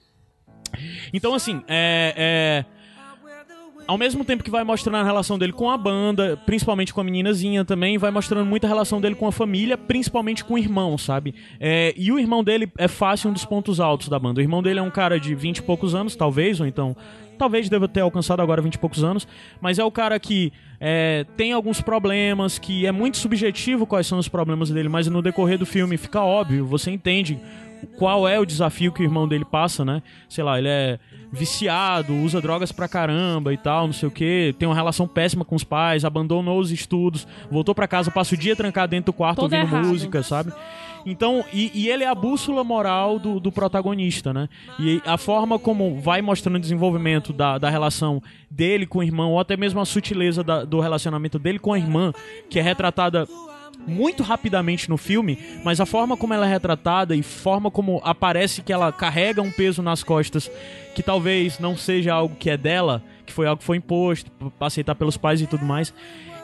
[1.12, 2.64] Então, assim, é, é,
[3.88, 7.04] Ao mesmo tempo que vai mostrando a relação dele com a banda, principalmente com a
[7.04, 11.34] meninazinha também, vai mostrando muita relação dele com a família, principalmente com o irmão, sabe?
[11.58, 14.40] É, e o irmão dele é fácil um dos pontos altos da banda.
[14.40, 16.94] O irmão dele é um cara de 20 e poucos anos, talvez, ou então.
[17.38, 19.26] Talvez deva ter alcançado agora 20 e poucos anos,
[19.58, 24.18] mas é o cara que é, tem alguns problemas, que é muito subjetivo quais são
[24.18, 27.40] os problemas dele, mas no decorrer do filme fica óbvio, você entende
[27.96, 30.02] qual é o desafio que o irmão dele passa, né?
[30.28, 30.98] Sei lá, ele é
[31.32, 35.44] viciado, usa drogas pra caramba e tal, não sei o que, tem uma relação péssima
[35.44, 39.16] com os pais, abandonou os estudos, voltou pra casa, passa o dia trancado dentro do
[39.16, 39.86] quarto Todo ouvindo errado.
[39.86, 40.52] música, sabe?
[41.06, 44.48] Então, e, e ele é a bússola moral do, do protagonista, né?
[44.78, 49.30] E a forma como vai mostrando o desenvolvimento da, da relação dele com o irmão,
[49.32, 52.12] ou até mesmo a sutileza da- do relacionamento dele com a irmã,
[52.50, 53.26] que é retratada
[53.88, 58.62] muito rapidamente no filme, mas a forma como ela é retratada e forma como aparece
[58.62, 60.50] que ela carrega um peso nas costas
[60.94, 64.94] que talvez não seja algo que é dela, que foi algo que foi imposto aceitar
[64.94, 65.92] pelos pais e tudo mais.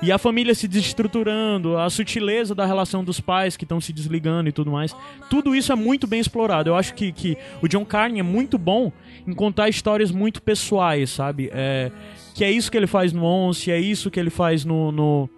[0.02, 4.48] E a família se desestruturando, a sutileza da relação dos pais que estão se desligando
[4.48, 4.94] e tudo mais.
[5.30, 6.68] Tudo isso é muito bem explorado.
[6.68, 8.92] Eu acho que, que o John Carney é muito bom
[9.26, 11.48] em contar histórias muito pessoais, sabe?
[11.54, 11.90] É,
[12.34, 15.30] que é isso que ele faz no Once, é isso que ele faz no- no,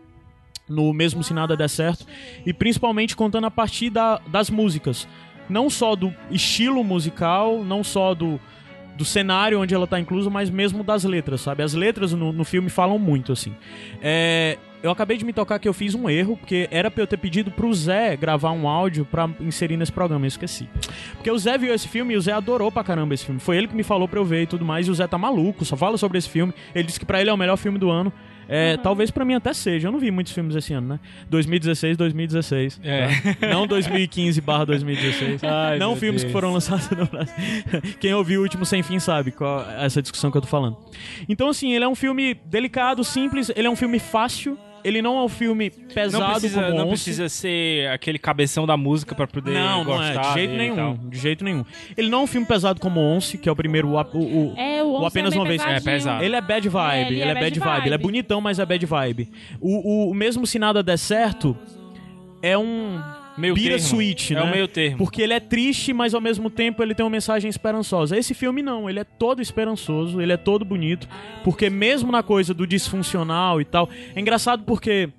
[0.68, 2.06] no mesmo se nada der certo
[2.44, 5.06] e principalmente contando a partir da- das músicas.
[5.48, 8.40] Não só do estilo musical não só do,
[8.96, 11.62] do cenário onde ela tá inclusa mas mesmo das letras sabe?
[11.62, 13.54] As letras no, no filme falam muito assim.
[14.02, 17.06] É, eu acabei de me tocar que eu fiz um erro porque era pra eu
[17.06, 20.68] ter pedido pro Zé gravar um áudio pra inserir nesse programa eu esqueci.
[21.14, 23.40] Porque o Zé viu esse filme e o Zé adorou pra caramba esse filme.
[23.40, 25.16] Foi ele que me falou pra eu ver e tudo mais e o Zé tá
[25.16, 26.52] maluco só fala sobre esse filme.
[26.74, 28.12] Ele disse que pra ele é o melhor filme do ano
[28.48, 29.88] é, Talvez pra mim até seja.
[29.88, 31.00] Eu não vi muitos filmes esse ano, né?
[31.30, 32.80] 2016, 2016.
[32.82, 33.08] É.
[33.40, 33.46] tá?
[33.48, 35.42] Não 2015 barra 2016.
[35.44, 36.32] Ai, não filmes que Deus.
[36.32, 37.34] foram lançados no Brasil.
[38.00, 40.76] Quem ouviu o último Sem Fim sabe qual é essa discussão que eu tô falando.
[41.28, 43.50] Então, assim, ele é um filme delicado, simples.
[43.54, 44.58] Ele é um filme fácil.
[44.86, 48.76] Ele não é um filme pesado Não precisa, como não precisa ser aquele cabeção da
[48.76, 51.64] música pra poder Não, não gostar é, de jeito nenhum, de jeito nenhum.
[51.96, 54.54] Ele não é um filme pesado como Once, que é o primeiro, o, o, o-
[54.56, 55.60] É, o, o apenas é uma vez.
[55.66, 56.22] É pesado.
[56.22, 57.78] Ele é bad vibe, É, ele, ele é, é bad bad vibe.
[57.86, 58.02] ele é vibe.
[58.02, 59.28] bonitão, mas é bad vibe.
[59.60, 61.56] O, o mesmo se nada der certo,
[62.40, 63.00] é um
[63.36, 63.68] Meio termo.
[63.70, 64.42] bittersweet, É né?
[64.42, 64.98] o meio termo.
[64.98, 68.16] Porque ele é triste, mas ao mesmo tempo ele tem uma mensagem esperançosa.
[68.16, 71.06] Esse filme não, ele é todo esperançoso, ele é todo bonito,
[71.44, 75.10] porque mesmo na coisa do disfuncional e tal, é engraçado porque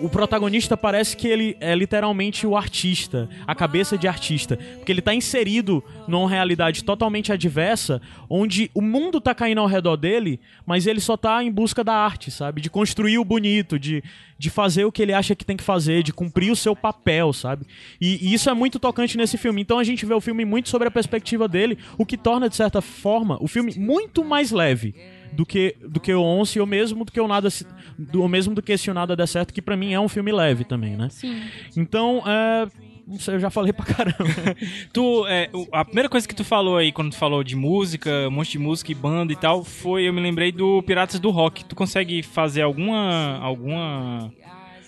[0.00, 5.00] o protagonista parece que ele é literalmente o artista, a cabeça de artista, porque ele
[5.00, 10.86] tá inserido numa realidade totalmente adversa, onde o mundo tá caindo ao redor dele, mas
[10.86, 12.60] ele só tá em busca da arte, sabe?
[12.60, 14.02] De construir o bonito, de,
[14.38, 17.32] de fazer o que ele acha que tem que fazer, de cumprir o seu papel,
[17.32, 17.66] sabe?
[18.00, 19.62] E, e isso é muito tocante nesse filme.
[19.62, 22.56] Então a gente vê o filme muito sobre a perspectiva dele, o que torna, de
[22.56, 24.94] certa forma, o filme muito mais leve
[25.36, 27.66] do que, do que o Once, ou mesmo do que o Nada, Se-
[27.98, 30.08] do, ou mesmo do que esse O Nada Der Certo, que pra mim é um
[30.08, 31.08] filme leve também, né?
[31.10, 31.40] Sim.
[31.76, 32.66] Então, é...
[33.08, 34.16] Não sei, eu já falei pra caramba.
[34.92, 38.32] Tu, é, a primeira coisa que tu falou aí, quando tu falou de música, um
[38.32, 41.64] monte de música e banda e tal, foi, eu me lembrei do Piratas do Rock.
[41.64, 44.32] Tu consegue fazer alguma, alguma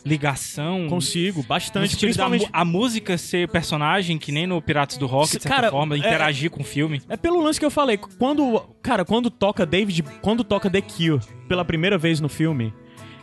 [0.05, 0.87] ligação?
[0.89, 1.97] Consigo, bastante.
[1.97, 2.43] Principalmente...
[2.45, 5.95] mu- a música ser personagem, que nem no Piratas do Rock, de certa Cara, forma,
[5.95, 7.03] é- interagir com o filme.
[7.09, 7.97] É pelo lance que eu falei.
[7.97, 8.61] Quando.
[8.83, 10.03] Cara, quando toca David.
[10.23, 12.73] Quando toca The Cure pela primeira vez no filme.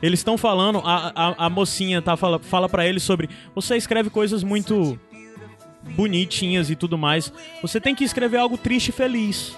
[0.02, 0.80] Eles estão falando.
[0.84, 3.30] A, a, a mocinha tá, fala, fala pra ele sobre.
[3.56, 5.00] Você escreve coisas muito.
[5.96, 7.32] Bonitinhas e tudo mais.
[7.62, 9.56] Você tem que escrever algo triste e feliz.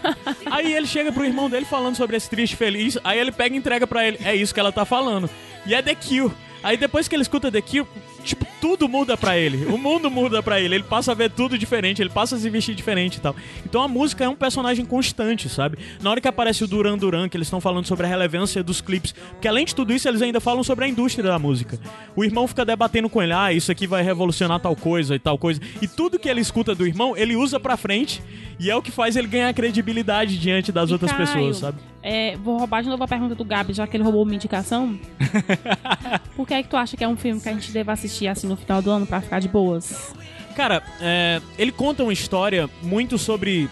[0.50, 2.96] aí ele chega pro irmão dele falando sobre esse triste e feliz.
[3.04, 4.18] Aí ele pega e entrega pra ele.
[4.24, 5.28] É isso que ela tá falando.
[5.66, 6.32] E é The Cure.
[6.66, 7.86] Aí depois que ele escuta The Cure,
[8.24, 9.66] tipo, tudo muda pra ele.
[9.66, 10.74] O mundo muda pra ele.
[10.76, 13.34] Ele passa a ver tudo diferente, ele passa a se vestir diferente e tal.
[13.64, 15.78] Então a música é um personagem constante, sabe?
[16.02, 18.80] Na hora que aparece o Duran Duran, que eles estão falando sobre a relevância dos
[18.80, 21.78] clipes, porque além de tudo isso, eles ainda falam sobre a indústria da música.
[22.14, 25.38] O irmão fica debatendo com ele, ah, isso aqui vai revolucionar tal coisa e tal
[25.38, 25.60] coisa.
[25.80, 28.22] E tudo que ele escuta do irmão, ele usa pra frente,
[28.58, 31.78] e é o que faz ele ganhar credibilidade diante das E, outras Caio, pessoas, sabe?
[32.02, 34.98] é, vou roubar de novo a pergunta do Gabi, já que ele roubou uma indicação.
[36.36, 38.28] Por que é que tu acha que é um filme que a gente deve assistir
[38.28, 40.14] assim no final do ano pra ficar de boas?
[40.54, 43.68] Cara, é, ele conta uma história muito sobre.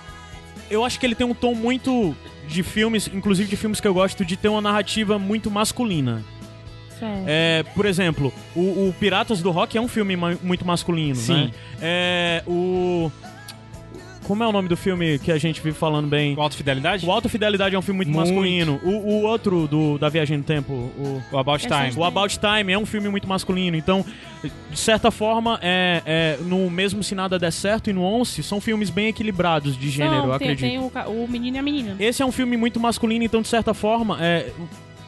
[0.70, 2.14] Eu acho que ele tem um tom muito
[2.46, 6.22] de filmes, inclusive de filmes que eu gosto, de ter uma narrativa muito masculina.
[6.98, 7.24] Certo.
[7.26, 11.34] É, por exemplo, o, o Piratas do Rock é um filme ma- muito masculino, Sim.
[11.46, 11.50] né?
[11.80, 13.10] É, o.
[14.24, 16.34] Como é o nome do filme que a gente vive falando bem?
[16.34, 17.06] Com alta fidelidade?
[17.06, 18.28] O Alta Fidelidade é um filme muito, Muito.
[18.28, 18.80] masculino.
[18.82, 21.22] O, o outro do, da Viagem no Tempo, o.
[21.30, 22.00] O About Essa Time.
[22.00, 24.04] O About Time é um filme muito masculino, então,
[24.70, 28.60] de certa forma, é, é, no mesmo Se Nada Der Certo e no Once, são
[28.60, 30.92] filmes bem equilibrados de gênero, Não, eu tem, acredito.
[30.92, 31.96] tem o, o menino e a menina.
[31.98, 34.50] Esse é um filme muito masculino, então, de certa forma, é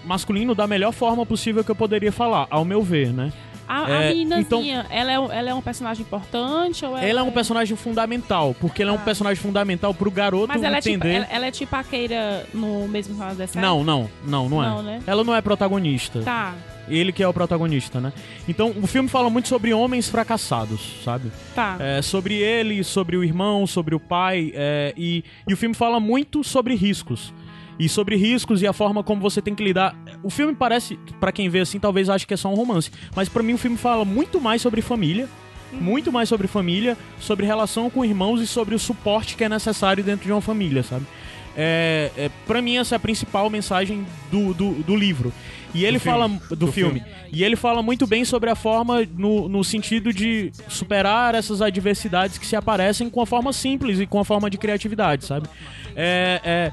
[0.04, 3.32] masculino da melhor forma possível que eu poderia falar, ao meu ver, né?
[3.68, 7.20] A, a É, meninazinha, ela, é, um- ela é um personagem importante ou ela, Ela
[7.20, 10.80] é um personagem fundamental, porque ele é um personagem fundamental pro garoto Mas ela é,
[10.80, 11.14] tipo, entender...
[11.14, 14.68] ela, ela é tipo a Keira no mesmo Jornal dessa Não, não, não, não é.
[14.68, 15.02] Não, né?
[15.06, 16.20] Ela não é protagonista.
[16.22, 16.54] Tá,
[16.88, 18.12] Ele que é o protagonista, né?
[18.48, 21.32] Então, o filme fala muito sobre homens fracassados, sabe?
[21.54, 21.76] tá.
[21.80, 25.98] É, sobre ele, sobre o irmão, sobre o pai, é, e, e o filme fala
[25.98, 27.32] muito sobre riscos.
[27.78, 29.94] E sobre riscos e a forma como você tem que lidar.
[30.22, 32.90] O filme parece, pra quem vê assim, talvez ache que é só um romance.
[33.14, 35.28] Mas pra mim o filme fala muito mais sobre família.
[35.72, 40.02] Muito mais sobre família, sobre relação com irmãos e sobre o suporte que é necessário
[40.02, 41.04] dentro de uma família, sabe?
[41.56, 45.32] É, é, para mim essa é a principal mensagem do, do, do livro.
[45.74, 46.18] E ele filme.
[46.18, 47.02] fala do, Do filme.
[47.32, 52.38] E ele fala muito bem sobre a forma no, no sentido de superar essas adversidades
[52.38, 55.48] que se aparecem com a forma simples e com a forma de criatividade, sabe?
[55.94, 56.72] É, é,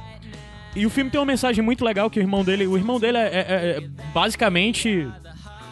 [0.75, 3.17] e o filme tem uma mensagem muito legal que o irmão dele, o irmão dele
[3.17, 3.81] é, é- é
[4.13, 5.07] basicamente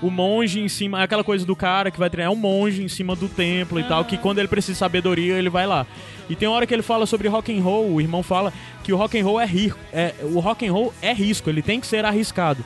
[0.02, 2.84] o monge em cima, é aquela coisa do cara que vai treinar, é um monge
[2.84, 5.86] em cima do templo e tal, que quando ele precisa de sabedoria, ele vai lá.
[6.30, 8.52] E tem uma hora que ele fala sobre rock and roll, o irmão fala
[8.84, 11.62] que o rock and roll é rir, é, o rock and roll é risco, ele
[11.62, 12.64] tem que ser arriscado.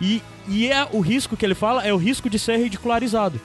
[0.00, 3.40] E, e é o risco que ele fala é o risco de ser ridicularizado.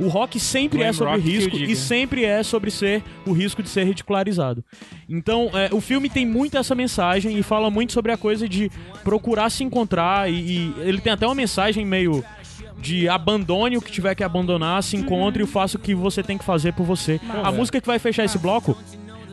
[0.00, 3.68] O rock sempre Glam é sobre risco e sempre é sobre ser o risco de
[3.68, 4.64] ser ridicularizado.
[5.08, 8.70] Então, é, o filme tem muito essa mensagem e fala muito sobre a coisa de
[9.04, 12.24] procurar se encontrar e, e ele tem até uma mensagem meio
[12.78, 16.36] de abandone o que tiver que abandonar, se encontre e faça o que você tem
[16.36, 17.20] que fazer por você.
[17.44, 18.76] A música que vai fechar esse bloco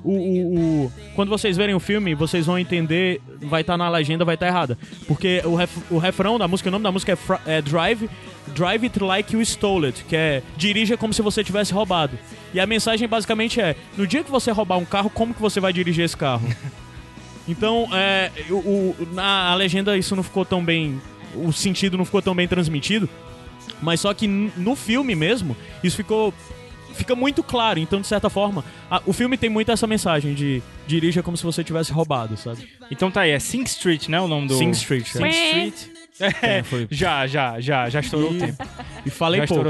[0.03, 0.56] o, o-
[0.86, 4.48] o- quando vocês verem o filme, vocês vão entender, vai estar na legenda, vai estar
[4.48, 4.77] errada.
[5.07, 8.10] Porque o, ref- o refrão da música, o nome da música é, Fra- é Drive,
[8.47, 12.17] Drive It Like You Stole It, que é dirija como se você tivesse roubado.
[12.53, 15.59] E a mensagem basicamente é: no dia que você roubar um carro, como que você
[15.59, 16.47] vai dirigir esse carro?
[17.47, 21.01] Então, é, o, o- na a legenda isso não ficou tão bem.
[21.33, 23.09] O sentido não ficou tão bem transmitido.
[23.81, 26.31] Mas só que no filme mesmo, isso ficou.
[26.93, 27.79] Fica muito claro.
[27.79, 31.43] Então, de certa forma, a- o filme tem muito essa mensagem de dirija como se
[31.43, 32.67] você tivesse roubado, sabe?
[32.91, 34.19] Então tá aí, é Sing Street, né?
[34.21, 34.55] O nome do.
[34.55, 35.07] Sing Street.
[35.07, 35.29] Sing é.
[35.67, 35.98] Street.
[36.41, 36.87] É, foi.
[36.91, 38.63] já, já, já, já estourou o tempo.
[39.05, 39.69] E falei já pouco.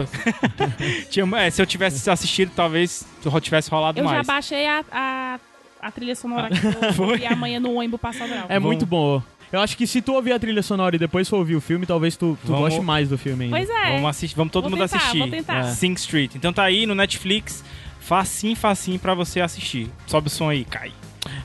[1.09, 3.05] Tinha- é, se eu tivesse assistido, talvez
[3.41, 4.27] tivesse rolado Eu já mais.
[4.27, 5.39] baixei a, a,
[5.81, 6.65] a trilha sonora que
[7.01, 8.45] eu vi amanhã no ônibus Sobral.
[8.49, 9.21] É muito bom.
[9.51, 11.85] Eu acho que se tu ouvir a trilha sonora e depois for ouvir o filme,
[11.85, 13.57] talvez tu, tu Vamos- goste mais do filme ainda.
[13.57, 13.91] Pois é.
[13.93, 15.17] Vamos, assistir, vamos todo Vou mundo tentar, assistir.
[15.19, 15.57] vou tentar.
[15.59, 15.63] É.
[15.71, 16.35] Sing Street.
[16.35, 17.63] Então tá aí no Netflix,
[17.99, 19.89] facinho, facinho pra você assistir.
[20.05, 20.91] Sobe o som aí, cai.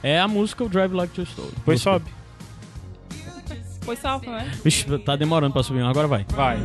[0.02, 1.51] É a música o Drive Like Your Soul.
[1.64, 2.05] Pois sobe.
[3.85, 4.51] Foi salvo, né?
[4.65, 6.24] Vixe, tá demorando pra subir, agora vai.
[6.31, 6.59] Vai.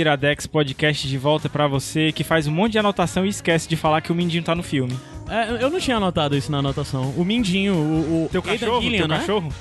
[0.00, 3.76] Iradex Podcast de volta pra você que faz um monte de anotação e esquece de
[3.76, 4.98] falar que o Mindinho tá no filme.
[5.28, 7.12] É, eu não tinha anotado isso na anotação.
[7.16, 8.80] O Mindinho, o, o Teu cachorro?
[8.80, 9.18] Gillian, teu né?
[9.18, 9.52] cachorro?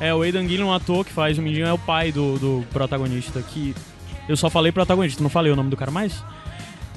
[0.00, 2.66] É, o Aidan Gillian, o ator que faz o Mindinho, é o pai do, do
[2.70, 3.74] protagonista, que...
[4.28, 6.22] Eu só falei protagonista, não falei o nome do cara mais?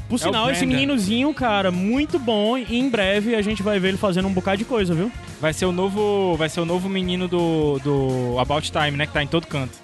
[0.10, 2.58] Por sinal, esse meninozinho, cara, muito bom.
[2.58, 5.12] E em breve a gente vai ver ele fazendo um bocado de coisa, viu?
[5.40, 9.06] Vai ser o novo, vai ser o novo menino do, do About Time, né?
[9.06, 9.78] Que tá em todo canto.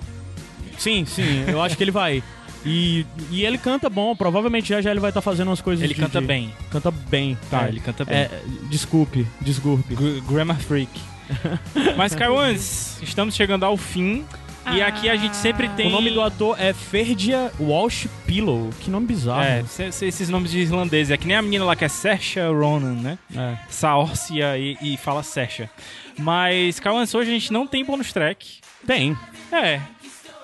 [0.79, 2.23] Sim, sim, eu acho que ele vai.
[2.65, 5.93] E, e ele canta bom, provavelmente já já ele vai estar fazendo umas coisas Ele
[5.93, 6.51] de- canta de- bem.
[6.71, 7.37] Canta bem.
[7.49, 7.67] Tá, é.
[7.69, 8.15] ele canta bem.
[8.17, 9.95] É, desculpe, desculpe.
[9.95, 10.89] G- Grammar Freak.
[11.97, 14.25] Mas, Caiuans, estamos chegando ao fim.
[14.73, 15.87] E aqui a gente sempre tem.
[15.87, 18.71] O nome do ator é Ferdia Walsh Pillow.
[18.79, 19.43] Que nome bizarro.
[19.43, 21.11] É, se- se- esses nomes de islandeses.
[21.11, 23.17] É que nem a menina lá que é Saoirse Ronan, né?
[23.35, 23.57] É.
[23.69, 25.69] Saórcia e, e fala Saoirse.
[26.17, 28.57] Mas, Cauãs, hoje a gente não tem bônus track.
[28.87, 29.15] Tem.
[29.51, 29.81] É.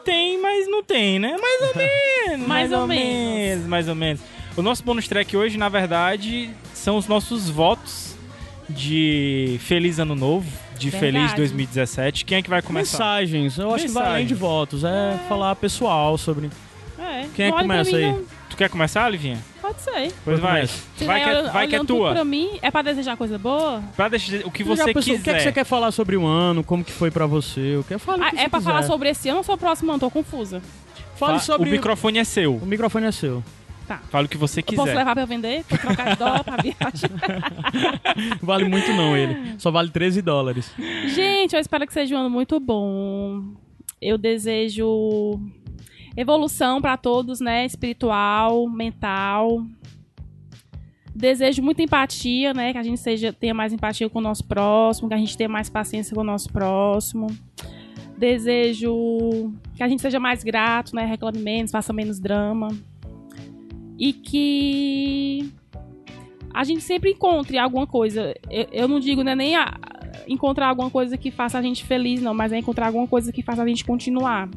[0.04, 1.36] Tem, mas não tem, né?
[1.38, 2.48] Mais ou menos.
[2.48, 3.66] Mais ou menos.
[3.68, 4.22] Mais ou menos.
[4.56, 8.16] O nosso bônus track hoje, na verdade, são os nossos votos
[8.70, 10.48] de Feliz Ano Novo,
[10.78, 11.14] de Verdade.
[11.14, 12.26] Feliz 2017.
[12.26, 12.98] Quem é que vai começar?
[12.98, 13.58] Mensagens.
[13.58, 14.84] Eu acho que vai além de votos.
[14.84, 16.50] É, falar pessoal sobre.
[17.00, 17.26] É.
[17.36, 18.12] Quem é que começa aí?
[18.12, 18.41] não.
[18.62, 19.40] Quer começar, Livinha?
[19.60, 20.12] Pode ser.
[20.24, 20.52] Pois vai.
[20.58, 20.84] começa.
[20.96, 22.12] Você Vai que, é- vai que é tua.
[22.12, 23.82] Pra mim, é pra desejar coisa boa?
[23.96, 25.20] Pra deixar o que você pensou, quiser.
[25.20, 26.64] O que, é que você quer falar sobre o ano?
[26.64, 27.78] Como que foi pra você?
[27.78, 28.72] O que fala o Ah, que é pra quiser.
[28.72, 30.00] falar sobre esse ano ou sobre o próximo ano?
[30.00, 30.62] Tô confusa.
[31.16, 32.56] Fale Fa- sobre O microfone é seu.
[32.56, 33.44] O microfone é seu.
[34.12, 34.96] Fala o que você Eu posso quiser.
[34.96, 35.64] levar pra eu vender?
[35.64, 37.10] Pra trocar de dólar pra viagem?
[38.44, 39.56] Vale muito não ele.
[39.58, 40.72] Só vale 13 dólares.
[41.16, 43.42] Gente, eu espero que seja um ano muito bom.
[44.00, 45.40] Eu desejo
[46.16, 47.66] evolução pra todos, né?
[47.66, 49.64] Espiritual, mental.
[51.14, 52.72] Desejo muita empatia, né?
[52.72, 55.50] Que a gente seja, tenha mais empatia com o nosso próximo, que a gente tenha
[55.50, 57.28] mais paciência com o nosso próximo.
[58.18, 61.06] Desejo que a gente seja mais grato, né?
[61.06, 62.70] Reclame menos, faça menos drama.
[63.98, 65.52] E que
[66.54, 68.34] a gente sempre encontre alguma coisa.
[68.50, 69.78] Eu, eu não digo né, nem a-
[70.28, 73.42] encontrar alguma coisa que faça a gente feliz, não, mas é encontrar alguma coisa que
[73.42, 74.50] faça a gente continuar.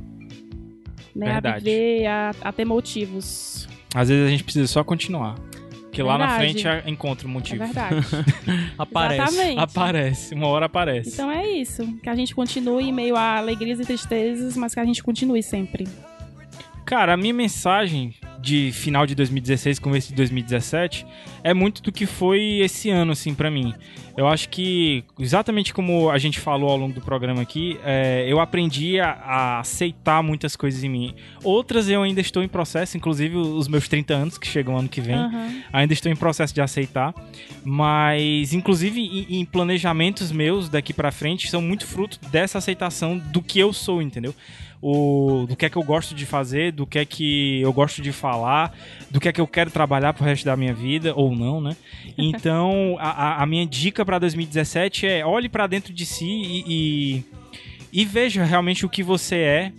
[1.14, 1.64] Né, a Verdade.
[1.64, 3.68] viver, a, a ter motivos.
[3.94, 5.36] Às vezes a gente precisa só continuar.
[5.82, 6.52] Porque lá na Verdade.
[6.62, 7.64] frente a- encontra o É motivo.
[7.64, 7.96] verdade.
[8.76, 9.22] Aparece.
[9.22, 9.58] Exatamente.
[9.60, 11.10] Aparece, uma hora aparece.
[11.10, 11.86] Então é isso.
[12.02, 15.40] Que a gente continue em meio a alegrias e tristezas, mas que a gente continue
[15.42, 15.86] sempre.
[16.84, 18.14] Cara, a minha mensagem
[18.44, 21.06] de final de 2016, começo de 2017,
[21.42, 23.74] é muito do que foi esse ano, assim, pra mim.
[24.16, 28.38] Eu acho que, exatamente como a gente falou ao longo do programa aqui, é, eu
[28.38, 31.14] aprendi a, a aceitar muitas coisas em mim.
[31.42, 35.00] Outras eu ainda estou em processo, inclusive os meus 30 anos, que chegam ano que
[35.00, 35.16] vem.
[35.16, 35.62] Aham.
[35.72, 37.14] ainda estou em processo de aceitar,
[37.64, 43.42] mas inclusive em, em planejamentos meus daqui pra frente são muito fruto dessa aceitação do
[43.42, 44.34] que eu sou, entendeu?
[44.86, 48.02] O, do que é que eu gosto de fazer, do que é que eu gosto
[48.02, 48.33] de falar,
[49.10, 51.76] do que é que eu quero trabalhar pro resto da minha vida, ou não, né?
[52.18, 57.24] Então, a, a- minha dica pra 2017 é olhe pra dentro de si e, e,
[58.02, 59.72] e veja realmente o que você é,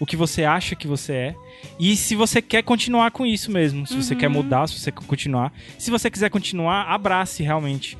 [0.00, 1.34] o que você acha que você é,
[1.78, 4.32] E se você quer continuar com isso mesmo, se você quer Uhum.
[4.34, 5.52] mudar, se você quer continuar.
[5.78, 7.96] Se você quiser continuar, abrace realmente.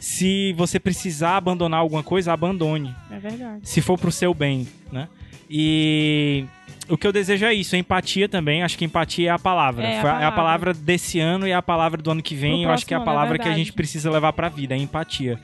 [0.00, 2.94] Se você precisar abandonar alguma coisa, abandone.
[3.10, 3.60] É verdade.
[3.68, 5.08] Se for pro seu bem, né?
[5.48, 6.44] E
[6.88, 8.62] o que eu desejo é isso, empatia também.
[8.62, 9.84] Acho que empatia é a palavra.
[9.84, 10.34] É a Foi a, é a palavra.
[10.34, 12.64] palavra desse ano e é a palavra do ano que vem.
[12.64, 14.78] Eu acho que é a é palavra que a gente precisa levar pra vida, é
[14.78, 15.38] empatia.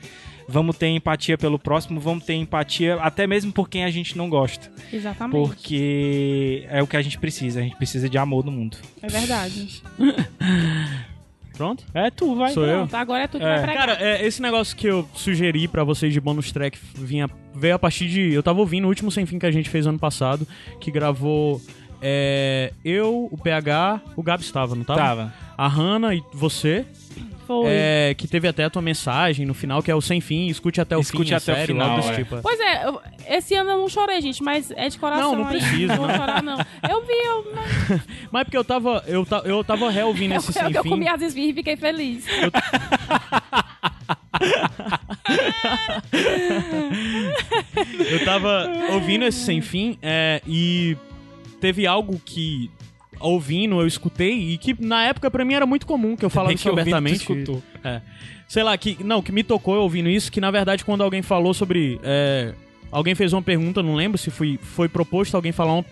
[0.47, 4.29] Vamos ter empatia pelo próximo, vamos ter empatia até mesmo por quem a gente não
[4.29, 4.69] gosta.
[4.91, 5.31] Exatamente.
[5.31, 7.61] Porque é o que a gente precisa.
[7.61, 8.77] A gente precisa de amor no mundo.
[9.01, 9.81] É verdade.
[11.61, 11.83] Pronto?
[11.93, 12.51] É tu, vai.
[12.53, 12.77] Sou eu?
[12.79, 13.47] Pronto, agora é tu que É.
[13.55, 13.87] vai pregar.
[13.87, 17.79] Cara, é, esse negócio que eu sugeri pra vocês de bônus track vinha, veio a
[17.79, 18.33] partir de.
[18.33, 20.47] Eu tava ouvindo o último Sem Fim que a gente fez ano passado,
[20.79, 21.61] que gravou
[22.01, 24.99] é, eu, o PH, o Gabs estava, não tava?
[24.99, 25.33] Tava.
[25.55, 26.83] A Hanna e você,
[27.61, 27.69] Foi.
[27.69, 30.79] é, que teve até a tua mensagem no final, que é o Sem Fim, escute
[30.79, 32.15] até o Escute fim, é até o sério, final, algo desse é.
[32.23, 32.35] tipo.
[32.37, 32.41] é.
[32.41, 35.31] Pois é, eu- esse ano eu não chorei, gente, mas é de coração.
[35.35, 36.15] Não, não precisa, Não vou não.
[36.15, 36.57] chorar, não.
[36.89, 37.53] Eu vi, eu,
[38.31, 40.89] Mas porque eu tava, eu, ta- eu tava reouvindo esse eu, Sem eu, eu Fim.
[40.89, 42.25] comi as esfirras e fiquei feliz.
[48.09, 50.97] Eu tava ouvindo esse Sem Fim é, e
[51.59, 52.69] teve algo que,
[53.21, 56.49] ouvindo, eu escutei e que na época pra mim era muito comum, que eu falava
[56.49, 57.17] Bem isso ouvindo, abertamente.
[57.17, 57.63] escutou.
[57.83, 58.01] É.
[58.47, 61.21] Sei lá, que, não, que me tocou eu ouvindo isso, que na verdade quando alguém
[61.21, 61.99] falou sobre...
[62.03, 62.53] é,
[62.91, 65.85] alguém fez uma pergunta, não lembro se foi, foi proposto alguém falar uma,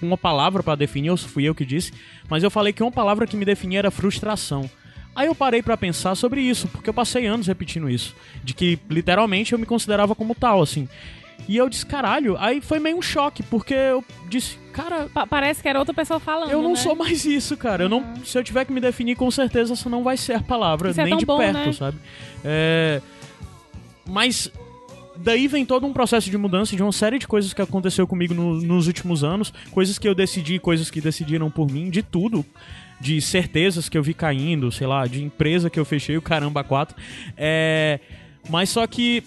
[0.00, 1.92] uma palavra pra definir ou se fui eu que disse,
[2.28, 4.70] mas eu falei que uma palavra que me definia era frustração.
[5.14, 8.14] Aí eu parei pra pensar sobre isso, porque eu passei anos repetindo isso.
[8.44, 10.88] De que, literalmente, eu me considerava como tal, assim.
[11.48, 15.60] E eu disse, caralho, aí foi meio um choque, porque eu disse, cara, Pa- parece
[15.62, 16.50] que era outra pessoa falando.
[16.50, 16.76] eu não né?
[16.76, 17.84] sou mais isso, cara.
[17.84, 20.40] Eu não, se eu tiver que me definir, com certeza essa não vai ser a
[20.40, 21.72] palavra, Isso é nem tão de bom, perto, né?
[21.72, 21.98] sabe?
[22.44, 23.00] É,
[24.06, 24.50] Mas
[25.16, 28.32] daí vem todo um processo de mudança de uma série de coisas que aconteceu comigo
[28.34, 32.44] no- nos últimos anos, coisas que eu decidi, coisas que decidiram por mim, de tudo.
[33.00, 36.64] De certezas que eu vi caindo, sei lá, de empresa que eu fechei, o caramba,
[36.64, 36.96] quatro.
[37.36, 38.00] É,
[38.50, 39.22] mas só que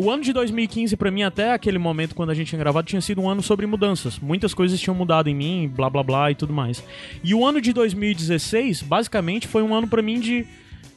[0.00, 3.02] o ano de 2015, pra mim, até aquele momento quando a gente tinha gravado, tinha
[3.02, 4.18] sido um ano sobre mudanças.
[4.18, 6.82] Muitas coisas tinham mudado em mim, blá blá blá e tudo mais.
[7.22, 10.46] E o ano de 2016, basicamente, foi um ano pra mim de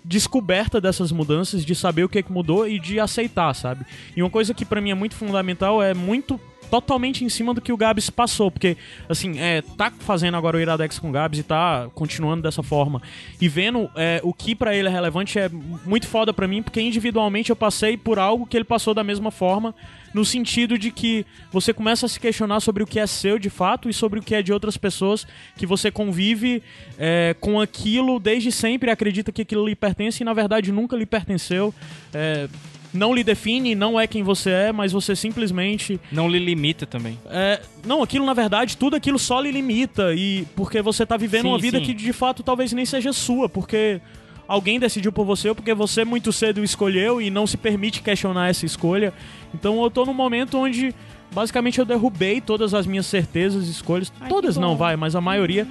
[0.05, 3.85] descoberta dessas mudanças, de saber o que, que mudou e de aceitar, sabe?
[4.15, 6.39] E uma coisa que pra mim é muito fundamental é muito
[6.73, 8.75] totalmente em cima do que o Gabs passou, porque
[9.07, 12.99] assim, é, tá fazendo agora o Iradex com o Gabs e tá continuando dessa forma
[13.39, 16.81] e vendo é, o que pra ele é relevante é muito foda pra mim, porque
[16.81, 19.75] individualmente eu passei por algo que ele passou da mesma forma,
[20.15, 23.51] no sentido de que você começa a se questionar sobre o que é seu de
[23.51, 26.63] fato e sobre o que é de outras pessoas que você convive
[26.97, 31.05] é, com aquilo desde sempre, acredita que aquilo lhe pertence e na verdade nunca lhe
[31.05, 31.71] pertenceu.
[32.11, 32.47] É,
[32.93, 37.17] não lhe define, não é quem você é, mas você simplesmente Não lhe limita também.
[37.29, 41.43] é, não, aquilo na verdade, tudo aquilo só lhe limita e porque você tá vivendo
[41.43, 41.85] Sim, uma vida sim.
[41.85, 43.99] que de fato talvez nem seja sua, porque
[44.47, 48.49] alguém decidiu por você ou porque você muito cedo escolheu e não se permite questionar
[48.49, 49.11] essa escolha.
[49.53, 50.93] Então eu tô num momento onde
[51.33, 55.67] basicamente eu derrubei todas as minhas certezas, escolhas, Ai, todas não vai, mas a maioria.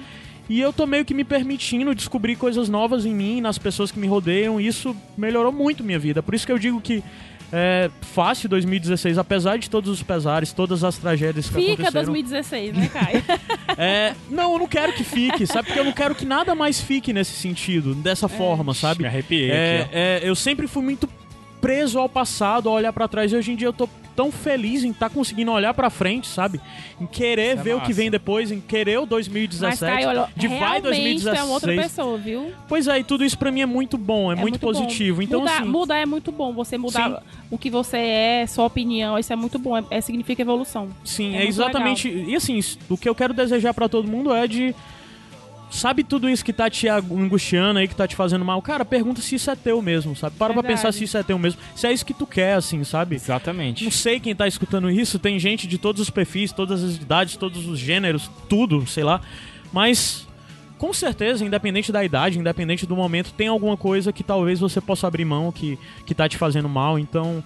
[0.49, 3.99] E eu tô meio que me permitindo descobrir coisas novas em mim, nas pessoas que
[3.99, 6.21] me rodeiam, e isso melhorou muito minha vida.
[6.21, 7.01] Por isso que eu digo que
[7.55, 12.05] é fácil 2016, apesar de todos os pesares, todas as tragédias que Fica aconteceram.
[12.13, 13.23] 2016, né, Caio?
[13.75, 15.65] É, não, eu não quero que fique, sabe?
[15.65, 19.01] Porque eu não quero que nada mais fique nesse sentido, dessa forma, sabe?
[19.01, 19.97] Me arrepiei É, aqui, ó.
[19.97, 21.09] é, eu sempre fui muito
[21.63, 24.83] preso ao passado, a olhar pra trás, e hoje em dia eu tô tão feliz
[24.83, 26.59] em estar conseguindo olhar pra frente, sabe?
[26.99, 27.93] Em querer é ver o que massa.
[27.93, 31.23] vem depois, em querer o 2017, Mas, Caio, olha, de vai realmente 2016.
[31.37, 32.51] tu é uma outra pessoa, viu?
[32.67, 34.67] Pois é, e tudo isso pra mim é muito bom, é, muito, bom.
[34.67, 35.21] positivo.
[35.21, 36.51] Então, mudar, assim, mudar é muito bom.
[36.53, 39.77] Você mudar o que você é, sua opinião, isso é muito bom.
[39.77, 40.89] É, é- significa evolução.
[41.05, 42.09] Sim, É é, muito exatamente.
[42.09, 42.59] E assim,
[42.89, 44.75] o que eu quero desejar pra todo mundo é de.
[45.73, 48.61] Sabe tudo isso que tá te angustiando aí, que tá te fazendo mal?
[48.61, 50.35] Cara, pergunta se isso é teu mesmo, sabe?
[50.37, 50.81] Para pra Verdade.
[50.81, 51.59] pensar se isso é teu mesmo.
[51.75, 53.15] Se é isso que tu quer, assim, sabe?
[53.15, 53.83] Exatamente.
[53.83, 57.37] Não sei quem tá escutando isso, tem gente de todos os perfis, todas as idades,
[57.37, 59.19] todos os gêneros, tudo, sei lá.
[59.71, 60.27] Mas,
[60.77, 65.07] com certeza, independente da idade, independente do momento, tem alguma coisa que talvez você possa
[65.07, 66.99] abrir mão que, que tá te fazendo mal.
[66.99, 67.43] Então,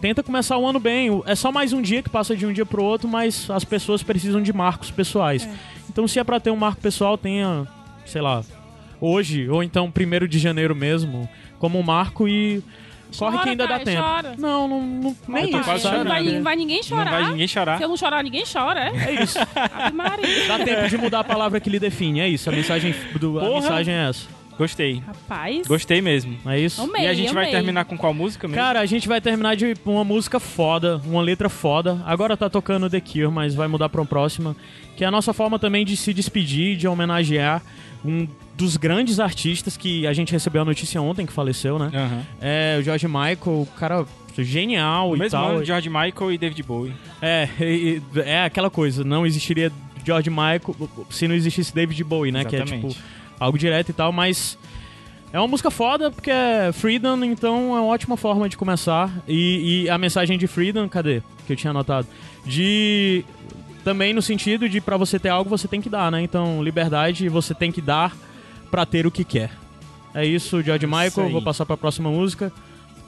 [0.00, 1.22] tenta começar o ano bem.
[1.26, 4.02] É só mais um dia que passa de um dia pro outro, mas as pessoas
[4.02, 5.48] precisam de marcos pessoais.
[5.88, 7.66] Então, se é pra ter um marco pessoal, tenha,
[8.06, 8.42] sei lá,
[9.00, 11.28] hoje, ou então primeiro de janeiro mesmo,
[11.58, 12.62] como um marco e.
[13.18, 14.02] Corre Chora, que ainda dá Caio, tempo.
[14.02, 14.34] chora.
[14.38, 15.98] Não, não, não nem tô isso, quase sabe?
[15.98, 17.10] não, vai, não vai ninguém Não chorar.
[17.10, 17.76] vai ninguém chorar.
[17.78, 18.92] Se eu não chorar, ninguém chora, é?
[19.16, 19.36] É isso.
[19.56, 20.46] Ave Maria.
[20.46, 22.20] Dá tempo de mudar a palavra que lhe define.
[22.20, 22.48] É isso.
[22.48, 24.28] A mensagem, do, a mensagem é essa.
[24.60, 25.02] Gostei.
[25.06, 25.66] Rapaz.
[25.66, 26.36] Gostei mesmo.
[26.44, 26.82] É isso?
[26.82, 27.54] Amei, e a gente vai amei.
[27.54, 28.62] terminar com qual música mesmo?
[28.62, 32.02] Cara, a gente vai terminar de uma música foda, uma letra foda.
[32.04, 34.54] Agora tá tocando The Cure, mas vai mudar pra uma próxima.
[34.98, 37.62] Que é a nossa forma também de se despedir, de homenagear
[38.04, 41.90] um dos grandes artistas que a gente recebeu a notícia ontem que faleceu, né?
[41.94, 42.22] Aham.
[42.38, 44.04] É o George Michael, o cara
[44.36, 45.50] genial O e mesmo tal.
[45.52, 46.92] ano, George Michael e David Bowie.
[47.22, 49.72] É, e- e- é aquela coisa, não existiria
[50.04, 50.60] George Michael
[51.10, 52.44] se não existisse David Bowie, né?
[52.44, 52.94] Que é Exatamente.
[52.94, 53.02] tipo
[53.40, 54.56] algo direto e tal, mas
[55.32, 59.10] é uma música foda porque é Freedom, então é uma ótima forma de começar.
[59.26, 61.22] E, e a mensagem de Freedom, cadê?
[61.46, 62.06] Que eu tinha anotado.
[62.44, 63.24] De.
[63.82, 66.20] Também no sentido de pra você ter algo você tem que dar, né?
[66.20, 68.14] Então, liberdade você tem que dar
[68.70, 69.50] pra ter o que quer.
[70.12, 71.30] É isso, George Michael.
[71.30, 72.52] Vou passar pra próxima música.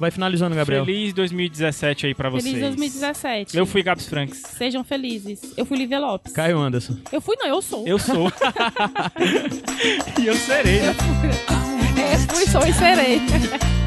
[0.02, 0.84] Vai finalizando, Gabriel.
[0.84, 2.52] Feliz 2017 aí pra vocês.
[2.52, 3.56] Feliz 2017.
[3.56, 4.42] Eu fui Gabs Franks.
[4.58, 5.54] Sejam felizes.
[5.56, 6.32] Eu fui Lívia Lopes.
[6.32, 6.96] Caio Anderson.
[7.12, 7.86] Eu fui, não, eu sou.
[7.86, 8.26] Eu sou.
[10.20, 10.88] e eu serei, né?
[10.88, 13.20] Eu fui, sou e serei.